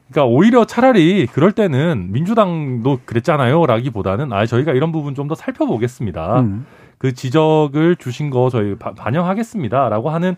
그러니까 0.10 0.26
오히려 0.34 0.64
차라리 0.66 1.28
그럴 1.28 1.52
때는 1.52 2.14
민주당도 2.14 3.00
그랬잖아요 3.06 3.66
라기보다는 3.66 4.32
아 4.32 4.45
저희가 4.45 4.72
이런 4.72 4.93
부분 4.93 5.14
좀 5.14 5.28
더 5.28 5.36
살펴보겠습니다. 5.36 6.39
음. 6.39 6.66
그 6.98 7.14
지적을 7.14 7.95
주신 7.98 8.30
거 8.30 8.50
저희 8.50 8.76
바- 8.76 8.93
반영하겠습니다라고 8.93 10.10
하는 10.10 10.36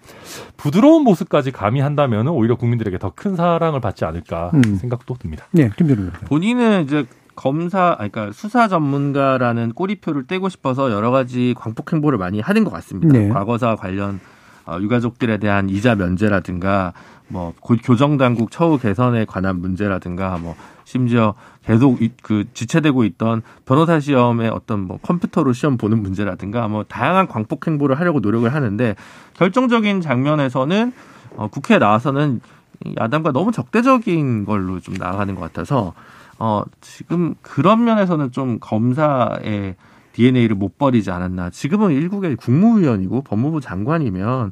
부드러운 0.57 1.03
모습까지 1.03 1.51
가미한다면 1.51 2.27
오히려 2.27 2.55
국민들에게 2.55 2.97
더 2.97 3.11
큰 3.15 3.35
사랑을 3.35 3.81
받지 3.81 4.05
않을까 4.05 4.51
음. 4.53 4.75
생각도 4.75 5.15
듭니다. 5.15 5.45
예, 5.57 5.69
김준우 5.77 5.97
변호사. 6.03 6.19
본인은 6.27 6.83
이제 6.83 7.05
검사, 7.35 7.95
아니, 7.97 8.11
그러니까 8.11 8.33
수사 8.33 8.67
전문가라는 8.67 9.71
꼬리표를 9.73 10.27
떼고 10.27 10.49
싶어서 10.49 10.91
여러 10.91 11.11
가지 11.11 11.53
광폭 11.57 11.91
행보를 11.93 12.17
많이 12.17 12.39
하는 12.41 12.63
것 12.65 12.71
같습니다. 12.71 13.17
네. 13.17 13.29
과거사 13.29 13.75
관련 13.75 14.19
어, 14.65 14.77
유가족들에 14.79 15.37
대한 15.37 15.69
이자 15.69 15.95
면제라든가 15.95 16.93
뭐 17.27 17.53
고- 17.59 17.75
교정 17.83 18.17
당국 18.17 18.51
처우 18.51 18.77
개선에 18.77 19.25
관한 19.25 19.59
문제라든가 19.61 20.37
뭐 20.37 20.55
심지어 20.89 21.35
계속 21.63 22.01
이- 22.01 22.09
그 22.23 22.45
지체되고 22.55 23.03
있던 23.03 23.43
변호사 23.65 23.99
시험의 23.99 24.49
어떤 24.49 24.79
뭐 24.87 24.97
컴퓨터로 25.03 25.53
시험 25.53 25.77
보는 25.77 26.01
문제라든가 26.01 26.67
뭐 26.67 26.83
다양한 26.83 27.27
광폭 27.27 27.67
행보를 27.67 27.99
하려고 27.99 28.21
노력을 28.21 28.51
하는데 28.51 28.95
결정적인 29.35 30.01
장면에서는 30.01 30.91
어, 31.35 31.47
국회에 31.47 31.77
나와서는 31.77 32.41
이 32.85 32.95
야당과 32.99 33.33
너무 33.33 33.51
적대적인 33.51 34.45
걸로 34.45 34.79
좀 34.79 34.95
나아가는 34.95 35.35
것 35.35 35.41
같아서 35.41 35.93
어, 36.39 36.63
지금 36.81 37.35
그런 37.43 37.83
면에서는 37.83 38.31
좀 38.31 38.57
검사의 38.59 39.75
DNA를 40.13 40.55
못 40.55 40.79
버리지 40.79 41.11
않았나. 41.11 41.51
지금은 41.51 41.91
일국의 41.91 42.35
국무위원이고 42.35 43.21
법무부 43.21 43.61
장관이면 43.61 44.51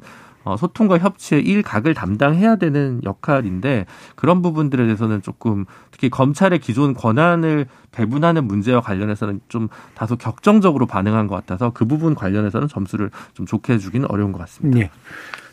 소통과 0.56 0.98
협치의 0.98 1.42
일각을 1.42 1.94
담당해야 1.94 2.56
되는 2.56 3.00
역할인데 3.04 3.86
그런 4.14 4.42
부분들에 4.42 4.84
대해서는 4.84 5.22
조금 5.22 5.66
특히 5.90 6.08
검찰의 6.08 6.60
기존 6.60 6.94
권한을 6.94 7.66
배분하는 7.92 8.46
문제와 8.46 8.80
관련해서는 8.80 9.40
좀 9.48 9.68
다소 9.94 10.16
격정적으로 10.16 10.86
반응한 10.86 11.26
것 11.26 11.34
같아서 11.34 11.70
그 11.70 11.84
부분 11.84 12.14
관련해서는 12.14 12.68
점수를 12.68 13.10
좀 13.34 13.46
좋게 13.46 13.78
주기는 13.78 14.08
어려운 14.10 14.32
것 14.32 14.38
같습니다. 14.38 14.80
예. 14.80 14.90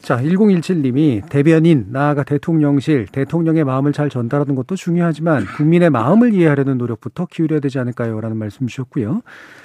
자, 0.06 0.20
1017님이 0.22 1.28
대변인, 1.30 1.88
나아가 1.90 2.22
대통령실, 2.22 3.08
대통령의 3.08 3.64
마음을 3.64 3.92
잘 3.92 4.08
전달하는 4.08 4.54
것도 4.54 4.76
중요하지만 4.76 5.46
국민의 5.58 5.90
마음을 5.90 6.32
이해하려는 6.32 6.78
노력부터 6.78 7.26
기울여야 7.26 7.60
되지 7.60 7.80
않을까요? 7.80 8.22
라는 8.22 8.38
말씀 8.38 8.68
주셨고요. 8.68 9.24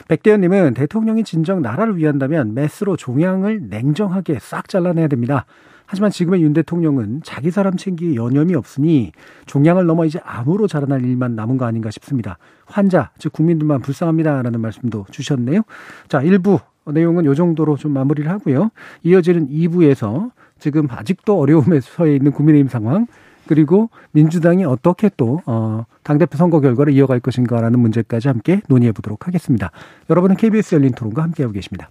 백대현님은 0.09 0.73
대통령이 0.73 1.25
진정 1.25 1.61
나라를 1.61 1.99
위한다면 1.99 2.55
메스로 2.55 2.97
종양을 2.97 3.69
냉정하게 3.69 4.39
싹 4.41 4.71
잘라내야 4.71 5.09
됩니다. 5.09 5.45
하지만 5.85 6.11
지금의 6.11 6.43
윤 6.43 6.55
대통령은 6.55 7.21
자기 7.23 7.51
사람 7.51 7.77
챙기 7.77 8.15
여념이 8.15 8.55
없으니 8.55 9.13
종양을 9.45 9.85
넘어 9.85 10.07
이제 10.07 10.21
암으로 10.25 10.69
자라날 10.69 11.05
일만 11.05 11.35
남은 11.35 11.59
거 11.59 11.67
아닌가 11.67 11.91
싶습니다. 11.91 12.39
환자, 12.65 13.11
즉 13.19 13.35
국민들만 13.35 13.83
불쌍합니다라는 13.83 14.59
말씀도 14.59 15.05
주셨네요. 15.11 15.63
자, 16.09 16.23
일부 16.23 16.61
내용은 16.93 17.25
요 17.25 17.35
정도로 17.35 17.77
좀 17.77 17.93
마무리를 17.93 18.31
하고요. 18.31 18.71
이어지는 19.03 19.49
2부에서 19.49 20.31
지금 20.59 20.87
아직도 20.91 21.39
어려움에 21.39 21.81
처해 21.81 22.17
있는 22.17 22.33
국민의힘 22.33 22.69
상황 22.69 23.07
그리고 23.47 23.91
민주당이 24.13 24.65
어떻게 24.65 25.11
또 25.17 25.41
어, 25.47 25.85
당대표 26.05 26.37
선거 26.37 26.61
결과를 26.61 26.93
이어갈 26.93 27.19
것인가라는 27.19 27.81
문제까지 27.81 28.29
함께 28.29 28.61
논의해 28.69 28.93
보도록 28.93 29.27
하겠습니다. 29.27 29.73
여러분은 30.09 30.37
KBS 30.37 30.77
열린 30.77 30.93
토론과 30.93 31.23
함께하고 31.23 31.53
계십니다. 31.53 31.91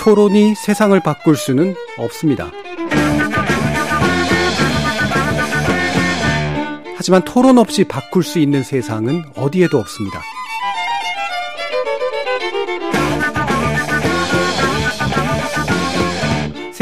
토론이 0.00 0.54
세상을 0.54 0.98
바꿀 1.00 1.36
수는 1.36 1.74
없습니다. 1.98 2.50
하지만 6.96 7.22
토론 7.24 7.58
없이 7.58 7.84
바꿀 7.84 8.22
수 8.22 8.38
있는 8.38 8.62
세상은 8.62 9.22
어디에도 9.36 9.78
없습니다. 9.78 10.20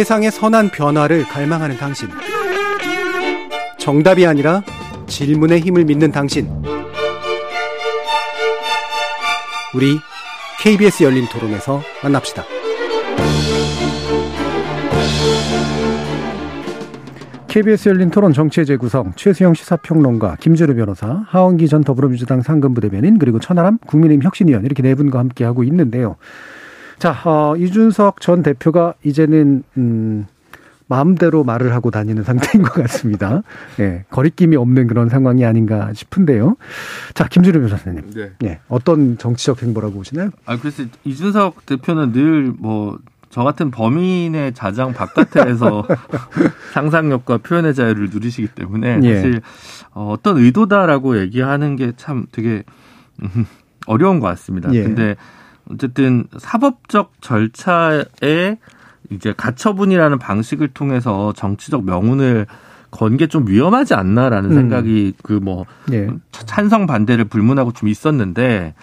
세상의 0.00 0.30
선한 0.30 0.70
변화를 0.70 1.24
갈망하는 1.24 1.76
당신. 1.76 2.08
정답이 3.76 4.24
아니라 4.24 4.62
질문의 5.06 5.60
힘을 5.60 5.84
믿는 5.84 6.10
당신. 6.10 6.48
우리 9.74 9.98
KBS 10.62 11.02
열린 11.02 11.26
토론에서 11.26 11.82
만납시다. 12.02 12.44
KBS 17.48 17.90
열린 17.90 18.08
토론 18.08 18.32
정치의 18.32 18.64
재구성 18.64 19.12
최수영 19.16 19.52
시사평론가 19.52 20.36
김주루 20.40 20.76
변호사 20.76 21.24
하원기 21.26 21.68
전 21.68 21.84
더불어민주당 21.84 22.40
상근부대변인 22.40 23.18
그리고 23.18 23.38
천하람 23.38 23.76
국민의힘 23.86 24.22
혁신위원 24.22 24.64
이렇게 24.64 24.82
네 24.82 24.94
분과 24.94 25.18
함께 25.18 25.44
하고 25.44 25.62
있는데요. 25.62 26.16
자 27.00 27.18
어, 27.24 27.56
이준석 27.56 28.20
전 28.20 28.42
대표가 28.44 28.94
이제는 29.02 29.64
음, 29.78 30.26
마음대로 30.86 31.44
말을 31.44 31.72
하고 31.72 31.90
다니는 31.90 32.22
상태인 32.24 32.62
것 32.62 32.74
같습니다. 32.74 33.42
예, 33.80 34.04
거리낌이 34.10 34.54
없는 34.56 34.86
그런 34.86 35.08
상황이 35.08 35.44
아닌가 35.44 35.92
싶은데요. 35.94 36.56
자, 37.14 37.26
김주루 37.26 37.60
변호사님. 37.60 38.10
네. 38.14 38.32
예, 38.44 38.60
어떤 38.68 39.16
정치적 39.16 39.62
행보라고 39.62 39.94
보시나요? 39.94 40.30
아, 40.44 40.58
그래서 40.58 40.84
이준석 41.04 41.66
대표는 41.66 42.12
늘 42.12 42.54
뭐 42.60 42.98
저 43.32 43.44
같은 43.44 43.70
범인의 43.70 44.54
자장 44.54 44.92
바깥에서 44.92 45.86
상상력과 46.74 47.38
표현의 47.38 47.76
자유를 47.76 48.10
누리시기 48.10 48.48
때문에 48.48 48.98
예. 49.04 49.14
사실 49.14 49.40
어, 49.94 50.10
어떤 50.12 50.36
의도다라고 50.38 51.16
얘기하는 51.20 51.76
게 51.76 51.92
참 51.96 52.26
되게 52.32 52.64
음, 53.22 53.46
어려운 53.86 54.18
것 54.18 54.26
같습니다. 54.26 54.68
예. 54.74 54.82
근데 54.82 55.14
어쨌든 55.70 56.26
사법적 56.38 57.12
절차에 57.20 58.58
이제 59.10 59.34
가처분이라는 59.36 60.18
방식을 60.18 60.68
통해서 60.68 61.32
정치적 61.34 61.84
명운을 61.84 62.46
건 62.90 63.16
게 63.16 63.26
좀 63.28 63.46
위험하지 63.46 63.94
않나라는 63.94 64.50
음. 64.50 64.54
생각이 64.56 65.14
그뭐 65.22 65.64
예. 65.92 66.08
찬성 66.32 66.86
반대를 66.86 67.26
불문하고 67.26 67.72
좀 67.72 67.88
있었는데 67.88 68.74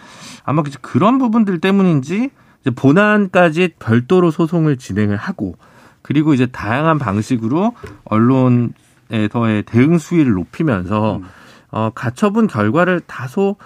아마 0.46 0.64
그런 0.82 1.18
부분들 1.18 1.60
때문인지 1.60 2.30
이제 2.62 2.70
본안까지 2.72 3.74
별도로 3.80 4.32
소송을 4.32 4.78
진행을 4.78 5.18
하고 5.18 5.58
그리고 6.02 6.34
이제 6.34 6.46
다양한 6.46 7.00
방식으로 7.00 7.74
언론에서의 8.06 9.64
대응 9.66 9.98
수위를 9.98 10.32
높이면서 10.34 11.18
음. 11.18 11.26
어, 11.70 11.90
가처분 11.94 12.48
결과를 12.48 13.02
다소 13.02 13.58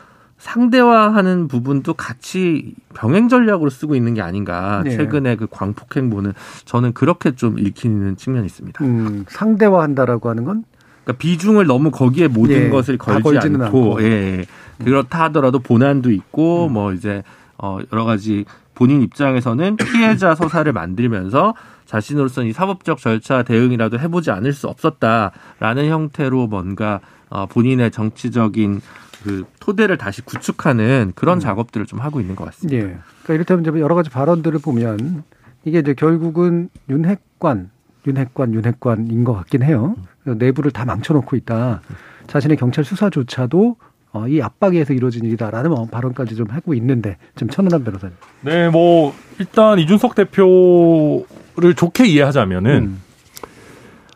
상대화하는 0.42 1.48
부분도 1.48 1.94
같이 1.94 2.74
병행 2.96 3.30
전략으로 3.30 3.70
쓰고 3.70 3.96
있는 3.96 4.16
게 4.16 4.22
아닌가. 4.22 4.82
네. 4.84 4.98
최근에 4.98 5.36
그 5.36 5.46
광폭 5.50 5.96
행보는 5.96 6.34
저는 6.66 6.94
그렇게 6.94 7.36
좀 7.36 7.60
읽히는 7.60 8.18
측면이 8.18 8.48
있습니다. 8.48 8.84
음, 8.84 9.24
상대화한다라고 9.30 10.30
하는 10.30 10.44
건? 10.44 10.64
그러니까 11.04 11.20
비중을 11.22 11.68
너무 11.68 11.92
거기에 11.92 12.28
모든 12.28 12.56
예, 12.56 12.70
것을 12.70 12.98
걸지 12.98 13.38
않고, 13.38 13.64
않고. 13.64 14.04
예, 14.04 14.06
예. 14.08 14.46
그렇다 14.84 15.26
하더라도 15.26 15.60
본안도 15.60 16.10
있고 16.12 16.68
음. 16.68 16.74
뭐 16.74 16.92
이제 16.92 17.22
어 17.60 17.78
여러 17.94 18.04
가지 18.04 18.46
본인 18.74 19.04
입장에서는 19.04 19.78
피해자 19.78 20.34
서사를 20.36 20.72
만들면서 20.74 21.54
자신으로서는 21.86 22.50
이 22.50 22.54
사법적 22.54 22.98
절차 22.98 23.44
대응이라도 23.44 24.00
해보지 24.00 24.32
않을 24.32 24.54
수 24.54 24.68
없었다라는 24.68 25.88
형태로 25.88 26.48
뭔가 26.48 27.00
어, 27.30 27.46
본인의 27.46 27.92
정치적인 27.92 28.82
그 29.24 29.44
토대를 29.60 29.98
다시 29.98 30.22
구축하는 30.22 31.14
그런 31.16 31.38
음. 31.38 31.40
작업들을 31.40 31.86
좀 31.86 32.00
하고 32.00 32.20
있는 32.20 32.36
것 32.36 32.46
같습니다. 32.46 32.78
예. 32.78 32.82
그러니까 33.24 33.34
이를테면 33.34 33.66
이제 33.66 33.80
여러 33.80 33.96
가지 33.96 34.10
발언들을 34.10 34.60
보면 34.60 35.24
이게 35.64 35.80
이제 35.80 35.94
결국은 35.94 36.70
윤핵관, 36.90 37.70
윤핵관, 38.08 38.54
윤핵관인 38.54 39.24
것 39.24 39.34
같긴 39.34 39.64
해요. 39.64 39.96
내부를 40.24 40.72
다 40.72 40.86
망쳐놓고 40.86 41.36
있다. 41.36 41.82
자신의 42.28 42.58
경찰 42.58 42.84
수사조차도 42.84 43.76
어, 44.14 44.28
이 44.28 44.42
압박에 44.42 44.74
의해서 44.74 44.94
이루어진 44.94 45.24
일이다라는 45.24 45.88
발언까지 45.90 46.36
좀 46.36 46.50
하고 46.50 46.74
있는데 46.74 47.18
지금 47.36 47.50
천은한 47.50 47.84
변호사님. 47.84 48.16
네, 48.42 48.70
뭐 48.70 49.14
일단 49.40 49.80
이준석 49.80 50.16
대표를 50.16 51.76
좋게 51.76 52.08
이해하자면은 52.08 52.72
음. 52.84 53.02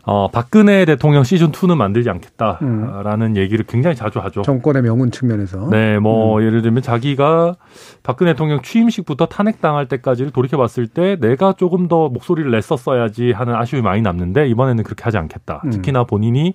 어, 0.08 0.28
박근혜 0.30 0.84
대통령 0.84 1.24
시즌 1.24 1.50
2는 1.50 1.76
만들지 1.76 2.08
않겠다라는 2.10 3.26
음. 3.26 3.36
얘기를 3.36 3.64
굉장히 3.66 3.96
자주 3.96 4.20
하죠. 4.20 4.42
정권의 4.42 4.82
명운 4.82 5.10
측면에서. 5.10 5.68
네, 5.70 5.98
뭐 5.98 6.38
음. 6.38 6.46
예를 6.46 6.62
들면 6.62 6.80
자기가 6.80 7.56
박근혜 8.04 8.32
대통령 8.32 8.62
취임식부터 8.62 9.26
탄핵당할 9.26 9.88
때까지를 9.88 10.30
돌이켜 10.30 10.56
봤을 10.58 10.86
때 10.86 11.16
내가 11.20 11.54
조금 11.54 11.88
더 11.88 12.08
목소리를 12.08 12.48
냈었어야지 12.52 13.32
하는 13.32 13.56
아쉬움이 13.56 13.82
많이 13.82 14.00
남는데 14.00 14.48
이번에는 14.48 14.84
그렇게 14.84 15.02
하지 15.02 15.18
않겠다. 15.18 15.62
음. 15.64 15.70
특히나 15.70 16.04
본인이 16.04 16.54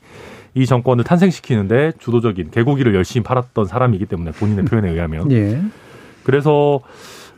이 0.54 0.66
정권을 0.66 1.04
탄생시키는데 1.04 1.94
주도적인 2.00 2.52
개고기를 2.52 2.96
열심히 2.96 3.26
팔았던 3.26 3.66
사람이기 3.66 4.06
때문에 4.06 4.32
본인의 4.32 4.64
표현에 4.64 4.92
의하면. 4.92 5.30
예. 5.34 5.62
그래서 6.24 6.80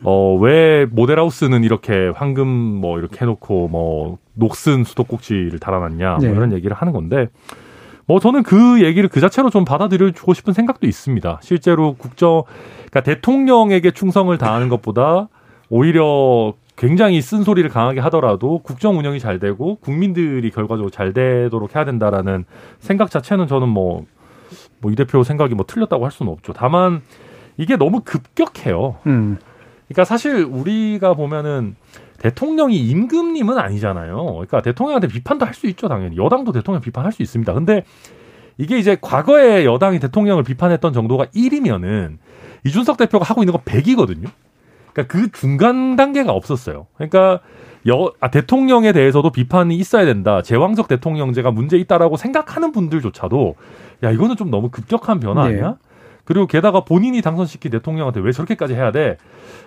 어, 0.04 0.36
왜 0.36 0.86
모델하우스는 0.86 1.64
이렇게 1.64 2.08
황금 2.14 2.46
뭐 2.46 2.98
이렇게 2.98 3.20
해놓고 3.20 3.68
뭐 3.68 4.18
녹슨 4.34 4.84
수도꼭지를 4.84 5.58
달아놨냐 5.58 6.10
뭐 6.10 6.18
네. 6.20 6.30
이런 6.30 6.52
얘기를 6.52 6.76
하는 6.76 6.92
건데 6.92 7.28
뭐 8.06 8.20
저는 8.20 8.42
그 8.42 8.82
얘기를 8.82 9.08
그 9.08 9.20
자체로 9.20 9.50
좀 9.50 9.64
받아들여주고 9.64 10.34
싶은 10.34 10.52
생각도 10.52 10.86
있습니다. 10.86 11.40
실제로 11.42 11.94
국정, 11.94 12.42
그러니까 12.76 13.00
대통령에게 13.00 13.92
충성을 13.92 14.36
다하는 14.36 14.68
것보다 14.68 15.28
오히려 15.70 16.52
굉장히 16.76 17.22
쓴소리를 17.22 17.70
강하게 17.70 18.00
하더라도 18.00 18.58
국정 18.58 18.98
운영이 18.98 19.20
잘 19.20 19.38
되고 19.38 19.76
국민들이 19.76 20.50
결과적으로 20.50 20.90
잘 20.90 21.12
되도록 21.14 21.74
해야 21.76 21.84
된다라는 21.84 22.44
생각 22.78 23.10
자체는 23.10 23.46
저는 23.46 23.68
뭐, 23.68 24.04
뭐 24.80 24.92
이 24.92 24.96
대표 24.96 25.22
생각이 25.22 25.54
뭐 25.54 25.64
틀렸다고 25.66 26.04
할 26.04 26.12
수는 26.12 26.30
없죠. 26.32 26.52
다만 26.52 27.00
이게 27.56 27.76
너무 27.76 28.00
급격해요. 28.04 28.96
음. 29.06 29.38
그러니까 29.88 30.04
사실 30.04 30.44
우리가 30.44 31.14
보면은 31.14 31.76
대통령이 32.18 32.76
임금님은 32.76 33.58
아니잖아요. 33.58 34.16
그러니까 34.24 34.62
대통령한테 34.62 35.08
비판도 35.08 35.44
할 35.44 35.54
수 35.54 35.66
있죠, 35.68 35.88
당연히. 35.88 36.16
여당도 36.16 36.52
대통령 36.52 36.80
비판할 36.80 37.12
수 37.12 37.22
있습니다. 37.22 37.52
근데 37.52 37.84
이게 38.56 38.78
이제 38.78 38.96
과거에 39.00 39.64
여당이 39.64 39.98
대통령을 40.00 40.42
비판했던 40.42 40.92
정도가 40.92 41.26
1이면은 41.26 42.18
이준석 42.64 42.96
대표가 42.96 43.24
하고 43.24 43.42
있는 43.42 43.52
건 43.52 43.60
100이거든요. 43.62 44.28
그러니까 44.92 45.12
그 45.12 45.30
중간 45.32 45.96
단계가 45.96 46.32
없었어요. 46.32 46.86
그러니까 46.94 47.40
여, 47.88 48.12
아, 48.20 48.30
대통령에 48.30 48.92
대해서도 48.92 49.30
비판이 49.30 49.76
있어야 49.76 50.06
된다. 50.06 50.40
제왕적 50.40 50.88
대통령제가 50.88 51.50
문제 51.50 51.76
있다라고 51.76 52.16
생각하는 52.16 52.72
분들조차도 52.72 53.56
야 54.04 54.10
이거는 54.10 54.36
좀 54.36 54.50
너무 54.50 54.70
급격한 54.70 55.20
변화 55.20 55.42
아니야? 55.44 55.68
네. 55.70 55.74
그리고 56.24 56.46
게다가 56.46 56.84
본인이 56.84 57.20
당선시킨 57.22 57.70
대통령한테 57.70 58.20
왜 58.20 58.32
저렇게까지 58.32 58.74
해야 58.74 58.92
돼? 58.92 59.18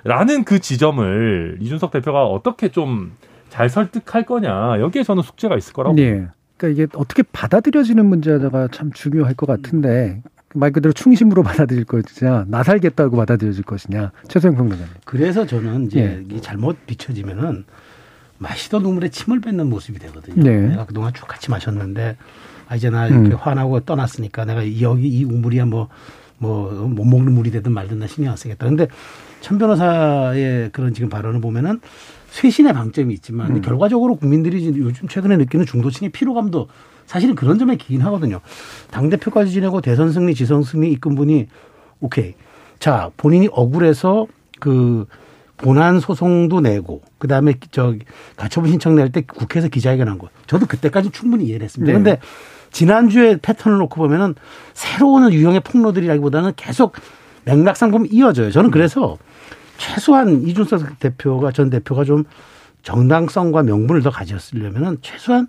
라는 0.03 0.43
그 0.43 0.60
지점을 0.60 1.58
이준석 1.62 1.91
대표가 1.91 2.26
어떻게 2.26 2.70
좀 2.70 3.12
잘 3.49 3.70
설득할 3.70 4.26
거냐. 4.26 4.78
여기에 4.82 5.03
저는 5.03 5.24
숙제가 5.24 5.55
있을 5.55 5.72
거라고. 5.72 5.97
예. 5.99 6.28
그러니까 6.58 6.68
이게 6.84 6.88
어떻게 6.97 7.24
받아들여지는 7.24 8.05
문제가 8.05 8.68
참 8.74 8.91
중요할 8.91 9.36
것 9.36 9.45
같은데 9.45 10.22
말 10.53 10.72
그대로 10.74 10.91
충심으로 10.91 11.43
받아들일 11.43 11.86
것이냐, 11.86 12.43
나 12.49 12.62
살겠다고 12.64 13.16
받아들여질 13.16 13.64
것이냐, 13.64 14.12
최소영 14.28 14.58
평론가님. 14.58 14.86
그래서 15.05 15.45
저는 15.45 15.86
이제 15.86 15.99
예. 16.01 16.24
이게 16.26 16.41
잘못 16.41 16.76
비춰지면은 16.86 17.64
마시던 18.39 18.84
눈물에 18.84 19.10
침을 19.10 19.39
뱉는 19.39 19.70
모습이 19.70 19.97
되거든요. 19.99 20.43
네. 20.43 20.68
내가 20.68 20.86
그동안 20.86 21.14
쭉 21.14 21.26
같이 21.26 21.49
마셨는데 21.49 22.18
아 22.68 22.76
이제 22.76 22.89
나 22.89 23.08
이렇게 23.08 23.30
음. 23.30 23.36
화나고 23.39 23.80
떠났으니까 23.80 24.43
내가 24.43 24.62
이- 24.62 24.82
여기 24.84 25.08
이 25.08 25.24
우물이야 25.24 25.66
뭐 25.66 25.88
뭐 26.39 26.71
못 26.88 27.05
먹는 27.05 27.33
물이 27.33 27.51
되든 27.51 27.71
말든 27.73 27.99
나 27.99 28.07
신경 28.07 28.31
안 28.31 28.38
쓰겠다. 28.38 28.65
근데 28.65 28.88
천 29.41 29.57
변호사의 29.57 30.71
그런 30.71 30.93
지금 30.93 31.09
발언을 31.09 31.41
보면은 31.41 31.79
쇄신의 32.31 32.73
방점이 32.73 33.13
있지만 33.15 33.55
음. 33.55 33.61
결과적으로 33.61 34.15
국민들이 34.15 34.65
요즘 34.65 35.07
최근에 35.07 35.38
느끼는 35.38 35.65
중도층의 35.65 36.11
피로감도 36.11 36.67
사실은 37.05 37.35
그런 37.35 37.57
점에 37.57 37.77
기인 37.77 38.01
하거든요. 38.01 38.41
당 38.91 39.09
대표까지 39.09 39.51
지내고 39.51 39.81
대선 39.81 40.11
승리, 40.11 40.35
지선 40.35 40.63
승리 40.63 40.91
이끈 40.91 41.15
분이 41.15 41.47
오케이. 42.01 42.35
자 42.79 43.11
본인이 43.17 43.47
억울해서 43.51 44.27
그 44.59 45.05
본안 45.57 45.99
소송도 45.99 46.61
내고 46.61 47.01
그다음에 47.17 47.55
저 47.71 47.95
가처분 48.35 48.69
신청 48.69 48.95
낼 48.95 49.09
때 49.11 49.21
국회에서 49.21 49.69
기자회견한 49.69 50.17
거. 50.19 50.29
저도 50.45 50.65
그때까지 50.67 51.09
충분히 51.11 51.45
이해를 51.45 51.63
했습니다. 51.63 51.91
네. 51.91 51.99
그런데 51.99 52.19
지난주에 52.72 53.38
패턴을 53.41 53.78
놓고 53.80 53.95
보면은 54.01 54.36
새로운 54.74 55.32
유형의 55.32 55.61
폭로들이라기보다는 55.61 56.53
계속 56.55 56.93
맥락상 57.45 57.91
보면 57.91 58.07
이어져요. 58.11 58.51
저는 58.51 58.72
그래서 58.72 59.18
최소한 59.78 60.41
이준석 60.43 60.99
대표가 60.99 61.51
전 61.51 61.70
대표가 61.70 62.03
좀 62.03 62.24
정당성과 62.84 63.63
명분을 63.63 64.01
더 64.01 64.09
가졌으려면은 64.09 64.97
최소한 65.01 65.47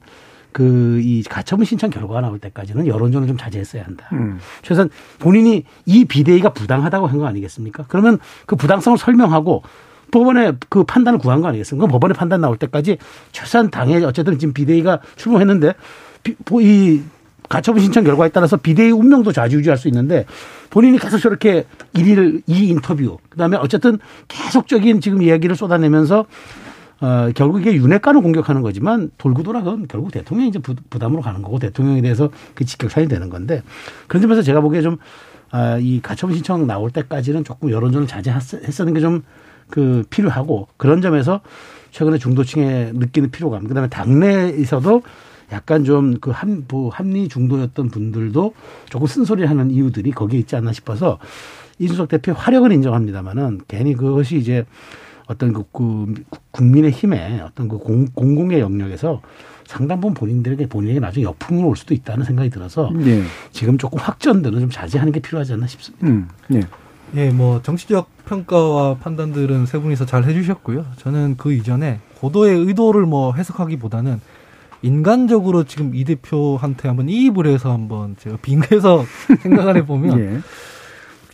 그 0.53 0.99
이 1.03 1.23
가처분 1.23 1.64
신청 1.64 1.91
결과가 1.91 2.21
나올 2.21 2.39
때까지는 2.41 2.87
여론전을 2.89 3.29
좀 3.29 3.37
자제했어야 3.37 3.85
한다. 3.85 4.09
음. 4.12 4.39
최소한 4.62 4.89
본인이 5.19 5.64
이 5.87 6.05
비대위가 6.05 6.53
부당하다고 6.53 7.07
한 7.07 7.19
거 7.19 7.27
아니겠습니까? 7.27 7.85
그러면 7.89 8.19
그 8.47 8.57
부당성을 8.57 8.99
설명하고 8.99 9.62
법원에 10.11 10.53
그 10.69 10.85
판단을 10.85 11.19
구한 11.19 11.43
거 11.43 11.49
아니겠습니까? 11.49 11.87
법원의 11.87 12.14
판단 12.16 12.41
나올 12.41 12.57
때까지 12.57 12.99
최소한 13.31 13.71
당에 13.71 14.03
어쨌든 14.05 14.39
지금 14.39 14.53
비대위가 14.55 15.01
출범했는데 15.16 15.75
이 16.61 17.03
가처분 17.49 17.83
신청 17.83 18.05
결과에 18.05 18.29
따라서 18.29 18.57
비대위 18.57 18.91
운명도 18.91 19.33
좌지우지할 19.33 19.79
수 19.79 19.89
있는데 19.89 20.27
본인이 20.71 20.99
계속 20.99 21.19
저렇게 21.19 21.64
일일 21.95 22.43
이 22.47 22.69
인터뷰 22.69 23.19
그다음에 23.31 23.57
어쨌든 23.57 23.99
계속적인 24.29 25.01
지금 25.01 25.23
이야기를 25.23 25.57
쏟아내면서 25.57 26.27
어, 27.01 27.31
결국 27.35 27.61
이게 27.61 27.73
윤핵관을 27.75 28.21
공격하는 28.23 28.61
거지만 28.61 29.11
돌고 29.19 29.45
돌아 29.45 29.61
그건 29.62 29.87
결국 29.89 30.11
대통령이 30.12 30.49
이제 30.51 30.59
부- 30.59 30.75
부담으로 30.91 31.23
가는 31.23 31.41
거고 31.43 31.59
대통령에 31.59 32.03
대해서 32.03 32.29
그 32.55 32.64
직격탄이 32.64 33.07
되는 33.09 33.31
건데 33.31 33.62
그런 34.09 34.21
점에서 34.21 34.43
제가 34.43 34.61
보기에 34.61 34.83
좀, 34.83 34.97
아, 35.53 35.79
이 35.81 36.01
가처분 36.03 36.35
신청 36.35 36.66
나올 36.66 36.91
때까지는 36.91 37.45
조금 37.45 37.71
여론전을 37.71 38.07
자제했었는 38.09 38.95
게 38.95 39.01
좀 39.01 39.23
그 39.71 40.03
필요하고 40.09 40.66
그런 40.79 41.03
점에서 41.03 41.41
최근에 41.91 42.16
중도층에 42.16 42.93
느끼는 42.95 43.31
피로감 43.31 43.69
그다음에 43.69 43.89
당내에서도 43.91 45.03
약간 45.53 45.85
좀그 45.85 46.31
한, 46.31 46.65
뭐 46.69 46.91
합리 46.91 47.29
중도였던 47.29 47.89
분들도 47.89 48.55
조금 48.89 49.07
쓴소리를 49.07 49.49
하는 49.49 49.71
이유들이 49.71 50.11
거기에 50.13 50.41
있지 50.41 50.57
않나 50.57 50.73
싶어서 50.73 51.19
이준석 51.79 52.09
대표의 52.09 52.37
화력은 52.37 52.73
인정합니다만은 52.73 53.61
괜히 53.69 53.95
그것이 53.95 54.37
이제 54.37 54.67
어떤 55.27 55.53
그, 55.53 55.65
그 55.73 56.15
국민의 56.51 56.91
힘의 56.91 57.41
어떤 57.41 57.69
그 57.69 57.79
공, 57.79 58.07
공공의 58.07 58.61
영역에서 58.61 59.21
상당 59.67 60.01
부분 60.01 60.15
본인들에게 60.15 60.67
본인에게 60.67 60.99
나중에 60.99 61.25
역풍으로 61.25 61.69
올 61.69 61.77
수도 61.77 61.93
있다는 61.93 62.25
생각이 62.25 62.49
들어서 62.49 62.91
예. 63.05 63.23
지금 63.53 63.77
조금 63.77 63.99
확전들은 63.99 64.61
좀 64.61 64.71
자제하는 64.71 65.13
게 65.13 65.21
필요하지 65.21 65.53
않나 65.53 65.67
싶습니다. 65.67 66.07
음. 66.07 66.29
예. 66.55 66.63
예, 67.17 67.31
뭐 67.31 67.61
정치적 67.63 68.09
평가와 68.25 68.97
판단들은 68.97 69.67
세 69.67 69.79
분이서 69.79 70.07
잘 70.07 70.25
해주셨고요. 70.25 70.87
저는 70.97 71.37
그 71.37 71.53
이전에 71.53 72.01
고도의 72.21 72.59
의도를 72.59 73.07
뭐 73.07 73.35
해석하기보다는 73.35 74.21
인간적으로 74.83 75.64
지금 75.64 75.95
이 75.95 76.05
대표한테 76.05 76.89
한번 76.89 77.09
이입을 77.09 77.47
해서 77.47 77.72
한번 77.72 78.16
제가 78.18 78.37
빙해서 78.43 79.05
생각을 79.43 79.76
해보면 79.79 80.18
예. 80.18 80.41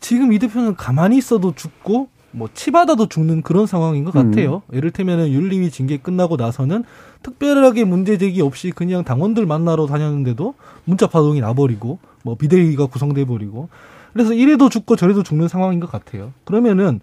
지금 0.01 0.33
이 0.33 0.39
대표는 0.39 0.77
가만히 0.77 1.19
있어도 1.19 1.55
죽고 1.55 2.09
뭐 2.31 2.49
치받아도 2.53 3.07
죽는 3.07 3.43
그런 3.43 3.67
상황인 3.67 4.05
것 4.05 4.15
음. 4.17 4.31
같아요. 4.31 4.63
이를테면은 4.73 5.31
윤리위 5.31 5.71
징계 5.71 5.99
끝나고 5.99 6.37
나서는 6.37 6.85
특별하게 7.23 7.85
문제 7.85 8.19
제기 8.19 8.43
없이 8.43 8.73
그냥 8.75 9.05
당원들 9.05 9.47
만나러 9.47 9.87
다녔는데도 9.87 10.55
문자 10.85 11.07
파동이 11.07 11.41
나버리고 11.41 12.01
뭐 12.23 12.35
비대위가 12.35 12.87
구성돼 12.87 13.25
버리고 13.25 13.69
그래서 14.13 14.33
이래도 14.33 14.69
죽고 14.69 14.97
저래도 14.97 15.23
죽는 15.23 15.49
상황인 15.49 15.81
것 15.81 15.91
같아요. 15.91 16.33
그러면은 16.45 17.01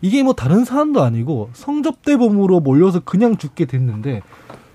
이게 0.00 0.22
뭐 0.22 0.32
다른 0.32 0.64
사안도 0.64 1.02
아니고 1.02 1.50
성접대범으로 1.52 2.60
몰려서 2.60 3.00
그냥 3.00 3.36
죽게 3.36 3.66
됐는데 3.66 4.22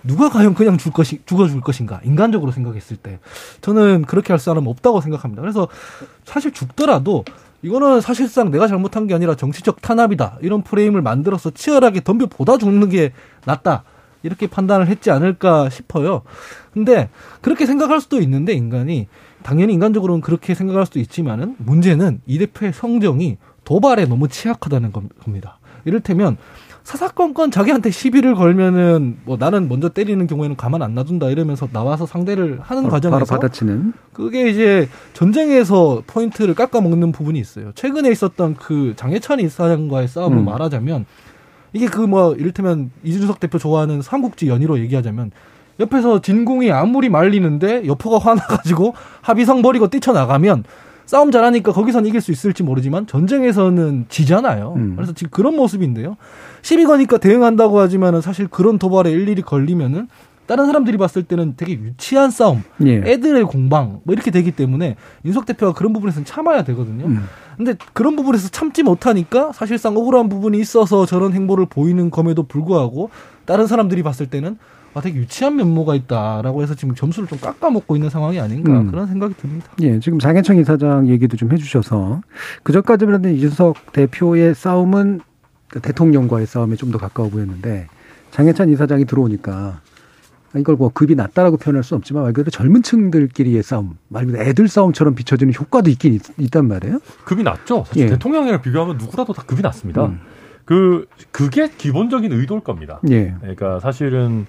누가 0.08 0.30
과연 0.30 0.53
그냥 0.53 0.78
줄 0.78 0.91
것이 0.91 1.22
죽어줄 1.26 1.62
것인가 1.62 1.99
인간적으로 2.03 2.51
생각했을 2.51 2.97
때 2.97 3.20
저는 3.62 4.03
그렇게 4.05 4.34
할 4.34 4.39
사람 4.39 4.68
없다고 4.68 5.01
생각합니다. 5.01 5.41
그래서 5.41 5.68
사실 6.26 6.51
죽더라도 6.51 7.26
이거는 7.62 8.01
사실상 8.01 8.51
내가 8.51 8.68
잘못한 8.68 9.08
게 9.08 9.14
아니라 9.14 9.36
정치적 9.36 9.82
탄압이다 9.82 10.38
이런 10.41 10.62
프레임을 10.64 11.01
만들어서 11.01 11.51
치열하게 11.51 12.03
덤벼 12.03 12.28
보다 12.28 12.58
죽는 12.58 12.89
게 12.89 13.12
낫다 13.45 13.84
이렇게 14.24 14.47
판단을 14.47 14.88
했지 14.88 15.12
않을까 15.12 15.70
싶어요. 15.70 16.22
근데 16.74 17.10
그렇게 17.41 17.66
생각할 17.66 18.01
수도 18.01 18.20
있는데 18.22 18.53
인간이 18.53 19.08
당연히 19.43 19.74
인간적으로는 19.74 20.22
그렇게 20.22 20.53
생각할 20.53 20.86
수도 20.86 20.99
있지만은 20.99 21.55
문제는 21.60 22.22
이 22.26 22.38
대표의 22.39 22.74
성정이 22.74 23.38
도발에 23.64 24.05
너무 24.05 24.28
취약하다는 24.28 24.91
겁- 24.91 25.24
겁니다. 25.24 25.60
이를테면 25.86 26.38
사사건건 26.88 27.52
자기한테 27.52 27.92
시비를 27.92 28.34
걸면은 28.34 29.18
뭐 29.26 29.36
나는 29.38 29.68
먼저 29.68 29.90
때리는 29.90 30.26
경우에는 30.26 30.56
가만 30.56 30.82
안 30.82 30.96
놔둔다 30.96 31.30
이러면서 31.32 31.68
나와서 31.68 32.06
상대를 32.06 32.60
하는 32.62 32.84
바로, 32.84 32.94
과정에서 32.94 33.26
바로 33.26 33.26
받아치는. 33.26 33.92
그게 34.14 34.50
이제 34.50 34.88
전쟁에서 35.12 36.04
포인트를 36.08 36.54
깎아 36.56 36.80
먹는 36.80 37.12
부분이 37.12 37.38
있어요. 37.40 37.74
최근에 37.76 38.10
있었던 38.10 38.56
그 38.56 38.94
장해찬 38.96 39.42
이사장과의 39.42 40.08
싸움을 40.08 40.38
음. 40.38 40.46
말하자면 40.46 41.06
이게 41.74 41.88
그 41.88 42.08
뭐 42.08 42.34
이를테면 42.36 42.90
이준석 43.04 43.42
대표 43.42 43.58
좋아하는 43.58 44.02
삼국지 44.02 44.48
연의로 44.48 44.80
얘기하자면 44.80 45.32
옆에서 45.82 46.22
진공이 46.22 46.72
아무리 46.72 47.10
말리는데 47.10 47.86
여포가 47.86 48.18
화나가지고 48.20 48.94
합의성 49.20 49.62
버리고 49.62 49.90
뛰쳐나가면 49.90 50.64
싸움 51.08 51.32
잘하니까 51.32 51.72
거기선 51.72 52.05
이길 52.05 52.22
수 52.22 52.32
있을지 52.32 52.62
모르지만 52.64 53.08
전쟁에서는 53.08 54.05
지잖아요. 54.10 54.74
음. 54.76 54.93
그래서 54.95 55.14
지금 55.14 55.32
그런 55.32 55.55
모습인데요. 55.55 56.18
시비 56.62 56.84
거니까 56.84 57.18
대응한다고 57.18 57.80
하지만은 57.80 58.22
사실 58.22 58.47
그런 58.47 58.78
도발에 58.78 59.10
일일이 59.10 59.41
걸리면은 59.41 60.10
다른 60.47 60.66
사람들이 60.66 60.97
봤을 60.97 61.24
때는 61.24 61.55
되게 61.58 61.74
유치한 61.74 62.30
싸움, 62.30 62.64
예. 62.86 63.01
애들의 63.05 63.43
공방 63.45 63.99
뭐 64.03 64.14
이렇게 64.14 64.32
되기 64.32 64.51
때문에 64.51 64.95
윤석 65.26 65.45
대표가 65.45 65.74
그런 65.74 65.91
부분에서는 65.93 66.26
참아야 66.26 66.64
되거든요. 66.64 67.05
음. 67.05 67.24
근데 67.58 67.76
그런 67.93 68.16
부분에서 68.16 68.49
참지 68.49 68.84
못하니까 68.84 69.51
사실상 69.51 69.97
억울한 69.97 70.30
부분이 70.30 70.60
있어서 70.60 71.05
저런 71.05 71.34
행보를 71.34 71.66
보이는 71.66 72.10
검에도 72.10 72.43
불구하고 72.43 73.10
다른 73.45 73.66
사람들이 73.68 74.03
봤을 74.03 74.28
때는 74.28 74.58
아 74.98 75.02
되게 75.02 75.20
유치한 75.20 75.56
면모가 75.58 75.93
있다라고 75.93 76.64
해서 76.64 76.74
지금 76.74 76.95
점수를 76.95 77.28
좀 77.30 77.39
깎아먹고 77.39 77.95
있는 77.95 78.10
상황이 78.10 78.39
아닌가 78.39 78.80
음. 78.80 78.89
그런 78.89 79.06
생각이 79.06 79.36
듭니다. 79.36 79.68
예, 79.82 80.00
지금 80.00 80.18
장해청 80.18 80.58
이사장 80.58 81.08
얘기도 81.08 81.38
좀 81.38 81.52
해주셔서 81.52 82.22
그전까지는 82.64 83.36
이준석 83.36 83.91
대표의 83.93 84.56
싸움은 84.56 85.22
그 85.70 85.82
대통령과의 85.82 86.48
싸움에 86.48 86.76
좀 86.76 86.88
더 86.91 86.98
가까워 86.98 87.30
보였는데 87.30 87.88
장해찬 88.32 88.70
이사장이 88.70 89.06
들어오니까 89.06 89.82
이걸 90.56 90.76
뭐 90.78 90.89
급이 90.89 91.14
낮다라고 91.14 91.58
표현할 91.58 91.84
수 91.84 91.93
없지만 91.93 92.24
말 92.24 92.34
그대로 92.34 92.50
젊은 92.50 92.82
층들끼리의 92.82 93.62
싸움, 93.62 93.98
말 94.08 94.26
그대로 94.26 94.43
애들 94.45 94.68
싸움처럼 94.68 95.14
비춰지는 95.14 95.54
효과도 95.54 95.89
있긴 95.91 96.14
있, 96.14 96.50
단 96.50 96.68
말이에요. 96.68 97.00
급이 97.26 97.43
낮죠. 97.43 97.84
사실 97.86 98.04
예. 98.04 98.08
대통령이랑 98.08 98.62
비교하면 98.62 98.98
누구라도 98.98 99.34
다 99.34 99.43
급이 99.45 99.62
낮습니다. 99.62 100.06
음. 100.06 100.22
그 100.66 101.06
그게 101.32 101.70
기본적인 101.70 102.32
의도일 102.32 102.62
겁니다. 102.62 103.00
예. 103.10 103.36
그러니까 103.41 103.80
사실은 103.80 104.48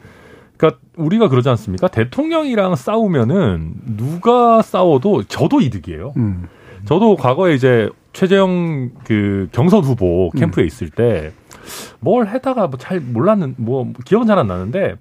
그러니까 0.58 0.80
우리가 0.96 1.28
그러지 1.28 1.48
않습니까? 1.48 1.88
대통령이랑 1.88 2.74
싸우면은 2.76 3.72
누가 3.96 4.60
싸워도 4.60 5.22
저도 5.24 5.60
이득이에요. 5.60 6.12
음. 6.18 6.48
저도 6.84 7.16
과거에 7.16 7.54
이제 7.54 7.88
최재형 8.12 8.90
그 9.04 9.48
경선 9.52 9.82
후보 9.84 10.30
캠프에 10.36 10.64
있을 10.64 10.90
때뭘 10.90 12.26
하다가 12.26 12.66
뭐 12.68 12.76
잘 12.78 13.00
몰랐는 13.00 13.54
뭐 13.58 13.92
기억은 14.04 14.26
잘 14.26 14.38
안 14.38 14.46
나는데 14.48 14.96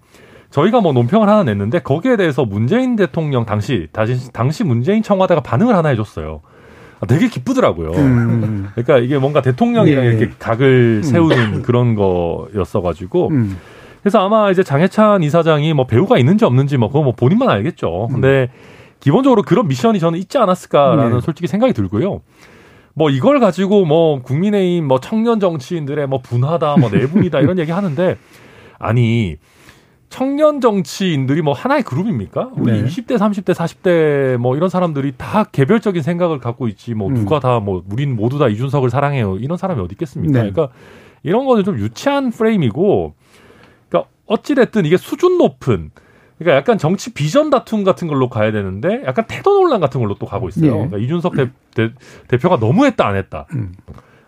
저희가 0.52 0.80
뭐 0.82 0.94
논평을 0.94 1.28
하나 1.28 1.44
냈는데 1.44 1.80
거기에 1.80 2.16
대해서 2.18 2.46
문재인 2.46 2.96
대통령 2.96 3.46
당시 3.46 3.88
다시 3.92 4.32
당시 4.32 4.64
문재인 4.64 5.02
청와대가 5.04 5.42
반응을 5.42 5.76
하나 5.76 5.90
해줬어요. 5.90 6.42
되게 7.08 7.28
기쁘더라고요. 7.30 7.92
음. 7.92 8.68
그러니까 8.74 8.98
이게 9.00 9.18
뭔가 9.20 9.42
대통령이랑 9.42 10.06
예. 10.06 10.10
이렇게 10.10 10.32
각을 10.40 11.04
세우는 11.04 11.62
그런 11.64 11.96
거였어가지고 11.96 13.30
음. 13.30 13.58
그래서 14.08 14.26
아마 14.26 14.50
이제 14.52 14.64
장해찬 14.64 15.22
이사장이 15.22 15.74
뭐 15.74 15.86
배우가 15.86 16.18
있는지 16.18 16.46
없는지 16.46 16.78
뭐 16.78 16.88
그거 16.88 17.04
뭐 17.04 17.12
본인만 17.12 17.50
알겠죠. 17.50 18.08
근데 18.10 18.50
기본적으로 19.02 19.42
그런 19.42 19.68
미션이 19.68 20.00
저는 20.00 20.18
있지 20.18 20.38
않았을까라는 20.38 21.16
네. 21.16 21.20
솔직히 21.20 21.48
생각이 21.48 21.74
들고요. 21.74 22.22
뭐 22.94 23.10
이걸 23.10 23.42
가지고 23.42 23.84
뭐 23.84 24.22
국민의힘 24.22 24.88
뭐 24.88 25.02
청년 25.02 25.42
정치인들의 25.42 26.08
뭐 26.08 26.20
분하다 26.22 26.78
뭐 26.78 26.90
내분이다 26.90 27.42
이런 27.42 27.60
얘기 27.60 27.74
하는데 27.74 28.16
아니 28.80 29.36
청년 30.08 30.62
정치인들이 30.62 31.42
뭐 31.42 31.52
하나의 31.52 31.84
그룹입니까? 31.84 32.52
우리 32.56 32.82
네. 32.82 32.86
20대, 32.88 33.18
30대, 33.18 33.54
40대 33.54 34.38
뭐 34.38 34.56
이런 34.56 34.70
사람들이 34.70 35.16
다 35.18 35.44
개별적인 35.44 36.02
생각을 36.02 36.40
갖고 36.40 36.70
있지 36.70 36.94
뭐 36.94 37.10
음. 37.10 37.14
누가 37.14 37.42
다 37.42 37.60
뭐 37.60 37.84
우린 37.92 38.16
모두 38.16 38.40
다 38.40 38.48
이준석을 38.48 38.90
사랑해요 38.90 39.36
이런 39.36 39.58
사람이 39.58 39.82
어디 39.82 39.96
있겠습니까? 39.96 40.44
네. 40.44 40.50
그러니까 40.50 40.74
이런 41.24 41.46
거는 41.46 41.66
좀 41.66 41.78
유치한 41.78 42.30
프레임이고 42.32 43.17
어찌 44.28 44.56
됐든 44.56 44.86
이게 44.86 44.98
수준 44.98 45.38
높은 45.38 45.92
그러니까 46.38 46.58
약간 46.58 46.78
정치 46.78 47.14
비전 47.14 47.50
다툼 47.50 47.84
같은 47.84 48.08
걸로 48.08 48.30
가야 48.30 48.52
되는데 48.52 49.02
약간 49.06 49.26
태도 49.28 49.60
논란 49.60 49.80
같은 49.80 50.00
걸로 50.00 50.16
또 50.16 50.26
가고 50.26 50.50
있어요. 50.50 50.68
예. 50.68 50.72
그러니까 50.72 50.98
이준석 50.98 51.34
대, 51.36 51.92
대, 52.28 52.38
표가 52.38 52.58
너무했다 52.58 53.06
안 53.06 53.16
했다. 53.16 53.48
음. 53.54 53.74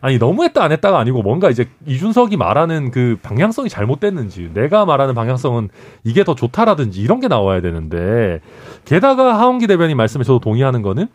아니 0.01 0.17
너무했다 0.17 0.63
안 0.63 0.71
했다가 0.71 0.97
아니고 0.97 1.21
뭔가 1.21 1.49
이제 1.49 1.67
이준석이 1.85 2.37
말하는 2.37 2.89
그 2.89 3.17
방향성이 3.21 3.69
잘못됐는지 3.69 4.51
내가 4.53 4.85
말하는 4.85 5.13
방향성은 5.13 5.69
이게 6.03 6.23
더 6.23 6.35
좋다라든지 6.35 7.01
이런 7.01 7.19
게 7.19 7.27
나와야 7.27 7.61
되는데 7.61 8.39
게다가 8.85 9.37
하원기 9.37 9.67
대변인 9.67 9.97
말씀에 9.97 10.23
저도 10.23 10.39
동의하는 10.39 10.81
거는 10.81 11.07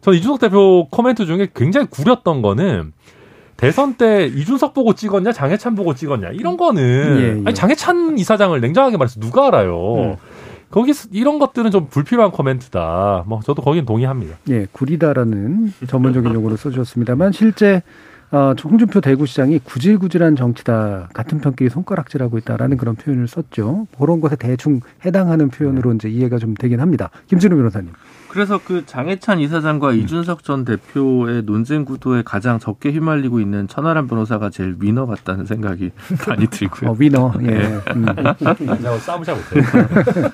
저는 0.00 0.18
이준석 0.18 0.40
대표 0.40 0.86
코멘트 0.90 1.26
중에 1.26 1.48
굉장히 1.54 1.88
구렸던 1.88 2.40
거는 2.40 2.92
대선 3.56 3.94
때 3.94 4.26
이준석 4.26 4.74
보고 4.74 4.94
찍었냐 4.94 5.32
장해찬 5.32 5.74
보고 5.74 5.94
찍었냐 5.94 6.30
이런 6.30 6.56
거는 6.56 7.16
예, 7.18 7.22
예. 7.22 7.42
아니 7.44 7.54
장해찬 7.54 8.18
이사장을 8.18 8.60
냉정하게 8.60 8.96
말해서 8.96 9.20
누가 9.20 9.48
알아요. 9.48 9.94
음. 9.96 10.16
거기 10.70 10.92
이런 11.12 11.38
것들은 11.38 11.70
좀 11.70 11.86
불필요한 11.88 12.32
코멘트다. 12.32 13.24
뭐 13.26 13.40
저도 13.44 13.62
거긴 13.62 13.84
동의합니다. 13.84 14.36
예, 14.50 14.66
구리다라는 14.72 15.72
전문적인 15.86 16.34
용어를 16.34 16.56
써주셨습니다만 16.56 17.30
실제 17.32 17.82
어, 18.32 18.52
홍준표 18.64 19.00
대구시장이 19.00 19.60
구질구질한 19.60 20.34
정치다 20.34 21.10
같은 21.14 21.38
편끼리 21.38 21.70
손가락질하고 21.70 22.38
있다라는 22.38 22.76
그런 22.76 22.96
표현을 22.96 23.28
썼죠. 23.28 23.86
그런 23.96 24.20
것에 24.20 24.34
대충 24.34 24.80
해당하는 25.04 25.50
표현으로 25.50 25.92
이제 25.92 26.08
이해가 26.08 26.38
좀 26.38 26.54
되긴 26.54 26.80
합니다. 26.80 27.10
김진우 27.28 27.54
변호사님. 27.54 27.92
그래서 28.34 28.58
그 28.58 28.84
장해찬 28.84 29.38
이사장과 29.38 29.92
이준석 29.92 30.42
전 30.42 30.64
대표의 30.64 31.44
논쟁 31.44 31.84
구도에 31.84 32.22
가장 32.24 32.58
적게 32.58 32.90
휘말리고 32.90 33.38
있는 33.38 33.68
천하람 33.68 34.08
변호사가 34.08 34.50
제일 34.50 34.74
위너 34.80 35.06
같다는 35.06 35.46
생각이 35.46 35.92
많이 36.26 36.48
들고요. 36.48 36.90
어, 36.90 36.96
위너. 36.98 37.32
예. 37.42 37.80
음. 37.94 38.06
제가 38.82 38.98
싸움을 38.98 39.24
잘 39.24 39.36
못해요. 39.36 39.62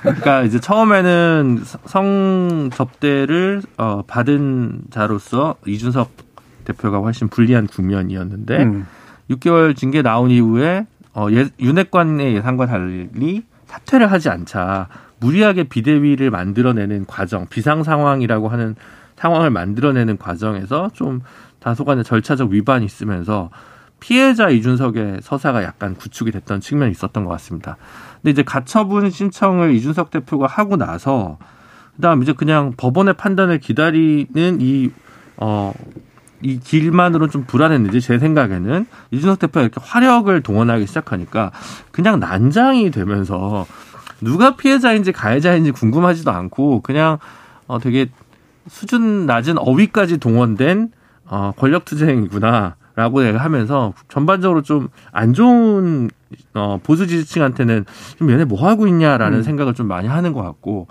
그러니까 0.01 0.43
이제 0.45 0.59
처음에는 0.59 1.63
성 1.85 2.71
접대를 2.73 3.61
어, 3.77 4.01
받은 4.07 4.85
자로서 4.89 5.57
이준석 5.67 6.11
대표가 6.65 7.01
훨씬 7.01 7.29
불리한 7.29 7.67
국면이었는데 7.67 8.63
음. 8.63 8.87
6개월 9.29 9.77
징계 9.77 10.01
나온 10.01 10.31
이후에 10.31 10.87
어, 11.13 11.27
예, 11.33 11.51
윤핵관의 11.61 12.35
예상과 12.35 12.65
달리 12.65 13.43
사퇴를 13.67 14.11
하지 14.11 14.31
않자 14.31 14.89
무리하게 15.21 15.65
비대위를 15.65 16.31
만들어내는 16.31 17.07
과정, 17.07 17.47
비상 17.47 17.83
상황이라고 17.83 18.49
하는 18.49 18.75
상황을 19.17 19.51
만들어내는 19.51 20.17
과정에서 20.17 20.91
좀 20.95 21.21
다소간의 21.61 22.05
절차적 22.05 22.51
위반이 22.51 22.87
있으면서 22.87 23.51
피해자 24.01 24.49
이준석의 24.49 25.19
서사가 25.23 25.63
약간 25.63 25.95
구축이 25.95 26.31
됐던 26.33 26.61
측면이 26.61 26.91
있었던 26.93 27.25
것 27.25 27.31
같습니다. 27.33 27.77
근데 28.17 28.31
이제 28.31 28.43
가처분 28.43 29.11
신청을 29.11 29.75
이준석 29.75 30.11
대표가 30.11 30.47
하고 30.47 30.77
나서 30.77 31.39
그다음 31.97 32.23
이제 32.23 32.33
그냥 32.33 32.73
법원의 32.79 33.15
판단을 33.15 33.59
기다리는 33.59 34.59
이 34.61 34.91
어, 35.37 35.75
이 36.43 36.59
길만으로는 36.59 37.31
좀 37.31 37.45
불안했는지 37.45 38.01
제 38.01 38.19
생각에는 38.19 38.87
이준석 39.11 39.39
대표가 39.39 39.61
이렇게 39.61 39.81
화력을 39.83 40.41
동원하기 40.41 40.87
시작하니까 40.87 41.53
그냥 41.93 42.21
난장이 42.21 42.91
되면서 42.91 43.67
누가 44.23 44.57
피해자인지 44.57 45.13
가해자인지 45.13 45.73
궁금하지도 45.73 46.31
않고 46.31 46.81
그냥 46.83 47.19
어 47.67 47.79
되게 47.79 48.09
수준 48.69 49.27
낮은 49.27 49.59
어휘까지 49.59 50.19
동원된 50.19 50.91
어 51.27 51.53
권력 51.57 51.85
투쟁이구나라고 51.85 53.21
하면서 53.39 53.95
전반적으로 54.09 54.63
좀 54.63 54.89
안 55.13 55.33
좋은 55.33 56.11
어 56.55 56.79
보수 56.83 57.07
지지층한테는 57.07 57.85
좀 58.19 58.31
얘네 58.31 58.45
뭐 58.45 58.65
하고 58.65 58.87
있냐라는 58.87 59.39
음. 59.39 59.43
생각을 59.43 59.75
좀 59.75 59.89
많이 59.89 60.09
하는 60.09 60.33
것 60.33 60.43
같고 60.43 60.87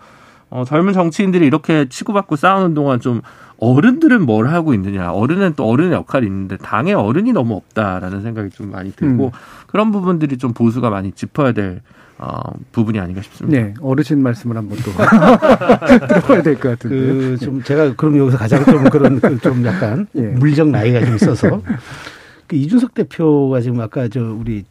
어 0.49 0.63
젊은 0.65 0.93
정치인들이 0.93 1.45
이렇게 1.45 1.87
치고받고 1.87 2.35
싸우는 2.35 2.73
동안 2.73 2.99
좀 2.99 3.21
어른들은 3.59 4.25
뭘 4.25 4.47
하고 4.47 4.73
있느냐 4.73 5.11
어른은 5.11 5.53
또 5.55 5.65
어른의 5.67 5.93
역할이 5.93 6.25
있는데 6.25 6.57
당의 6.57 6.93
어른이 6.93 7.33
너무 7.33 7.55
없다라는 7.55 8.21
생각이 8.21 8.49
좀 8.49 8.71
많이 8.71 8.91
들고 8.91 9.25
음. 9.27 9.31
그런 9.67 9.91
부분들이 9.91 10.37
좀 10.37 10.53
보수가 10.53 10.89
많이 10.89 11.11
짚어야 11.11 11.51
될 11.51 11.81
어, 12.19 12.41
부분이 12.73 12.99
아닌가 12.99 13.21
싶습니다. 13.21 13.61
네, 13.61 13.73
어르신 13.81 14.21
말씀을 14.21 14.57
한번 14.57 14.77
또 14.79 14.91
들어봐야 16.07 16.41
될 16.43 16.55
것 16.59 16.69
같은데. 16.77 16.95
그좀 17.37 17.63
제가 17.63 17.95
그럼 17.95 18.17
여기서 18.17 18.37
가장 18.37 18.63
좀 18.65 18.83
그런 18.89 19.19
그좀 19.21 19.65
약간 19.65 20.05
예. 20.15 20.21
물리적 20.21 20.67
나이가 20.69 20.99
좀 21.05 21.15
있어서 21.15 21.61
그 22.47 22.55
이준석 22.55 22.93
대표가 22.93 23.61
지금 23.61 23.79
아까 23.79 24.07
저 24.09 24.21
우리 24.21 24.63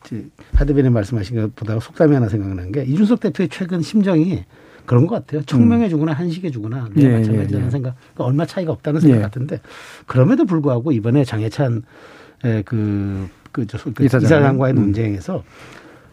하 0.55 0.65
대변인 0.65 0.93
말씀하신 0.93 1.37
것보다 1.41 1.79
속담이 1.81 2.13
하나 2.13 2.29
생각나는 2.29 2.71
게 2.73 2.83
이준석 2.85 3.21
대표의 3.21 3.49
최근 3.51 3.81
심정이 3.81 4.45
그런 4.85 5.07
것 5.07 5.15
같아요. 5.17 5.43
청명해 5.43 5.89
주거나 5.89 6.13
한식해 6.13 6.51
주거나 6.51 6.89
내 6.95 7.05
예, 7.05 7.09
마찬가지라는 7.19 7.61
예, 7.63 7.67
예. 7.67 7.71
생각. 7.71 7.95
그러니까 8.15 8.25
얼마 8.25 8.47
차이가 8.47 8.73
없다는 8.73 9.01
생각 9.01 9.17
예. 9.19 9.21
같은데 9.23 9.61
그럼에도 10.07 10.45
불구하고 10.45 10.93
이번에 10.93 11.25
장해찬 11.25 11.83
에, 12.45 12.63
그, 12.63 13.29
그, 13.53 13.67
저, 13.67 13.79
그 13.95 14.05
이사장. 14.05 14.27
이사장과의 14.27 14.75
음. 14.75 14.77
논쟁에서 14.77 15.43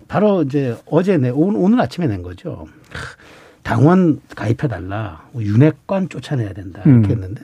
바로 0.07 0.43
이제 0.43 0.77
어제 0.85 1.17
내 1.17 1.29
오늘, 1.29 1.59
오늘 1.59 1.79
아침에 1.81 2.07
낸 2.07 2.21
거죠. 2.21 2.67
하, 2.91 2.99
당원 3.63 4.21
가입해 4.35 4.67
달라. 4.67 5.27
윤핵관 5.35 6.09
쫓아내야 6.09 6.53
된다. 6.53 6.81
이렇게 6.85 7.07
음. 7.07 7.11
했는데 7.11 7.41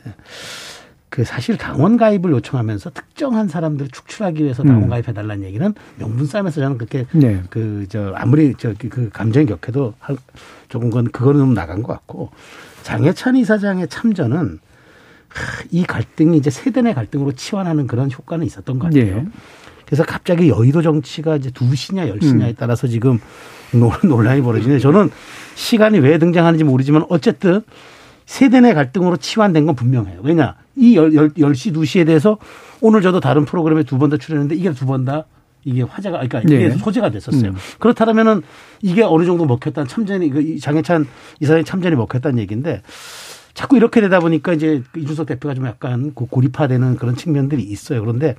그 1.10 1.24
사실 1.26 1.58
당원 1.58 1.98
가입을 1.98 2.32
요청하면서 2.32 2.92
특정한 2.92 3.48
사람들을 3.48 3.90
축출하기 3.92 4.44
위해서 4.44 4.64
당원 4.64 4.84
음. 4.84 4.90
가입해 4.90 5.14
달라는 5.14 5.44
얘기는 5.44 5.74
명분 5.98 6.26
싸움에서 6.28 6.62
저는 6.62 6.78
그렇게 6.78 7.06
네. 7.12 7.42
그저 7.50 8.14
아무리 8.16 8.54
저기 8.56 8.88
그 8.88 9.10
감정이 9.10 9.46
격해도 9.48 9.94
할- 10.00 10.18
조금 10.70 10.90
건 10.90 11.06
그거는 11.12 11.40
좀 11.40 11.54
나간 11.54 11.82
것 11.84 11.92
같고 11.94 12.30
장해찬 12.84 13.36
이사장의 13.36 13.90
참전은 13.90 14.60
하, 15.28 15.64
이 15.72 15.84
갈등이 15.84 16.38
이제 16.38 16.50
세대 16.50 16.82
내 16.82 16.94
갈등으로 16.94 17.32
치환하는 17.34 17.88
그런 17.88 18.10
효과는 18.12 18.46
있었던 18.46 18.80
것 18.80 18.86
같아요. 18.86 19.02
예. 19.18 19.26
그래서 19.92 20.06
갑자기 20.06 20.48
여의도 20.48 20.82
정치가 20.82 21.36
이제 21.36 21.52
두 21.52 21.76
시냐 21.76 22.08
열 22.08 22.18
시냐에 22.22 22.52
음. 22.52 22.56
따라서 22.58 22.88
지금 22.88 23.20
논- 23.74 23.92
논란이 24.08 24.42
벌어지는데 24.42 24.80
저는 24.80 25.10
시간이 25.56 26.00
왜 26.00 26.18
등장하는지 26.18 26.64
모르지만 26.64 27.04
어쨌든 27.10 27.62
세대 28.26 28.62
내 28.62 28.74
갈등으로 28.74 29.18
치환된 29.18 29.66
건 29.66 29.76
분명해요. 29.76 30.22
왜냐 30.24 30.56
이 30.78 30.96
열, 30.96 31.14
열, 31.14 31.34
10시 31.34 31.74
2시에 31.76 32.06
대해서 32.06 32.38
오늘 32.80 33.02
저도 33.02 33.20
다른 33.20 33.44
프로그램에 33.44 33.84
두번더 33.84 34.16
출연했는데 34.16 34.56
이게 34.56 34.72
두 34.72 34.86
번 34.86 35.04
다 35.04 35.26
이게 35.66 35.82
화제가 35.82 36.16
그러니까 36.26 36.40
이게 36.40 36.62
예. 36.62 36.70
소재가 36.72 37.10
됐었어요. 37.10 37.50
음. 37.52 37.56
그렇다면은 37.80 38.44
이게 38.82 39.04
어느 39.04 39.26
정도 39.26 39.46
먹혔다는 39.46 39.90
참전이 39.90 40.30
그이 40.30 40.60
장해찬 40.62 41.06
이사장의 41.42 41.66
참전이 41.66 41.98
먹혔다는 41.98 42.40
얘기인데 42.40 42.82
자꾸 43.54 43.76
이렇게 43.76 44.00
되다 44.00 44.22
보니까 44.22 44.54
이제 44.54 44.82
그 44.94 45.02
이준석 45.02 45.28
대표가 45.28 45.54
좀 45.54 45.68
약간 45.68 46.14
고- 46.14 46.26
고립화되는 46.28 46.96
그런 46.96 47.18
측면들이 47.18 47.62
있어요. 47.62 48.00
그런데 48.00 48.36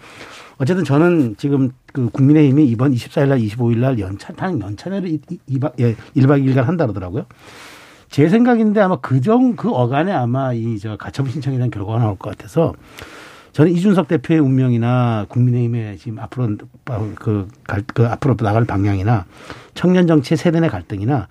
어쨌든 0.63 0.85
저는 0.85 1.35
지금 1.39 1.71
그 1.93 2.09
국민의힘이 2.11 2.65
이번 2.69 2.93
24일 2.95 3.27
날 3.31 3.39
25일 3.41 3.79
날 3.79 3.99
연찬회를 3.99 5.09
이- 5.09 5.21
이- 5.29 5.39
이박, 5.49 5.75
예, 5.81 5.97
1박 6.15 6.41
2일간 6.45 6.63
한다 6.63 6.87
그러더라고요. 6.87 7.27
제 8.09 8.29
생각인데 8.29 8.81
아마 8.81 8.95
그정, 9.01 9.57
그 9.57 9.71
어간에 9.73 10.13
아마 10.13 10.53
이 10.53 10.79
저 10.79 10.97
가처분 10.97 11.33
신청에 11.33 11.57
대한 11.57 11.69
결과가 11.69 11.99
나올 11.99 12.17
것 12.17 12.31
같아서 12.31 12.75
저는 13.51 13.73
이준석 13.73 14.07
대표의 14.07 14.39
운명이나 14.39 15.27
국민의힘의 15.29 15.99
지금 15.99 16.21
앞으로 16.21 16.57
그, 17.17 17.49
갈, 17.67 17.83
그 17.93 18.07
앞으로 18.07 18.37
나갈 18.37 18.65
방향이나 18.65 19.27
청년 19.75 20.07
정치의 20.07 20.39
세대 20.39 20.61
내 20.61 20.69
갈등이나 20.69 21.27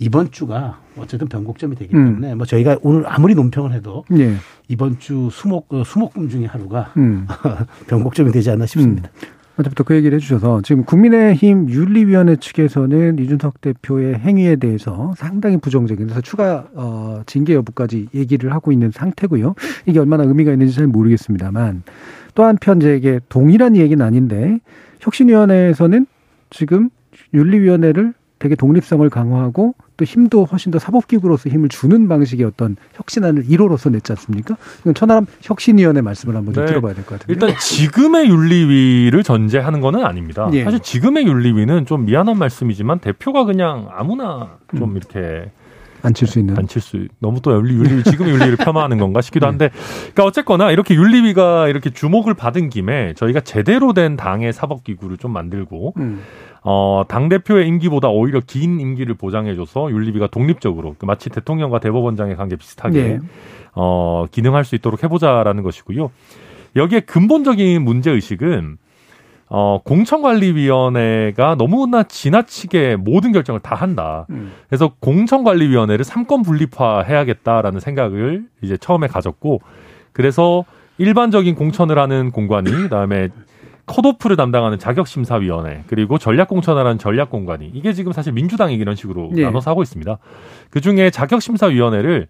이번 0.00 0.30
주가 0.30 0.80
어쨌든 0.96 1.28
변곡점이 1.28 1.76
되기 1.76 1.94
음. 1.94 2.06
때문에 2.06 2.34
뭐 2.34 2.46
저희가 2.46 2.78
오늘 2.82 3.04
아무리 3.06 3.34
논평을 3.34 3.72
해도 3.72 4.04
예. 4.18 4.34
이번 4.66 4.98
주 4.98 5.28
수목 5.30 5.72
어, 5.72 5.84
수목금 5.84 6.28
중에 6.28 6.46
하루가 6.46 6.92
음. 6.96 7.26
변곡점이 7.86 8.32
되지 8.32 8.50
않나 8.50 8.66
싶습니다. 8.66 9.10
어제부터 9.58 9.84
그 9.84 9.94
얘기를 9.94 10.16
해주셔서 10.16 10.62
지금 10.62 10.84
국민의힘 10.84 11.68
윤리위원회 11.68 12.36
측에서는 12.36 13.18
이준석 13.18 13.60
대표의 13.60 14.14
행위에 14.14 14.56
대해서 14.56 15.12
상당히 15.18 15.58
부정적인 15.58 16.06
그래서 16.06 16.22
추가 16.22 16.66
어, 16.74 17.22
징계 17.26 17.54
여부까지 17.54 18.08
얘기를 18.14 18.54
하고 18.54 18.72
있는 18.72 18.90
상태고요. 18.90 19.54
이게 19.84 19.98
얼마나 19.98 20.24
의미가 20.24 20.52
있는지 20.52 20.74
잘 20.74 20.86
모르겠습니다만 20.86 21.82
또 22.34 22.44
한편 22.44 22.78
이제 22.78 22.96
이게 22.96 23.20
동일한 23.28 23.76
얘기는 23.76 24.02
아닌데 24.02 24.60
혁신위원회에서는 25.00 26.06
지금 26.48 26.88
윤리위원회를 27.34 28.14
되게 28.40 28.54
독립성을 28.56 29.08
강화하고 29.10 29.74
또 29.98 30.04
힘도 30.04 30.44
훨씬 30.46 30.72
더 30.72 30.78
사법기구로서 30.78 31.50
힘을 31.50 31.68
주는 31.68 32.08
방식의 32.08 32.44
어떤 32.46 32.74
혁신안을 32.94 33.44
1호로서 33.44 33.92
냈지 33.92 34.12
않습니까? 34.12 34.56
이건 34.80 34.94
천하람 34.94 35.26
혁신위원회 35.42 36.00
말씀을 36.00 36.34
한번 36.34 36.54
좀 36.54 36.64
네. 36.64 36.70
들어봐야 36.70 36.94
될 36.94 37.04
것 37.04 37.20
같은데. 37.20 37.32
일단 37.34 37.54
지금의 37.60 38.28
윤리위를 38.30 39.22
전제하는 39.22 39.80
거는 39.82 40.04
아닙니다. 40.04 40.48
예. 40.54 40.64
사실 40.64 40.80
지금의 40.80 41.26
윤리위는 41.26 41.84
좀 41.84 42.06
미안한 42.06 42.38
말씀이지만 42.38 42.98
대표가 43.00 43.44
그냥 43.44 43.88
아무나 43.94 44.56
좀 44.76 44.90
음. 44.92 44.96
이렇게 44.96 45.50
앉힐 46.02 46.28
수 46.28 46.38
있는. 46.38 46.56
안 46.58 46.66
칠 46.66 46.82
수 46.82 47.06
너무 47.18 47.40
또 47.40 47.52
윤리, 47.52 47.74
윤리 47.74 48.02
지금의 48.04 48.32
윤리를 48.32 48.56
폄하하는 48.56 48.98
건가 48.98 49.20
싶기도 49.20 49.46
한데 49.48 49.70
그러니까 50.00 50.24
어쨌거나 50.24 50.70
이렇게 50.70 50.94
윤리위가 50.94 51.68
이렇게 51.68 51.90
주목을 51.90 52.34
받은 52.34 52.68
김에 52.70 53.14
저희가 53.14 53.40
제대로 53.40 53.92
된 53.92 54.16
당의 54.16 54.52
사법 54.52 54.84
기구를 54.84 55.16
좀 55.16 55.32
만들고 55.32 55.94
음. 55.98 56.20
어, 56.62 57.04
당대표의 57.08 57.66
임기보다 57.68 58.08
오히려 58.08 58.40
긴 58.46 58.80
임기를 58.80 59.14
보장해줘서 59.14 59.90
윤리위가 59.90 60.26
독립적으로 60.26 60.94
그 60.98 61.06
마치 61.06 61.30
대통령과 61.30 61.80
대법원장의 61.80 62.36
관계 62.36 62.56
비슷하게 62.56 62.98
예. 62.98 63.18
어, 63.74 64.26
기능할 64.30 64.64
수 64.64 64.74
있도록 64.74 65.02
해보자라는 65.02 65.62
것이고요. 65.62 66.10
여기에 66.76 67.00
근본적인 67.00 67.82
문제의식은 67.82 68.76
어, 69.52 69.80
공천관리위원회가 69.84 71.56
너무나 71.56 72.04
지나치게 72.04 72.94
모든 72.96 73.32
결정을 73.32 73.60
다 73.60 73.74
한다. 73.74 74.26
음. 74.30 74.52
그래서 74.68 74.92
공천관리위원회를 75.00 76.04
삼권 76.04 76.42
분립화해야겠다라는 76.42 77.80
생각을 77.80 78.44
이제 78.62 78.76
처음에 78.76 79.08
가졌고, 79.08 79.60
그래서 80.12 80.64
일반적인 80.98 81.56
공천을 81.56 81.98
하는 81.98 82.30
공관위, 82.30 82.70
그다음에 82.70 83.30
컷오프를 83.86 84.36
담당하는 84.36 84.78
자격심사위원회, 84.78 85.82
그리고 85.88 86.16
전략공천을 86.16 86.86
하는 86.86 86.96
전략공관위. 86.98 87.72
이게 87.74 87.92
지금 87.92 88.12
사실 88.12 88.32
민주당이 88.32 88.74
이런 88.76 88.94
식으로 88.94 89.32
예. 89.36 89.42
나눠서 89.42 89.68
하고 89.68 89.82
있습니다. 89.82 90.18
그 90.70 90.80
중에 90.80 91.10
자격심사위원회를 91.10 92.28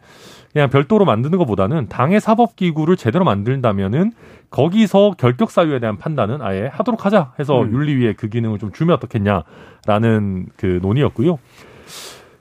그냥 0.53 0.69
별도로 0.69 1.05
만드는 1.05 1.39
것보다는 1.39 1.89
당의 1.89 2.21
사법기구를 2.21 2.97
제대로 2.97 3.25
만든다면은 3.25 4.13
거기서 4.51 5.13
결격 5.17 5.51
사유에 5.51 5.79
대한 5.79 5.97
판단은 5.97 6.43
아예 6.43 6.67
하도록 6.73 7.05
하자 7.07 7.33
해서 7.39 7.63
음. 7.63 7.73
윤리위에 7.73 8.15
그 8.15 8.29
기능을 8.29 8.59
좀 8.59 8.73
주면 8.73 8.97
어떻겠냐라는 8.97 10.47
그 10.57 10.81
논의였고요. 10.83 11.39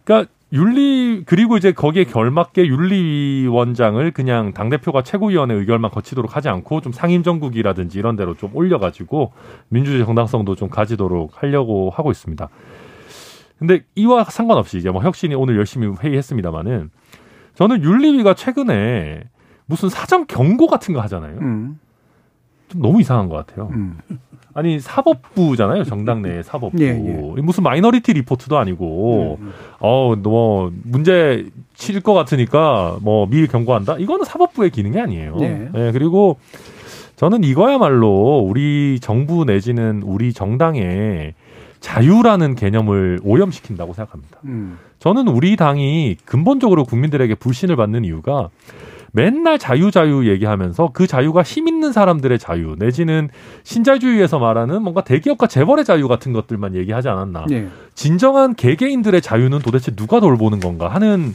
그러니까 0.04 0.32
윤리 0.52 1.22
그리고 1.28 1.58
이제 1.58 1.72
거기에 1.72 2.06
결맞게 2.06 2.66
윤리위원장을 2.66 4.10
그냥 4.12 4.52
당 4.54 4.70
대표가 4.70 5.04
최고위원회 5.04 5.54
의결만 5.54 5.92
거치도록 5.92 6.36
하지 6.36 6.50
않고 6.50 6.82
좀 6.82 6.92
상임정국이라든지 6.92 8.00
이런 8.00 8.16
데로 8.16 8.34
좀 8.36 8.50
올려가지고 8.56 9.32
민주주의 9.68 10.04
정당성도 10.04 10.56
좀 10.56 10.70
가지도록 10.70 11.44
하려고 11.44 11.92
하고 11.92 12.10
있습니다. 12.10 12.50
근데 13.60 13.82
이와 13.94 14.24
상관없이 14.24 14.80
이제 14.80 14.90
뭐 14.90 15.04
혁신이 15.04 15.36
오늘 15.36 15.58
열심히 15.58 15.94
회의했습니다마는 16.02 16.90
저는 17.60 17.84
윤리위가 17.84 18.36
최근에 18.36 19.20
무슨 19.66 19.90
사전 19.90 20.26
경고 20.28 20.68
같은 20.68 20.94
거 20.94 21.02
하잖아요. 21.02 21.38
음. 21.42 21.78
좀 22.70 22.82
너무 22.82 23.02
이상한 23.02 23.28
것 23.28 23.36
같아요. 23.46 23.70
음. 23.74 23.98
아니 24.54 24.80
사법부잖아요. 24.80 25.84
정당 25.84 26.22
내 26.22 26.42
사법부. 26.44 26.82
예, 26.82 26.88
예. 26.88 27.42
무슨 27.42 27.64
마이너리티 27.64 28.14
리포트도 28.14 28.58
아니고 28.58 29.40
음. 29.42 29.52
어, 29.82 30.16
뭐 30.16 30.72
문제 30.84 31.50
칠 31.74 32.00
것 32.00 32.14
같으니까 32.14 32.98
뭐 33.02 33.28
미리 33.28 33.46
경고한다. 33.48 33.98
이거는 33.98 34.24
사법부의 34.24 34.70
기능이 34.70 34.98
아니에요. 34.98 35.36
네. 35.36 35.70
예, 35.76 35.92
그리고 35.92 36.38
저는 37.18 37.44
이거야말로 37.44 38.40
우리 38.40 39.00
정부 39.02 39.44
내지는 39.44 40.02
우리 40.04 40.32
정당의 40.32 41.34
자유라는 41.80 42.56
개념을 42.56 43.20
오염시킨다고 43.24 43.94
생각합니다. 43.94 44.40
음. 44.46 44.78
저는 45.00 45.28
우리 45.28 45.56
당이 45.56 46.18
근본적으로 46.26 46.84
국민들에게 46.84 47.36
불신을 47.36 47.76
받는 47.76 48.04
이유가 48.06 48.50
맨날 49.12 49.58
자유 49.58 49.92
자유 49.92 50.30
얘기하면서 50.30 50.92
그 50.94 51.08
자유가 51.08 51.42
힘 51.42 51.68
있는 51.68 51.92
사람들의 51.92 52.38
자유 52.38 52.76
내지는 52.78 53.30
신자유주의에서 53.64 54.40
말하는 54.40 54.84
뭔가 54.84 55.04
대기업과 55.04 55.48
재벌의 55.48 55.86
자유 55.86 56.08
같은 56.08 56.34
것들만 56.34 56.76
얘기하지 56.76 57.10
않았나. 57.10 57.46
예. 57.52 57.70
진정한 57.96 58.54
개개인들의 58.56 59.22
자유는 59.22 59.60
도대체 59.60 59.96
누가 59.96 60.20
돌보는 60.20 60.60
건가 60.60 60.90
하는 60.90 61.34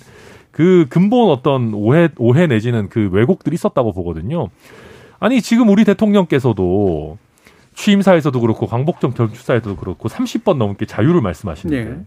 그 0.50 0.86
근본 0.88 1.30
어떤 1.30 1.74
오해 1.74 2.08
오해 2.16 2.46
내지는 2.46 2.88
그 2.88 3.08
왜곡들이 3.10 3.54
있었다고 3.54 3.92
보거든요. 3.92 4.50
아니 5.18 5.42
지금 5.42 5.68
우리 5.68 5.84
대통령께서도 5.84 7.18
취임사에서도 7.74 8.40
그렇고 8.40 8.66
광복정 8.66 9.12
경축사에서도 9.12 9.76
그렇고 9.76 10.08
30번 10.08 10.56
넘게 10.56 10.86
자유를 10.86 11.20
말씀하시는데 11.20 11.90
네. 11.90 12.00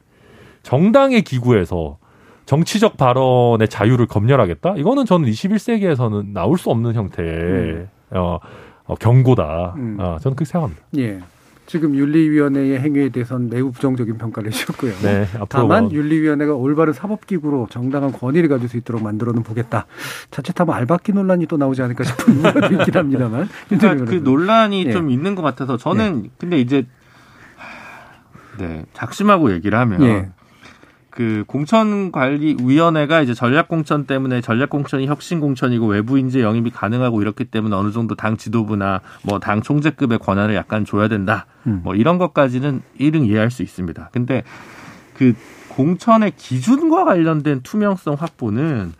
정당의 0.63 1.21
기구에서 1.21 1.97
정치적 2.45 2.95
발언의 2.97 3.67
자유를 3.67 4.07
검열하겠다? 4.07 4.75
이거는 4.77 5.05
저는 5.05 5.29
21세기에서는 5.29 6.31
나올 6.31 6.57
수 6.57 6.69
없는 6.69 6.93
형태의 6.93 7.87
어, 8.11 8.39
어, 8.85 8.95
경고다. 8.95 9.73
음. 9.75 9.97
어, 9.99 10.17
저는 10.21 10.35
그렇게 10.35 10.45
생각합니다. 10.45 10.83
예. 10.97 11.19
지금 11.67 11.95
윤리위원회의 11.95 12.79
행위에 12.79 13.09
대해서는 13.09 13.49
매우 13.49 13.71
부정적인 13.71 14.17
평가를 14.17 14.51
해주셨고요. 14.51 14.93
네, 15.03 15.27
다만 15.49 15.83
뭐 15.83 15.93
윤리위원회가 15.93 16.53
올바른 16.53 16.93
사법기구로 16.93 17.67
정당한 17.69 18.13
권위를 18.13 18.47
가질 18.47 18.69
수 18.69 18.77
있도록 18.77 19.03
만들어는 19.03 19.43
보겠다. 19.43 19.85
자칫하면 20.31 20.73
알바끼 20.73 21.11
논란이 21.11 21.45
또 21.47 21.57
나오지 21.57 21.81
않을까 21.81 22.05
싶은 22.05 22.39
우려도 22.39 22.73
있긴 22.73 22.95
합니다만. 22.95 23.49
그러니까 23.67 24.05
그 24.05 24.15
논란이 24.15 24.85
예. 24.87 24.91
좀 24.91 25.11
있는 25.11 25.35
것 25.35 25.41
같아서 25.41 25.75
저는 25.75 26.29
근데 26.37 26.57
이제 26.59 26.85
하, 27.57 28.57
네 28.57 28.85
작심하고 28.93 29.51
얘기를 29.51 29.77
하면 29.77 30.03
예. 30.03 30.29
그 31.17 31.45
공천관리위원회가 31.47 33.21
이제 33.21 33.33
전략공천 33.33 34.05
때문에 34.05 34.39
전략공천이 34.39 35.07
혁신공천이고 35.07 35.87
외부 35.87 36.19
인재 36.19 36.43
영입이 36.43 36.69
가능하고 36.69 37.23
이렇기 37.23 37.45
때문에 37.45 37.75
어느 37.75 37.91
정도 37.91 38.13
당 38.13 38.37
지도부나 38.37 39.01
뭐 39.23 39.39
당 39.39 39.63
총재급의 39.63 40.19
권한을 40.19 40.53
약간 40.53 40.85
줘야 40.85 41.07
된다. 41.07 41.47
음. 41.65 41.81
뭐 41.83 41.95
이런 41.95 42.19
것까지는 42.19 42.83
일응 42.99 43.25
이해할 43.25 43.49
수 43.49 43.63
있습니다. 43.63 44.09
근데 44.11 44.43
그 45.15 45.33
공천의 45.69 46.33
기준과 46.37 47.05
관련된 47.05 47.61
투명성 47.63 48.13
확보는 48.19 48.93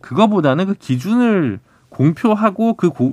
그거보다는 0.00 0.66
그 0.66 0.74
기준을 0.74 1.60
공표하고 1.88 2.74
그, 2.74 2.90
고, 2.90 3.12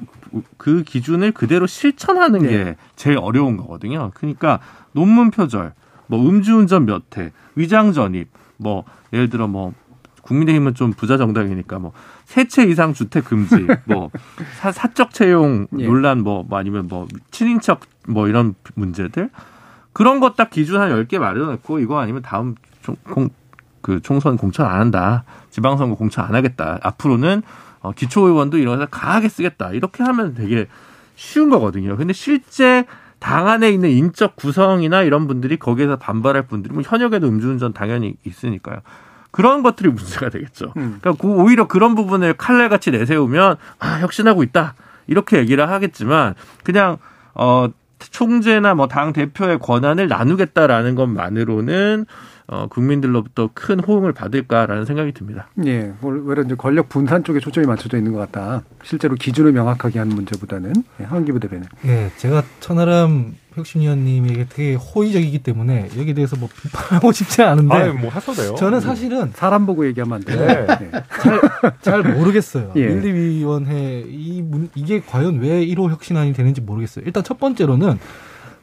그 0.57 0.81
기준을 0.81 1.31
그대로 1.31 1.67
실천하는 1.67 2.39
네. 2.39 2.49
게 2.49 2.75
제일 2.95 3.19
어려운 3.19 3.55
거거든요. 3.55 4.09
그러니까 4.15 4.61
논문 4.93 5.29
표절, 5.29 5.73
뭐 6.07 6.27
음주운전 6.27 6.87
몇 6.87 7.03
회, 7.17 7.31
위장 7.53 7.91
전입, 7.91 8.29
뭐 8.57 8.83
예를 9.13 9.29
들어 9.29 9.47
뭐 9.47 9.73
국민의힘은 10.21 10.75
좀 10.75 10.91
부자 10.91 11.17
정당이니까 11.17 11.79
뭐 11.79 11.93
세채 12.25 12.65
이상 12.65 12.93
주택 12.93 13.25
금지, 13.25 13.65
뭐 13.85 14.11
사, 14.59 14.71
사적 14.71 15.13
채용 15.13 15.67
예. 15.79 15.85
논란 15.85 16.21
뭐, 16.21 16.43
뭐 16.43 16.59
아니면 16.59 16.87
뭐 16.89 17.07
친인척 17.31 17.81
뭐 18.07 18.27
이런 18.27 18.53
문제들 18.75 19.29
그런 19.93 20.19
것 20.19 20.35
딱 20.35 20.51
기준 20.51 20.79
한 20.79 20.91
10개 20.91 21.17
마련했고 21.17 21.79
이거 21.79 21.99
아니면 21.99 22.21
다음 22.21 22.55
총, 22.83 22.95
공, 23.03 23.29
그 23.81 24.01
총선 24.01 24.37
공천 24.37 24.65
안 24.67 24.79
한다. 24.79 25.23
지방선거 25.49 25.95
공천 25.95 26.25
안 26.25 26.35
하겠다. 26.35 26.77
앞으로는 26.83 27.41
어, 27.79 27.91
기초의원도 27.93 28.57
이런 28.57 28.77
데서 28.77 28.89
강하게 28.89 29.29
쓰겠다. 29.29 29.71
이렇게 29.71 30.03
하면 30.03 30.35
되게 30.35 30.67
쉬운 31.15 31.49
거거든요. 31.49 31.97
근데 31.97 32.13
실제 32.13 32.85
당 33.19 33.47
안에 33.47 33.69
있는 33.71 33.89
인적 33.89 34.35
구성이나 34.35 35.01
이런 35.03 35.27
분들이 35.27 35.57
거기에서 35.57 35.95
반발할 35.97 36.43
분들이 36.43 36.73
뭐 36.73 36.83
현역에도 36.85 37.27
음주운전 37.27 37.73
당연히 37.73 38.15
있으니까요. 38.25 38.77
그런 39.31 39.63
것들이 39.63 39.89
문제가 39.89 40.29
되겠죠. 40.29 40.73
음. 40.77 40.97
그러니까 41.01 41.13
그 41.21 41.27
오히려 41.27 41.67
그런 41.67 41.95
부분을 41.95 42.33
칼날같이 42.33 42.91
내세우면 42.91 43.57
아 43.79 43.99
혁신하고 43.99 44.43
있다 44.43 44.75
이렇게 45.07 45.37
얘기를 45.37 45.69
하겠지만 45.69 46.35
그냥 46.63 46.97
어 47.33 47.67
총재나 47.99 48.75
뭐 48.75 48.87
당 48.87 49.13
대표의 49.13 49.59
권한을 49.59 50.07
나누겠다라는 50.07 50.95
것만으로는 50.95 52.05
어 52.49 52.67
국민들로부터 52.67 53.49
큰 53.53 53.79
호응을 53.81 54.13
받을까라는 54.13 54.85
생각이 54.85 55.11
듭니다. 55.11 55.49
예, 55.65 55.91
오히려 56.01 56.43
이제 56.43 56.55
권력 56.55 56.87
분산 56.87 57.23
쪽에 57.25 57.39
초점이 57.41 57.67
맞춰져 57.67 57.97
있는 57.97 58.13
것 58.13 58.19
같다. 58.19 58.63
실제로 58.83 59.15
기준을 59.15 59.51
명확하게 59.51 59.99
하는 59.99 60.15
문제보다는 60.15 60.73
예, 61.01 61.03
한기부 61.03 61.41
대변인. 61.41 61.65
네, 61.81 62.09
제가 62.15 62.43
천하람 62.61 63.35
혁신위원님에게 63.55 64.45
되게 64.49 64.75
호의적이기 64.75 65.39
때문에 65.39 65.89
여기에 65.97 66.13
대해서 66.13 66.37
뭐 66.37 66.47
비판하고 66.47 67.11
싶지 67.13 67.41
않은데 67.41 67.75
아유, 67.75 67.93
뭐 67.93 68.09
하셔도 68.09 68.41
돼요. 68.41 68.55
저는 68.55 68.79
사실은 68.79 69.31
사람 69.33 69.65
보고 69.65 69.85
얘기하면 69.85 70.15
안 70.15 70.21
돼요. 70.23 70.47
네. 70.47 70.67
예. 70.93 71.71
잘 71.81 72.01
모르겠어요. 72.03 72.71
예. 72.77 72.81
윤리위원회 72.81 74.05
이 74.07 74.41
문, 74.41 74.69
이게 74.75 75.01
과연 75.01 75.39
왜 75.39 75.65
1호 75.65 75.89
혁신안이 75.89 76.31
되는지 76.33 76.61
모르겠어요. 76.61 77.03
일단 77.05 77.23
첫 77.23 77.39
번째로는 77.39 77.99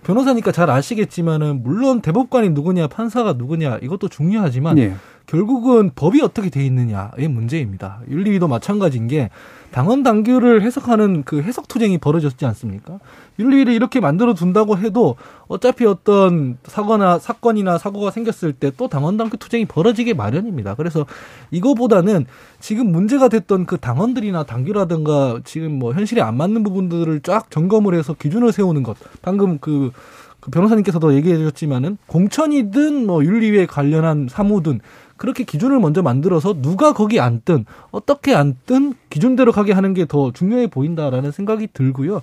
변호사니까 0.05 0.53
잘 0.53 0.71
아시겠지만은 0.71 1.63
물론 1.63 2.01
대법관이 2.01 2.51
누구냐 2.51 2.87
판사가 2.87 3.33
누구냐 3.33 3.79
이것도 3.83 4.09
중요하지만 4.09 4.79
예. 4.79 4.95
결국은 5.27 5.91
법이 5.95 6.21
어떻게 6.23 6.51
돼 6.51 6.65
있느냐의 6.65 7.29
문제입니다. 7.29 8.01
윤리위도 8.09 8.47
마찬가지인 8.47 9.09
게 9.09 9.31
당헌 9.75 10.05
당규를 10.05 10.63
해석하는 10.63 11.25
그 11.25 11.43
해석 11.43 11.67
투쟁이 11.67 11.99
벌어졌지 11.99 12.47
않습니까? 12.47 13.01
윤리위를 13.41 13.73
이렇게 13.73 13.99
만들어 13.99 14.33
둔다고 14.33 14.79
해도 14.79 15.17
어차피 15.49 15.85
어떤 15.85 16.59
사거나 16.63 17.19
사건이나 17.19 17.79
사고가 17.79 18.13
생겼을 18.13 18.53
때 18.53 18.71
또 18.77 18.87
당헌 18.87 19.17
당규 19.17 19.37
투쟁이 19.37 19.65
벌어지게 19.65 20.15
마련입니다. 20.15 20.77
그래서 20.77 21.07
이거보다는 21.51 22.27
지금 22.61 22.93
문제가 22.93 23.29
됐던 23.29 23.67
그 23.67 23.77
당헌들이나 23.79 24.45
당규라든가 24.45 25.41
지금 25.45 25.81
뭐 25.81 25.93
현실에 25.93 26.23
안 26.23 26.37
맞는 26.37 26.63
부분들을 26.63 27.21
쫙 27.23 27.51
점검을 27.51 27.95
해서 27.95 28.15
기준을 28.15 28.53
세우는 28.53 28.85
것. 28.85 28.97
방금 29.23 29.59
그, 29.59 29.91
그 30.39 30.53
변호사님께서도 30.53 31.15
얘기해 31.15 31.37
주셨지만은 31.37 31.99
공천이든 32.07 33.07
뭐 33.07 33.25
윤리위에 33.25 33.67
관련한 33.67 34.29
사무든 34.31 34.81
그렇게 35.17 35.45
기준을 35.45 35.81
먼저 35.81 36.03
만들어서 36.03 36.61
누가 36.61 36.93
거기 36.93 37.21
앉든 37.21 37.67
어떻게 37.91 38.35
앉든 38.35 38.95
기준대로 39.11 39.53
가게 39.53 39.73
하는 39.73 39.95
게 39.95 40.05
더 40.07 40.33
중요해 40.33 40.69
보인다라는 40.69 41.33
생각이 41.33 41.69
들고요. 41.73 42.21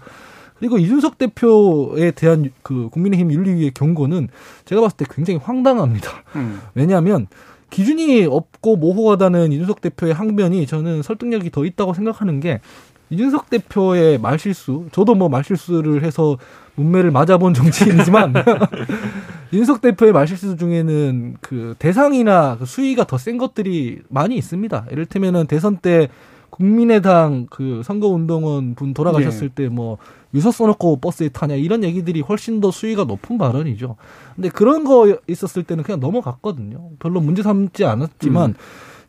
그리고 0.60 0.78
이준석 0.78 1.18
대표에 1.18 2.12
대한 2.12 2.52
그 2.62 2.89
국민의힘 2.92 3.32
윤리위의 3.32 3.72
경고는 3.72 4.28
제가 4.66 4.82
봤을 4.82 4.98
때 4.98 5.06
굉장히 5.10 5.39
황당합니다. 5.42 6.10
음. 6.36 6.62
왜냐하면 6.76 7.28
기준이 7.72 8.26
없고 8.30 8.76
모호하다는 8.76 9.52
이준석 9.54 9.82
대표의 9.82 10.14
항변이 10.14 10.68
저는 10.68 11.02
설득력이 11.02 11.50
더 11.50 11.66
있다고 11.66 11.94
생각하는 11.94 12.39
게 12.39 12.60
이준석 13.10 13.50
대표의 13.50 14.20
말실수, 14.20 14.86
저도 14.92 15.16
뭐 15.16 15.28
말실수를 15.30 16.04
해서 16.04 16.38
문매를 16.76 17.12
맞아본 17.12 17.54
정치인이지만 17.56 18.34
이준석 19.52 19.82
대표의 19.82 20.14
말실수 20.14 20.56
중에는 20.58 21.36
그 21.41 21.76
대상이나 21.78 22.58
그 22.58 22.66
수위가 22.66 23.06
더 23.06 23.18
센 23.18 23.38
것들이 23.38 24.02
많이 24.10 24.36
있습니다. 24.38 24.88
이를테면은 24.91 25.45
대선 25.47 25.78
때 25.78 26.10
국민의당 26.49 27.47
그 27.49 27.82
선거운동원 27.84 28.76
분 28.76 28.93
돌아가셨을 28.93 29.49
때뭐 29.49 29.97
유서 30.34 30.52
써놓고 30.52 30.97
버스에 30.97 31.30
타냐 31.30 31.56
이런 31.56 31.84
얘기들이 31.84 32.22
훨씬 32.22 32.60
더 32.62 32.72
수위가 32.72 33.04
높은 33.06 33.38
발언이죠. 33.38 33.95
근데 34.36 34.49
그런 34.49 34.84
거 34.84 35.18
있었을 35.28 35.64
때는 35.64 35.84
그냥 35.84 35.99
넘어갔거든요. 35.99 36.89
별로 36.99 37.20
문제 37.22 37.41
삼지 37.43 37.86
않았지만 37.86 38.56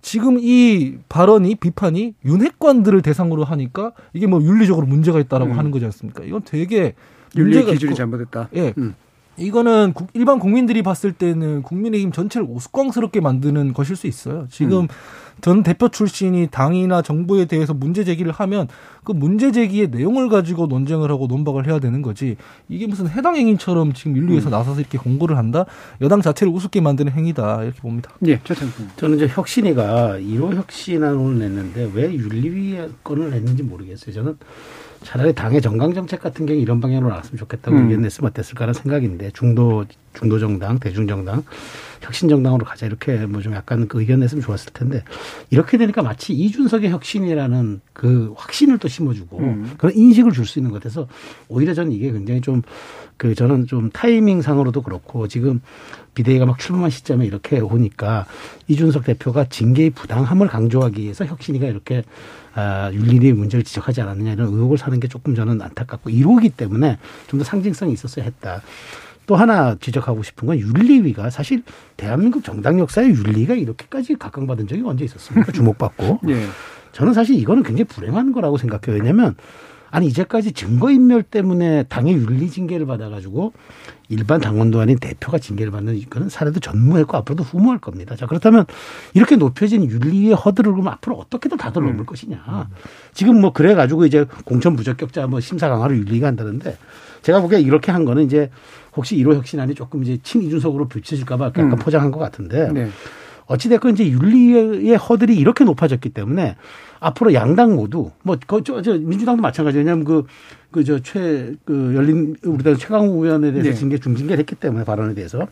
지금 0.02 0.38
이 0.40 0.96
발언이 1.08 1.56
비판이 1.56 2.14
윤핵관들을 2.24 3.02
대상으로 3.02 3.44
하니까 3.44 3.92
이게 4.12 4.26
뭐 4.26 4.42
윤리적으로 4.42 4.86
문제가 4.86 5.20
있다라고 5.20 5.52
음. 5.52 5.58
하는 5.58 5.70
거지 5.70 5.84
않습니까? 5.84 6.24
이건 6.24 6.42
되게 6.44 6.94
윤리 7.36 7.64
기준이 7.64 7.90
있고 7.90 7.94
잘못됐다. 7.94 8.48
예. 8.54 8.74
음. 8.78 8.94
이거는 9.38 9.92
국- 9.94 10.08
일반 10.14 10.38
국민들이 10.38 10.82
봤을 10.82 11.12
때는 11.12 11.62
국민의힘 11.62 12.12
전체를 12.12 12.46
우스꽝스럽게 12.50 13.20
만드는 13.20 13.72
것일 13.72 13.96
수 13.96 14.06
있어요. 14.06 14.46
지금 14.50 14.82
음. 14.82 14.88
전 15.40 15.62
대표 15.62 15.88
출신이 15.88 16.48
당이나 16.50 17.00
정부에 17.00 17.46
대해서 17.46 17.72
문제 17.72 18.04
제기를 18.04 18.30
하면 18.32 18.68
그 19.02 19.12
문제 19.12 19.50
제기의 19.50 19.88
내용을 19.88 20.28
가지고 20.28 20.66
논쟁을 20.66 21.10
하고 21.10 21.26
논박을 21.26 21.66
해야 21.66 21.78
되는 21.80 22.02
거지. 22.02 22.36
이게 22.68 22.86
무슨 22.86 23.08
해당 23.08 23.34
행위처럼 23.34 23.94
지금 23.94 24.16
윤리에서 24.18 24.50
음. 24.50 24.52
나서서 24.52 24.80
이렇게 24.80 24.98
공고를 24.98 25.38
한다? 25.38 25.64
여당 26.02 26.20
자체를 26.20 26.52
우습게 26.52 26.82
만드는 26.82 27.12
행위다. 27.12 27.64
이렇게 27.64 27.80
봅니다. 27.80 28.10
예. 28.26 28.38
저는 28.96 29.16
이제 29.16 29.26
혁신이가 29.28 30.18
1호 30.18 30.54
혁신안을 30.54 31.38
냈는데 31.38 31.90
왜 31.94 32.12
윤리위에 32.14 32.90
건을 33.02 33.30
냈는지 33.30 33.62
모르겠어요. 33.62 34.14
저는 34.14 34.36
차라리 35.02 35.32
당의 35.34 35.60
정강 35.60 35.94
정책 35.94 36.20
같은 36.20 36.46
경우 36.46 36.58
이런 36.58 36.80
방향으로 36.80 37.08
나왔으면 37.10 37.38
좋겠다고 37.38 37.76
음. 37.76 37.84
의견 37.84 38.02
냈으면 38.02 38.30
어땠을까라는 38.30 38.74
생각인데 38.74 39.30
중도 39.32 39.84
중도 40.14 40.38
정당, 40.38 40.78
대중 40.78 41.06
정당, 41.06 41.42
혁신 42.00 42.28
정당으로 42.28 42.64
가자 42.64 42.86
이렇게 42.86 43.26
뭐 43.26 43.40
좀 43.40 43.54
약간 43.54 43.88
그 43.88 44.00
의견 44.00 44.20
냈으면 44.20 44.42
좋았을 44.42 44.72
텐데 44.72 45.02
이렇게 45.50 45.78
되니까 45.78 46.02
마치 46.02 46.32
이준석의 46.32 46.90
혁신이라는 46.90 47.80
그 47.92 48.32
확신을 48.36 48.78
또 48.78 48.88
심어주고 48.88 49.38
음. 49.38 49.74
그런 49.78 49.94
인식을 49.94 50.32
줄 50.32 50.46
수 50.46 50.58
있는 50.58 50.70
것 50.70 50.80
같아서 50.82 51.08
오히려 51.48 51.74
저는 51.74 51.92
이게 51.92 52.10
굉장히 52.12 52.40
좀 52.40 52.62
그 53.22 53.36
저는 53.36 53.66
좀 53.68 53.88
타이밍 53.90 54.42
상으로도 54.42 54.82
그렇고 54.82 55.28
지금 55.28 55.60
비대위가 56.14 56.44
막 56.44 56.58
출범한 56.58 56.90
시점에 56.90 57.24
이렇게 57.24 57.60
오니까 57.60 58.26
이준석 58.66 59.04
대표가 59.04 59.44
징계의 59.44 59.90
부당함을 59.90 60.48
강조하기 60.48 61.00
위해서 61.00 61.24
혁신이가 61.24 61.68
이렇게 61.68 62.02
아, 62.54 62.90
윤리의 62.92 63.32
문제를 63.32 63.64
지적하지 63.64 64.02
않았느냐 64.02 64.32
이런 64.32 64.48
의혹을 64.48 64.78
사는 64.78 64.98
게 65.00 65.08
조금 65.08 65.34
저는 65.34 65.60
안타깝고 65.62 66.10
이루기 66.10 66.50
때문에 66.50 66.98
좀 67.28 67.38
더 67.38 67.44
상징성이 67.44 67.92
있었어야 67.92 68.24
했다. 68.24 68.62
또 69.26 69.36
하나 69.36 69.76
지적하고 69.80 70.22
싶은 70.22 70.46
건 70.48 70.58
윤리위가 70.58 71.30
사실 71.30 71.62
대한민국 71.96 72.44
정당 72.44 72.78
역사에 72.78 73.06
윤리가 73.06 73.54
이렇게까지 73.54 74.16
각광받은 74.16 74.66
적이 74.68 74.82
언제 74.84 75.04
있었습니까? 75.04 75.50
주목받고. 75.52 76.20
예. 76.28 76.46
저는 76.92 77.14
사실 77.14 77.36
이거는 77.36 77.62
굉장히 77.62 77.84
불행한 77.84 78.32
거라고 78.32 78.58
생각해요. 78.58 79.00
왜냐면 79.00 79.34
아니 79.92 80.06
이제까지 80.06 80.52
증거인멸 80.52 81.22
때문에 81.22 81.84
당의 81.84 82.14
윤리 82.14 82.48
징계를 82.48 82.86
받아가지고 82.86 83.52
일반 84.08 84.40
당원도 84.40 84.80
아닌 84.80 84.98
대표가 84.98 85.38
징계를 85.38 85.70
받는 85.70 86.00
그런 86.08 86.30
사례도 86.30 86.60
전무했고 86.60 87.14
앞으로도 87.18 87.44
후무할 87.44 87.78
겁니다. 87.78 88.16
자 88.16 88.26
그렇다면 88.26 88.64
이렇게 89.12 89.36
높여진 89.36 89.88
윤리의 89.88 90.32
허들을 90.32 90.72
그럼 90.72 90.88
앞으로 90.88 91.16
어떻게든 91.16 91.58
다들 91.58 91.82
넘을 91.84 92.06
것이냐. 92.06 92.68
지금 93.12 93.40
뭐 93.42 93.52
그래가지고 93.52 94.06
이제 94.06 94.24
공천 94.46 94.76
부적격자 94.76 95.26
뭐 95.26 95.40
심사 95.40 95.68
강화를 95.68 95.98
윤리가 95.98 96.26
한다는데 96.26 96.78
제가 97.20 97.42
보기에 97.42 97.60
이렇게 97.60 97.92
한 97.92 98.06
거는 98.06 98.24
이제 98.24 98.50
혹시 98.96 99.16
1호 99.16 99.34
혁신안이 99.34 99.74
조금 99.74 100.02
이제 100.02 100.18
친이준석으로 100.22 100.88
비춰질까봐 100.88 101.46
약간 101.46 101.70
음. 101.70 101.76
포장한 101.76 102.10
것 102.10 102.18
같은데 102.18 102.72
네. 102.72 102.88
어찌됐건 103.46 103.94
이제 103.94 104.08
윤리의 104.08 104.96
허들이 104.96 105.36
이렇게 105.36 105.64
높아졌기 105.64 106.10
때문에 106.10 106.56
앞으로 107.00 107.34
양당 107.34 107.74
모두 107.74 108.10
뭐, 108.22 108.36
그, 108.46 108.62
저, 108.64 108.80
저, 108.82 108.94
민주당도 108.94 109.42
마찬가지. 109.42 109.78
왜냐하면 109.78 110.04
그, 110.04 110.24
그, 110.70 110.84
저, 110.84 111.00
최, 111.00 111.54
그, 111.64 111.92
열린, 111.94 112.36
우리 112.44 112.62
당 112.62 112.76
최강욱 112.76 113.24
의원에 113.24 113.50
대해서 113.52 113.70
네. 113.70 113.74
징계, 113.74 113.98
중징계를 113.98 114.38
했기 114.38 114.54
때문에 114.54 114.84
발언에 114.84 115.14
대해서 115.14 115.46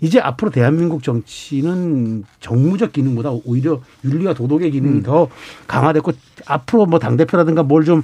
이제 0.00 0.20
앞으로 0.20 0.50
대한민국 0.50 1.02
정치는 1.02 2.24
정무적 2.40 2.92
기능보다 2.92 3.32
오히려 3.44 3.80
윤리와 4.04 4.32
도덕의 4.34 4.70
기능이 4.70 4.98
음. 4.98 5.02
더 5.02 5.28
강화됐고 5.66 6.12
앞으로 6.46 6.86
뭐 6.86 6.98
당 6.98 7.16
대표라든가 7.16 7.62
뭘 7.64 7.84
좀 7.84 8.02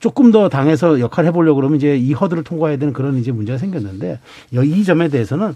조금 0.00 0.30
더 0.30 0.50
당에서 0.50 1.00
역할을 1.00 1.28
해보려고 1.28 1.56
그러면 1.56 1.78
이제 1.78 1.96
이 1.96 2.12
허들을 2.12 2.44
통과해야 2.44 2.76
되는 2.76 2.92
그런 2.92 3.16
이제 3.16 3.32
문제가 3.32 3.56
생겼는데 3.56 4.20
이 4.52 4.84
점에 4.84 5.08
대해서는 5.08 5.54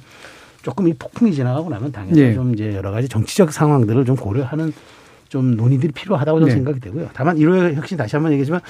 조금 0.63 0.89
이 0.89 0.95
폭풍이 0.95 1.33
지나가고 1.33 1.71
나면 1.71 1.93
당에서 1.93 2.19
예. 2.19 2.35
좀 2.35 2.53
이제 2.53 2.75
여러 2.75 2.91
가지 2.91 3.09
정치적 3.09 3.53
상황들을 3.53 4.05
좀 4.05 4.17
고려하는 4.17 4.73
좀 5.29 5.57
논의들이 5.57 5.93
필요하다고 5.93 6.41
저는 6.41 6.49
네. 6.49 6.55
생각이 6.55 6.81
되고요. 6.81 7.11
다만 7.13 7.37
1호 7.37 7.75
혁신 7.75 7.97
다시 7.97 8.17
한번 8.17 8.33
얘기하지만 8.33 8.61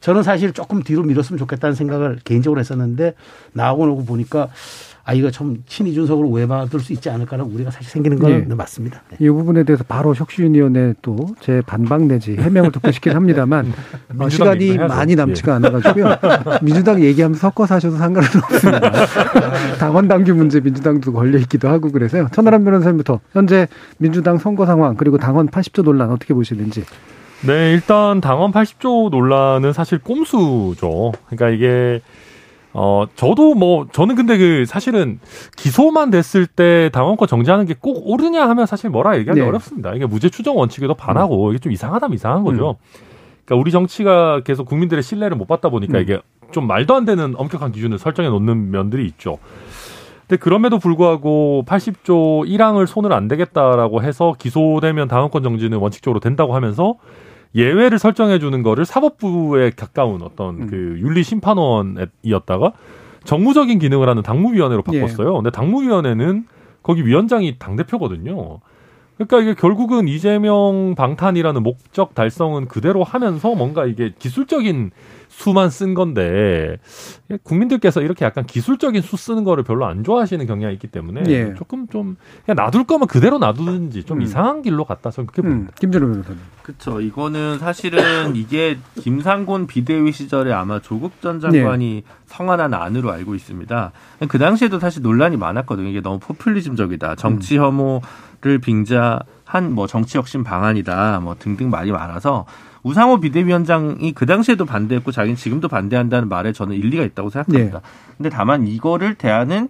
저는 0.00 0.22
사실 0.22 0.52
조금 0.52 0.82
뒤로 0.82 1.02
미뤘으면 1.02 1.38
좋겠다는 1.38 1.74
생각을 1.74 2.20
개인적으로 2.22 2.60
했었는데 2.60 3.14
나오고 3.52 3.86
나고 3.86 4.04
보니까 4.04 4.48
아 5.08 5.12
이거 5.14 5.30
참 5.30 5.62
친이준석으로 5.66 6.28
오해받을 6.28 6.80
수 6.80 6.92
있지 6.92 7.08
않을까라는 7.08 7.52
우리가 7.54 7.70
사실 7.70 7.88
생기는 7.88 8.18
건 8.18 8.48
네. 8.48 8.54
맞습니다. 8.56 9.02
네. 9.10 9.16
이 9.20 9.28
부분에 9.30 9.62
대해서 9.62 9.84
바로 9.86 10.12
혁신위원회 10.14 10.94
또 11.00 11.16
제 11.40 11.62
반박 11.64 12.06
내지 12.06 12.34
해명을 12.36 12.72
듣고 12.72 12.90
싶긴 12.90 13.14
합니다만 13.14 13.66
어, 13.66 13.72
민주당 14.10 14.30
시간이 14.30 14.70
해야죠. 14.72 14.86
많이 14.88 15.14
남지가 15.14 15.54
않아가지고요. 15.56 16.16
민주당 16.62 17.00
얘기하면서 17.00 17.38
섞어서 17.38 17.76
하셔도 17.76 17.96
상관은 17.96 18.28
없습니다. 18.52 18.90
당원 19.78 20.08
당규 20.08 20.34
문제 20.34 20.58
민주당도 20.60 21.12
걸려 21.12 21.38
있기도 21.38 21.68
하고 21.68 21.92
그래서요. 21.92 22.26
천하람 22.32 22.64
변호사님부터 22.64 23.20
현재 23.32 23.68
민주당 23.98 24.38
선거 24.38 24.66
상황 24.66 24.96
그리고 24.96 25.18
당원 25.18 25.46
80조 25.48 25.84
논란 25.84 26.10
어떻게 26.10 26.34
보시는지. 26.34 26.82
네, 27.42 27.72
일단 27.72 28.20
당원 28.20 28.50
80조 28.50 29.10
논란은 29.10 29.72
사실 29.72 29.98
꼼수죠. 29.98 31.12
그러니까 31.26 31.50
이게 31.50 32.00
어 32.78 33.06
저도 33.16 33.54
뭐 33.54 33.86
저는 33.90 34.16
근데 34.16 34.36
그 34.36 34.66
사실은 34.66 35.18
기소만 35.56 36.10
됐을 36.10 36.46
때 36.46 36.90
당원권 36.92 37.26
정지하는 37.26 37.64
게 37.64 37.74
꼭 37.80 38.02
옳으냐 38.06 38.46
하면 38.50 38.66
사실 38.66 38.90
뭐라 38.90 39.16
얘기하기 39.18 39.40
네. 39.40 39.46
어렵습니다. 39.46 39.94
이게 39.94 40.04
무죄 40.06 40.28
추정 40.28 40.58
원칙에도 40.58 40.92
반하고 40.94 41.52
이게 41.52 41.58
좀 41.58 41.72
이상하다면 41.72 42.14
이상한 42.14 42.42
거죠. 42.44 42.76
그러니까 43.46 43.60
우리 43.62 43.70
정치가 43.70 44.40
계속 44.42 44.66
국민들의 44.66 45.02
신뢰를 45.02 45.36
못 45.36 45.46
받다 45.46 45.68
보니까 45.70 45.98
음. 45.98 46.02
이게 46.02 46.20
좀 46.52 46.66
말도 46.66 46.94
안 46.94 47.04
되는 47.06 47.34
엄격한 47.36 47.72
기준을 47.72 47.98
설정해 47.98 48.28
놓는 48.28 48.70
면들이 48.70 49.06
있죠. 49.06 49.38
근데 50.28 50.36
그럼에도 50.38 50.78
불구하고 50.78 51.64
80조 51.66 52.46
1항을 52.48 52.86
손을 52.86 53.12
안 53.12 53.28
대겠다라고 53.28 54.02
해서 54.02 54.34
기소되면 54.38 55.08
당원권 55.08 55.42
정지는 55.42 55.78
원칙적으로 55.78 56.20
된다고 56.20 56.54
하면서 56.54 56.96
예외를 57.54 57.98
설정해 57.98 58.38
주는 58.38 58.62
거를 58.62 58.84
사법부에 58.84 59.70
가까운 59.70 60.22
어떤 60.22 60.62
음. 60.62 60.66
그 60.68 60.76
윤리 61.00 61.22
심판원이었다가 61.22 62.72
정무적인 63.24 63.78
기능을 63.78 64.08
하는 64.08 64.22
당무위원회로 64.22 64.82
예. 64.92 65.00
바꿨어요. 65.00 65.34
근데 65.34 65.50
당무위원회는 65.50 66.46
거기 66.82 67.04
위원장이 67.04 67.56
당 67.58 67.76
대표거든요. 67.76 68.60
그러니까 69.16 69.40
이게 69.40 69.54
결국은 69.54 70.08
이재명 70.08 70.94
방탄이라는 70.96 71.62
목적 71.62 72.14
달성은 72.14 72.68
그대로 72.68 73.02
하면서 73.02 73.54
뭔가 73.54 73.86
이게 73.86 74.12
기술적인 74.18 74.90
수만 75.28 75.70
쓴 75.70 75.94
건데 75.94 76.78
국민들께서 77.42 78.00
이렇게 78.02 78.24
약간 78.24 78.44
기술적인 78.46 79.02
수 79.02 79.16
쓰는 79.16 79.44
거를 79.44 79.64
별로 79.64 79.86
안 79.86 80.04
좋아하시는 80.04 80.46
경향이 80.46 80.74
있기 80.74 80.86
때문에 80.88 81.22
예. 81.28 81.54
조금 81.54 81.86
좀 81.88 82.16
그냥 82.44 82.56
놔둘 82.56 82.84
거면 82.84 83.08
그대로 83.08 83.38
놔두든지 83.38 84.04
좀 84.04 84.18
음. 84.18 84.22
이상한 84.22 84.62
길로 84.62 84.84
갔다 84.84 85.10
저는 85.10 85.26
그렇게 85.26 85.46
음, 85.46 85.52
봅니다. 85.52 85.72
김준호 85.80 86.06
변호사님. 86.06 86.38
그렇죠. 86.62 87.00
이거는 87.00 87.58
사실은 87.58 88.34
이게 88.36 88.78
김상곤 89.00 89.66
비대위 89.66 90.12
시절에 90.12 90.52
아마 90.52 90.80
조국 90.80 91.20
전 91.20 91.40
장관이 91.40 92.04
성안한 92.26 92.74
안으로 92.74 93.10
알고 93.12 93.34
있습니다. 93.34 93.92
그 94.28 94.38
당시에도 94.38 94.78
사실 94.78 95.02
논란이 95.02 95.36
많았거든요. 95.36 95.88
이게 95.88 96.00
너무 96.00 96.18
포퓰리즘적이다. 96.18 97.16
정치 97.16 97.56
혐오를 97.56 98.58
빙자 98.62 99.20
한 99.56 99.72
뭐 99.72 99.86
정치 99.86 100.16
혁신 100.18 100.44
방안이다. 100.44 101.20
뭐 101.20 101.34
등등 101.38 101.70
말이 101.70 101.90
많아서 101.92 102.46
우상호 102.82 103.18
비대위원장이 103.20 104.12
그 104.12 104.26
당시에도 104.26 104.64
반대했고 104.64 105.10
자기는 105.10 105.36
지금도 105.36 105.66
반대한다는 105.68 106.28
말에 106.28 106.52
저는 106.52 106.76
일리가 106.76 107.02
있다고 107.04 107.30
생각합니다. 107.30 107.80
근데 108.16 108.30
다만 108.30 108.66
이거를 108.66 109.14
대하는 109.16 109.68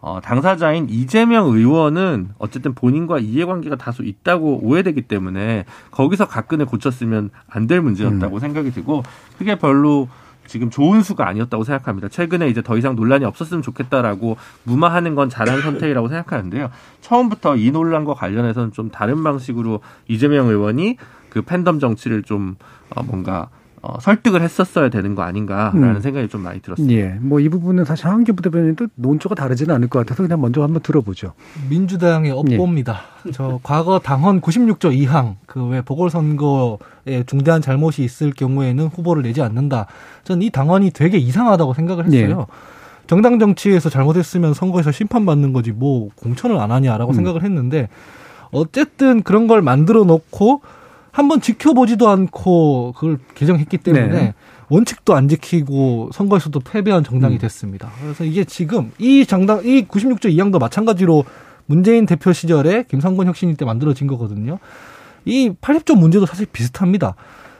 어, 0.00 0.20
당사자인 0.22 0.88
이재명 0.90 1.46
의원은 1.46 2.30
어쨌든 2.38 2.74
본인과 2.74 3.18
이해관계가 3.18 3.76
다소 3.76 4.02
있다고 4.02 4.60
오해되기 4.62 5.02
때문에 5.02 5.64
거기서 5.90 6.26
가끈을 6.28 6.66
고쳤으면 6.66 7.30
안 7.48 7.66
될 7.66 7.80
문제였다고 7.80 8.38
생각이 8.38 8.70
들고 8.72 9.02
그게 9.38 9.56
별로 9.58 10.08
지금 10.46 10.70
좋은 10.70 11.02
수가 11.02 11.28
아니었다고 11.28 11.64
생각합니다. 11.64 12.08
최근에 12.08 12.48
이제 12.48 12.62
더 12.62 12.76
이상 12.76 12.96
논란이 12.96 13.24
없었으면 13.24 13.62
좋겠다라고 13.62 14.36
무마하는 14.64 15.14
건 15.14 15.28
잘한 15.28 15.62
선택이라고 15.62 16.08
생각하는데요. 16.08 16.70
처음부터 17.00 17.56
이 17.56 17.70
논란과 17.70 18.14
관련해서는 18.14 18.72
좀 18.72 18.90
다른 18.90 19.22
방식으로 19.22 19.80
이재명 20.08 20.48
의원이 20.48 20.96
그 21.28 21.42
팬덤 21.42 21.78
정치를 21.78 22.22
좀 22.22 22.56
어, 22.90 23.02
뭔가 23.02 23.48
어, 23.88 24.00
설득을 24.00 24.42
했었어야 24.42 24.88
되는 24.88 25.14
거 25.14 25.22
아닌가라는 25.22 25.96
음. 25.96 26.00
생각이 26.00 26.28
좀 26.28 26.42
많이 26.42 26.60
들었습니다. 26.60 26.92
예, 27.00 27.18
뭐 27.20 27.38
이 27.38 27.48
부분은 27.48 27.84
사실 27.84 28.06
한기 28.08 28.32
부대변인도 28.32 28.88
논조가 28.96 29.36
다르지는 29.36 29.72
않을 29.76 29.86
것 29.88 30.00
같아서 30.00 30.22
그냥 30.24 30.40
먼저 30.40 30.62
한번 30.62 30.82
들어보죠. 30.82 31.34
민주당의 31.70 32.32
업보입니다. 32.32 33.02
저 33.32 33.60
과거 33.62 33.98
당헌 34.00 34.40
96조 34.40 34.92
2항 35.06 35.36
그 35.46 35.66
왜 35.68 35.82
보궐선거에 35.82 37.24
중대한 37.26 37.60
잘못이 37.62 38.02
있을 38.04 38.32
경우에는 38.32 38.86
후보를 38.88 39.22
내지 39.22 39.42
않는다. 39.42 39.86
전 40.24 40.42
이 40.42 40.50
당헌이 40.50 40.90
되게 40.90 41.18
이상하다고 41.18 41.74
생각을 41.74 42.06
했어요. 42.06 42.46
정당 43.06 43.38
정치에서 43.38 43.88
잘못했으면 43.88 44.52
선거에서 44.54 44.90
심판받는 44.90 45.52
거지 45.52 45.70
뭐 45.72 46.08
공천을 46.16 46.58
안 46.58 46.72
하냐라고 46.72 47.12
음. 47.12 47.14
생각을 47.14 47.44
했는데 47.44 47.88
어쨌든 48.50 49.22
그런 49.22 49.46
걸 49.46 49.62
만들어 49.62 50.04
놓고 50.04 50.62
한번 51.16 51.40
지켜보지도 51.40 52.08
않고 52.10 52.92
그걸 52.94 53.18
개정했기 53.34 53.78
때문에 53.78 54.08
네. 54.08 54.34
원칙도 54.68 55.14
안 55.14 55.28
지키고 55.28 56.10
선거에서도 56.12 56.60
패배한 56.60 57.04
정당이 57.04 57.36
음. 57.36 57.38
됐습니다. 57.38 57.90
그래서 58.02 58.24
이게 58.24 58.44
지금 58.44 58.92
이 58.98 59.24
정당 59.24 59.64
이 59.64 59.86
96조 59.86 60.26
2항도 60.26 60.58
마찬가지로 60.60 61.24
문재인 61.64 62.04
대표 62.04 62.34
시절에 62.34 62.84
김상곤 62.90 63.28
혁신일 63.28 63.56
때 63.56 63.64
만들어진 63.64 64.06
거거든요. 64.08 64.58
이 65.24 65.50
80조 65.58 65.98
문제도 65.98 66.26
사실 66.26 66.44
비슷합니다. 66.52 67.14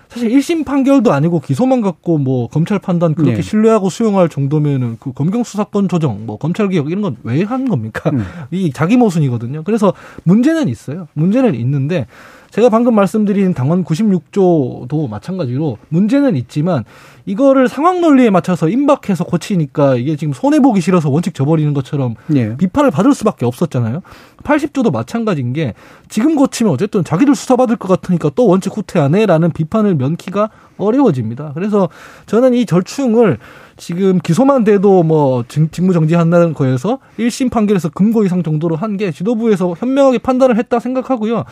사실 0.09 0.29
1심 0.31 0.65
판결도 0.67 1.13
아니고 1.13 1.41
기소만 1.41 1.81
갖고 1.81 2.19
뭐 2.19 2.49
검찰 2.49 2.79
판단 2.79 3.15
그렇게 3.15 3.37
네. 3.37 3.43
신뢰하고 3.43 3.89
수용할 3.89 4.29
정도면은 4.29 4.99
그 5.01 5.13
검경 5.13 5.45
수사권 5.45 5.89
조정, 5.89 6.27
뭐 6.27 6.37
검찰 6.37 6.69
개혁 6.69 6.91
이런 6.91 7.01
건 7.03 7.17
왜 7.25 7.43
한 7.43 7.69
겁니까? 7.69 8.11
음. 8.11 8.23
이 8.53 8.71
자기 8.73 8.97
모순이거든요. 8.99 9.63
그래서 9.65 9.95
문제는 10.25 10.69
있어요. 10.69 11.09
문제는 11.15 11.55
있는데 11.55 12.07
제가 12.51 12.69
방금 12.69 12.95
말씀드린 12.95 13.53
당원 13.55 13.85
96조도 13.85 15.09
마찬가지로 15.09 15.79
문제는 15.89 16.37
있지만 16.37 16.85
이거를 17.27 17.69
상황 17.69 18.01
논리에 18.01 18.31
맞춰서 18.31 18.69
임박해서 18.69 19.25
고치니까 19.25 19.97
이게 19.97 20.17
지금 20.17 20.33
손해 20.33 20.61
보기 20.61 20.81
싫어서 20.81 21.11
원칙 21.11 21.35
져버리는 21.35 21.73
것처럼 21.75 22.15
예. 22.35 22.57
비판을 22.57 22.91
받을 22.91 23.13
수밖에 23.15 23.45
없었잖아요. 23.45 24.01
80조도 24.45 24.93
마찬가지인 24.93 25.53
게 25.53 25.75
지금 26.09 26.37
고치면 26.37 26.73
어쨌든 26.73 27.03
자기들 27.05 27.35
수사받을 27.35 27.77
것 27.77 27.89
같으니까 27.89 28.31
또 28.35 28.47
원칙 28.47 28.77
후퇴하네라는 28.77 29.51
비판을 29.53 29.97
면키가 29.97 30.51
어려워집니다. 30.79 31.53
그래서 31.55 31.89
저는 32.27 32.55
이 32.55 32.65
절충을 32.65 33.39
지금 33.77 34.19
기소만 34.21 34.65
돼도 34.65 35.03
뭐 35.03 35.45
직- 35.49 35.73
직무 35.73 35.93
정지한다는 35.93 36.55
거에서 36.55 36.99
1심 37.19 37.51
판결에서 37.51 37.89
금고 37.91 38.25
이상 38.25 38.43
정도로 38.43 38.77
한 38.77 38.97
게 38.97 39.11
지도부에서 39.11 39.75
현명하게 39.77 40.19
판단을 40.19 40.57
했다 40.57 40.79
생각하고요. 40.79 41.45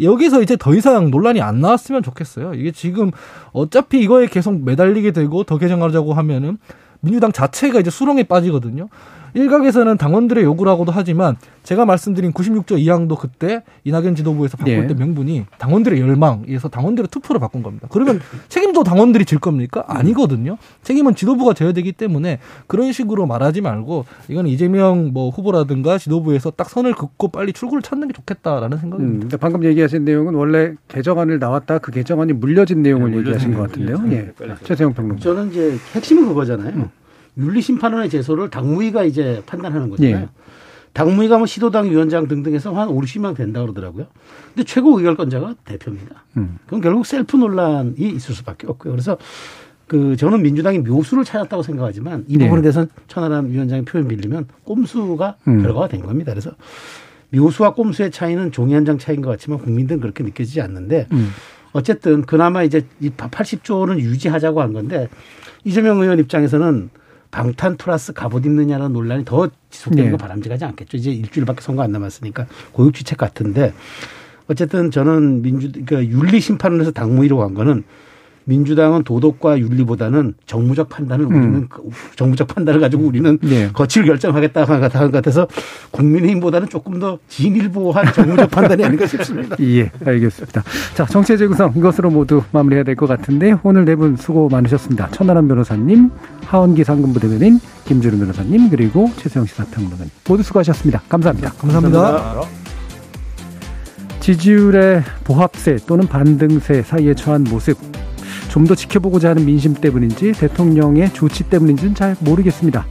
여기서 0.00 0.42
이제 0.42 0.56
더 0.56 0.74
이상 0.74 1.10
논란이 1.10 1.40
안 1.40 1.60
나왔으면 1.60 2.02
좋겠어요. 2.02 2.54
이게 2.54 2.70
지금 2.70 3.10
어차피 3.52 4.00
이거에 4.00 4.26
계속 4.26 4.62
매달리게 4.64 5.12
되고 5.12 5.44
더 5.44 5.58
개정하자고 5.58 6.14
하면은 6.14 6.58
민주당 7.00 7.32
자체가 7.32 7.80
이제 7.80 7.90
수렁에 7.90 8.24
빠지거든요. 8.24 8.88
일각에서는 9.34 9.96
당원들의 9.96 10.44
요구라고도 10.44 10.92
하지만 10.92 11.36
제가 11.62 11.84
말씀드린 11.84 12.32
96조 12.32 12.72
2항도 12.78 13.18
그때 13.18 13.62
이낙연 13.84 14.14
지도부에서 14.14 14.56
바꿀 14.56 14.72
예. 14.74 14.86
때 14.86 14.94
명분이 14.94 15.46
당원들의 15.58 16.00
열망에서 16.00 16.68
당원들의 16.68 17.08
투표로 17.08 17.40
바꾼 17.40 17.62
겁니다. 17.62 17.88
그러면 17.90 18.20
책임도 18.48 18.82
당원들이 18.82 19.24
질 19.24 19.38
겁니까? 19.38 19.84
아니거든요. 19.86 20.58
책임은 20.82 21.14
지도부가 21.14 21.54
져야 21.54 21.72
되기 21.72 21.92
때문에 21.92 22.40
그런 22.66 22.92
식으로 22.92 23.26
말하지 23.26 23.60
말고 23.60 24.04
이건 24.28 24.46
이재명 24.46 25.12
뭐 25.12 25.30
후보라든가 25.30 25.98
지도부에서 25.98 26.50
딱 26.50 26.68
선을 26.68 26.94
긋고 26.94 27.28
빨리 27.28 27.52
출구를 27.52 27.82
찾는 27.82 28.08
게 28.08 28.14
좋겠다라는 28.14 28.76
음, 28.76 28.80
생각입니다. 28.80 29.20
근데 29.20 29.36
방금 29.36 29.64
얘기하신 29.64 30.04
내용은 30.04 30.34
원래 30.34 30.74
개정안을 30.88 31.38
나왔다 31.38 31.78
그 31.78 31.92
개정안이 31.92 32.32
물려진 32.32 32.82
내용을 32.82 33.12
네, 33.12 33.18
얘기하신 33.18 33.50
물려진 33.52 33.86
것 33.86 33.96
같은데요. 33.96 34.16
예. 34.16 34.56
최세영 34.64 34.94
평론가. 34.94 35.22
저는 35.22 35.50
이제 35.50 35.76
핵심은 35.94 36.26
그거잖아요. 36.28 36.90
윤리심판원의 37.36 38.10
제소를 38.10 38.50
당무위가 38.50 39.04
이제 39.04 39.42
판단하는 39.46 39.90
거잖아요. 39.90 40.16
예. 40.16 40.28
당무위가 40.92 41.38
뭐 41.38 41.46
시도당 41.46 41.90
위원장 41.90 42.28
등등해서 42.28 42.74
한 42.74 42.88
5, 42.88 43.00
60명 43.00 43.34
된다 43.34 43.62
그러더라고요. 43.62 44.06
근데 44.54 44.64
최고 44.64 44.98
의결권자가 44.98 45.54
대표입니다. 45.64 46.24
음. 46.36 46.58
그럼 46.66 46.82
결국 46.82 47.06
셀프 47.06 47.36
논란이 47.36 47.94
있을 47.98 48.34
수밖에 48.34 48.66
없고요. 48.66 48.92
그래서 48.92 49.16
그 49.86 50.16
저는 50.16 50.42
민주당이 50.42 50.80
묘수를 50.80 51.24
찾았다고 51.24 51.62
생각하지만 51.62 52.24
이 52.28 52.36
네. 52.36 52.44
부분에 52.44 52.60
대해서는 52.62 52.88
천하람 53.08 53.50
위원장의 53.50 53.84
표현 53.86 54.06
빌리면 54.08 54.48
꼼수가 54.64 55.36
음. 55.48 55.62
결과가 55.62 55.88
된 55.88 56.02
겁니다. 56.02 56.32
그래서 56.32 56.50
묘수와 57.30 57.72
꼼수의 57.72 58.10
차이는 58.10 58.52
종이 58.52 58.74
한 58.74 58.84
장 58.84 58.98
차이인 58.98 59.22
것 59.22 59.30
같지만 59.30 59.58
국민들은 59.60 60.00
그렇게 60.02 60.22
느껴지지 60.24 60.60
않는데 60.60 61.06
음. 61.12 61.30
어쨌든 61.72 62.20
그나마 62.22 62.62
이제 62.62 62.84
이 63.00 63.08
80조는 63.08 63.98
유지하자고 63.98 64.60
한 64.60 64.74
건데 64.74 65.08
이재명 65.64 66.00
의원 66.02 66.18
입장에서는 66.18 66.90
방탄 67.32 67.76
플러스 67.76 68.12
갑옷 68.12 68.44
입느냐는 68.44 68.92
논란이 68.92 69.24
더 69.24 69.48
지속되는 69.70 70.04
네. 70.04 70.10
거 70.12 70.18
바람직하지 70.18 70.64
않겠죠. 70.66 70.98
이제 70.98 71.10
일주일밖에 71.10 71.62
선거 71.62 71.82
안 71.82 71.90
남았으니까 71.90 72.46
고육지책 72.72 73.18
같은데 73.18 73.72
어쨌든 74.48 74.90
저는 74.90 75.42
민주 75.42 75.72
그러니까 75.72 76.04
윤리 76.04 76.40
심판원에서 76.40 76.92
당무위로 76.92 77.38
간 77.38 77.54
거는 77.54 77.84
민주당은 78.44 79.04
도덕과 79.04 79.58
윤리보다는 79.58 80.34
정무적 80.46 80.88
판단을 80.88 81.26
우리는 81.26 81.68
그 81.68 81.82
정무적 82.16 82.48
판단을 82.48 82.80
가지고 82.80 83.04
우리는 83.04 83.38
네. 83.42 83.70
거칠 83.72 84.04
결정하겠다 84.04 84.64
하는 84.64 84.80
것 84.90 85.12
같아서 85.12 85.46
국민의힘보다는 85.92 86.68
조금 86.68 86.98
더 86.98 87.18
진일보한 87.28 88.12
정무적 88.12 88.50
판단이 88.50 88.84
아닌가 88.84 89.06
싶습니다. 89.06 89.56
예, 89.62 89.90
알겠습니다. 90.04 90.62
자, 90.94 91.06
정치의 91.06 91.38
재구성 91.38 91.72
이것으로 91.76 92.10
모두 92.10 92.42
마무리해야 92.52 92.84
될 92.84 92.96
것 92.96 93.06
같은데 93.06 93.54
오늘 93.62 93.84
네 93.84 93.94
분 93.94 94.16
수고 94.16 94.48
많으셨습니다. 94.48 95.10
천하람 95.10 95.48
변호사님, 95.48 96.10
하원기 96.46 96.84
상근부대변인 96.84 97.60
김주름 97.84 98.20
변호사님 98.20 98.70
그리고 98.70 99.10
최수영 99.16 99.46
시사평론가님 99.46 100.10
모두 100.28 100.42
수고하셨습니다. 100.42 101.02
감사합니다. 101.08 101.50
감사합니다. 101.52 102.42
지지율의 104.20 105.02
보합세 105.24 105.76
또는 105.86 106.06
반등세 106.06 106.82
사이에 106.82 107.14
처한 107.14 107.44
모습 107.44 107.76
좀 108.52 108.66
더 108.66 108.74
지켜보고자 108.74 109.30
하는 109.30 109.46
민심 109.46 109.72
때문인지 109.72 110.32
대통령의 110.32 111.12
조치 111.14 111.42
때문인지는 111.44 111.94
잘 111.94 112.14
모르겠습니다. 112.20 112.86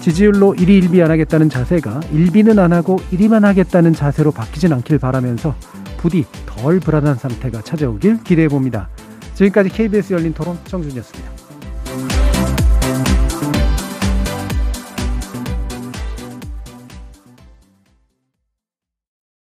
지지율로 0.00 0.54
일이 0.56 0.76
일비 0.76 1.02
안 1.02 1.10
하겠다는 1.10 1.48
자세가 1.48 2.00
일비는 2.12 2.58
안 2.58 2.74
하고 2.74 2.98
일이만 3.10 3.44
하겠다는 3.44 3.94
자세로 3.94 4.32
바뀌진 4.32 4.72
않길 4.72 4.98
바라면서 4.98 5.54
부디 5.96 6.26
덜 6.44 6.78
불안한 6.78 7.14
상태가 7.14 7.62
찾아오길 7.62 8.22
기대해 8.22 8.48
봅니다. 8.48 8.90
지금까지 9.34 9.70
KBS 9.70 10.12
열린 10.12 10.34
토론 10.34 10.58
정준이었습니다. 10.66 11.41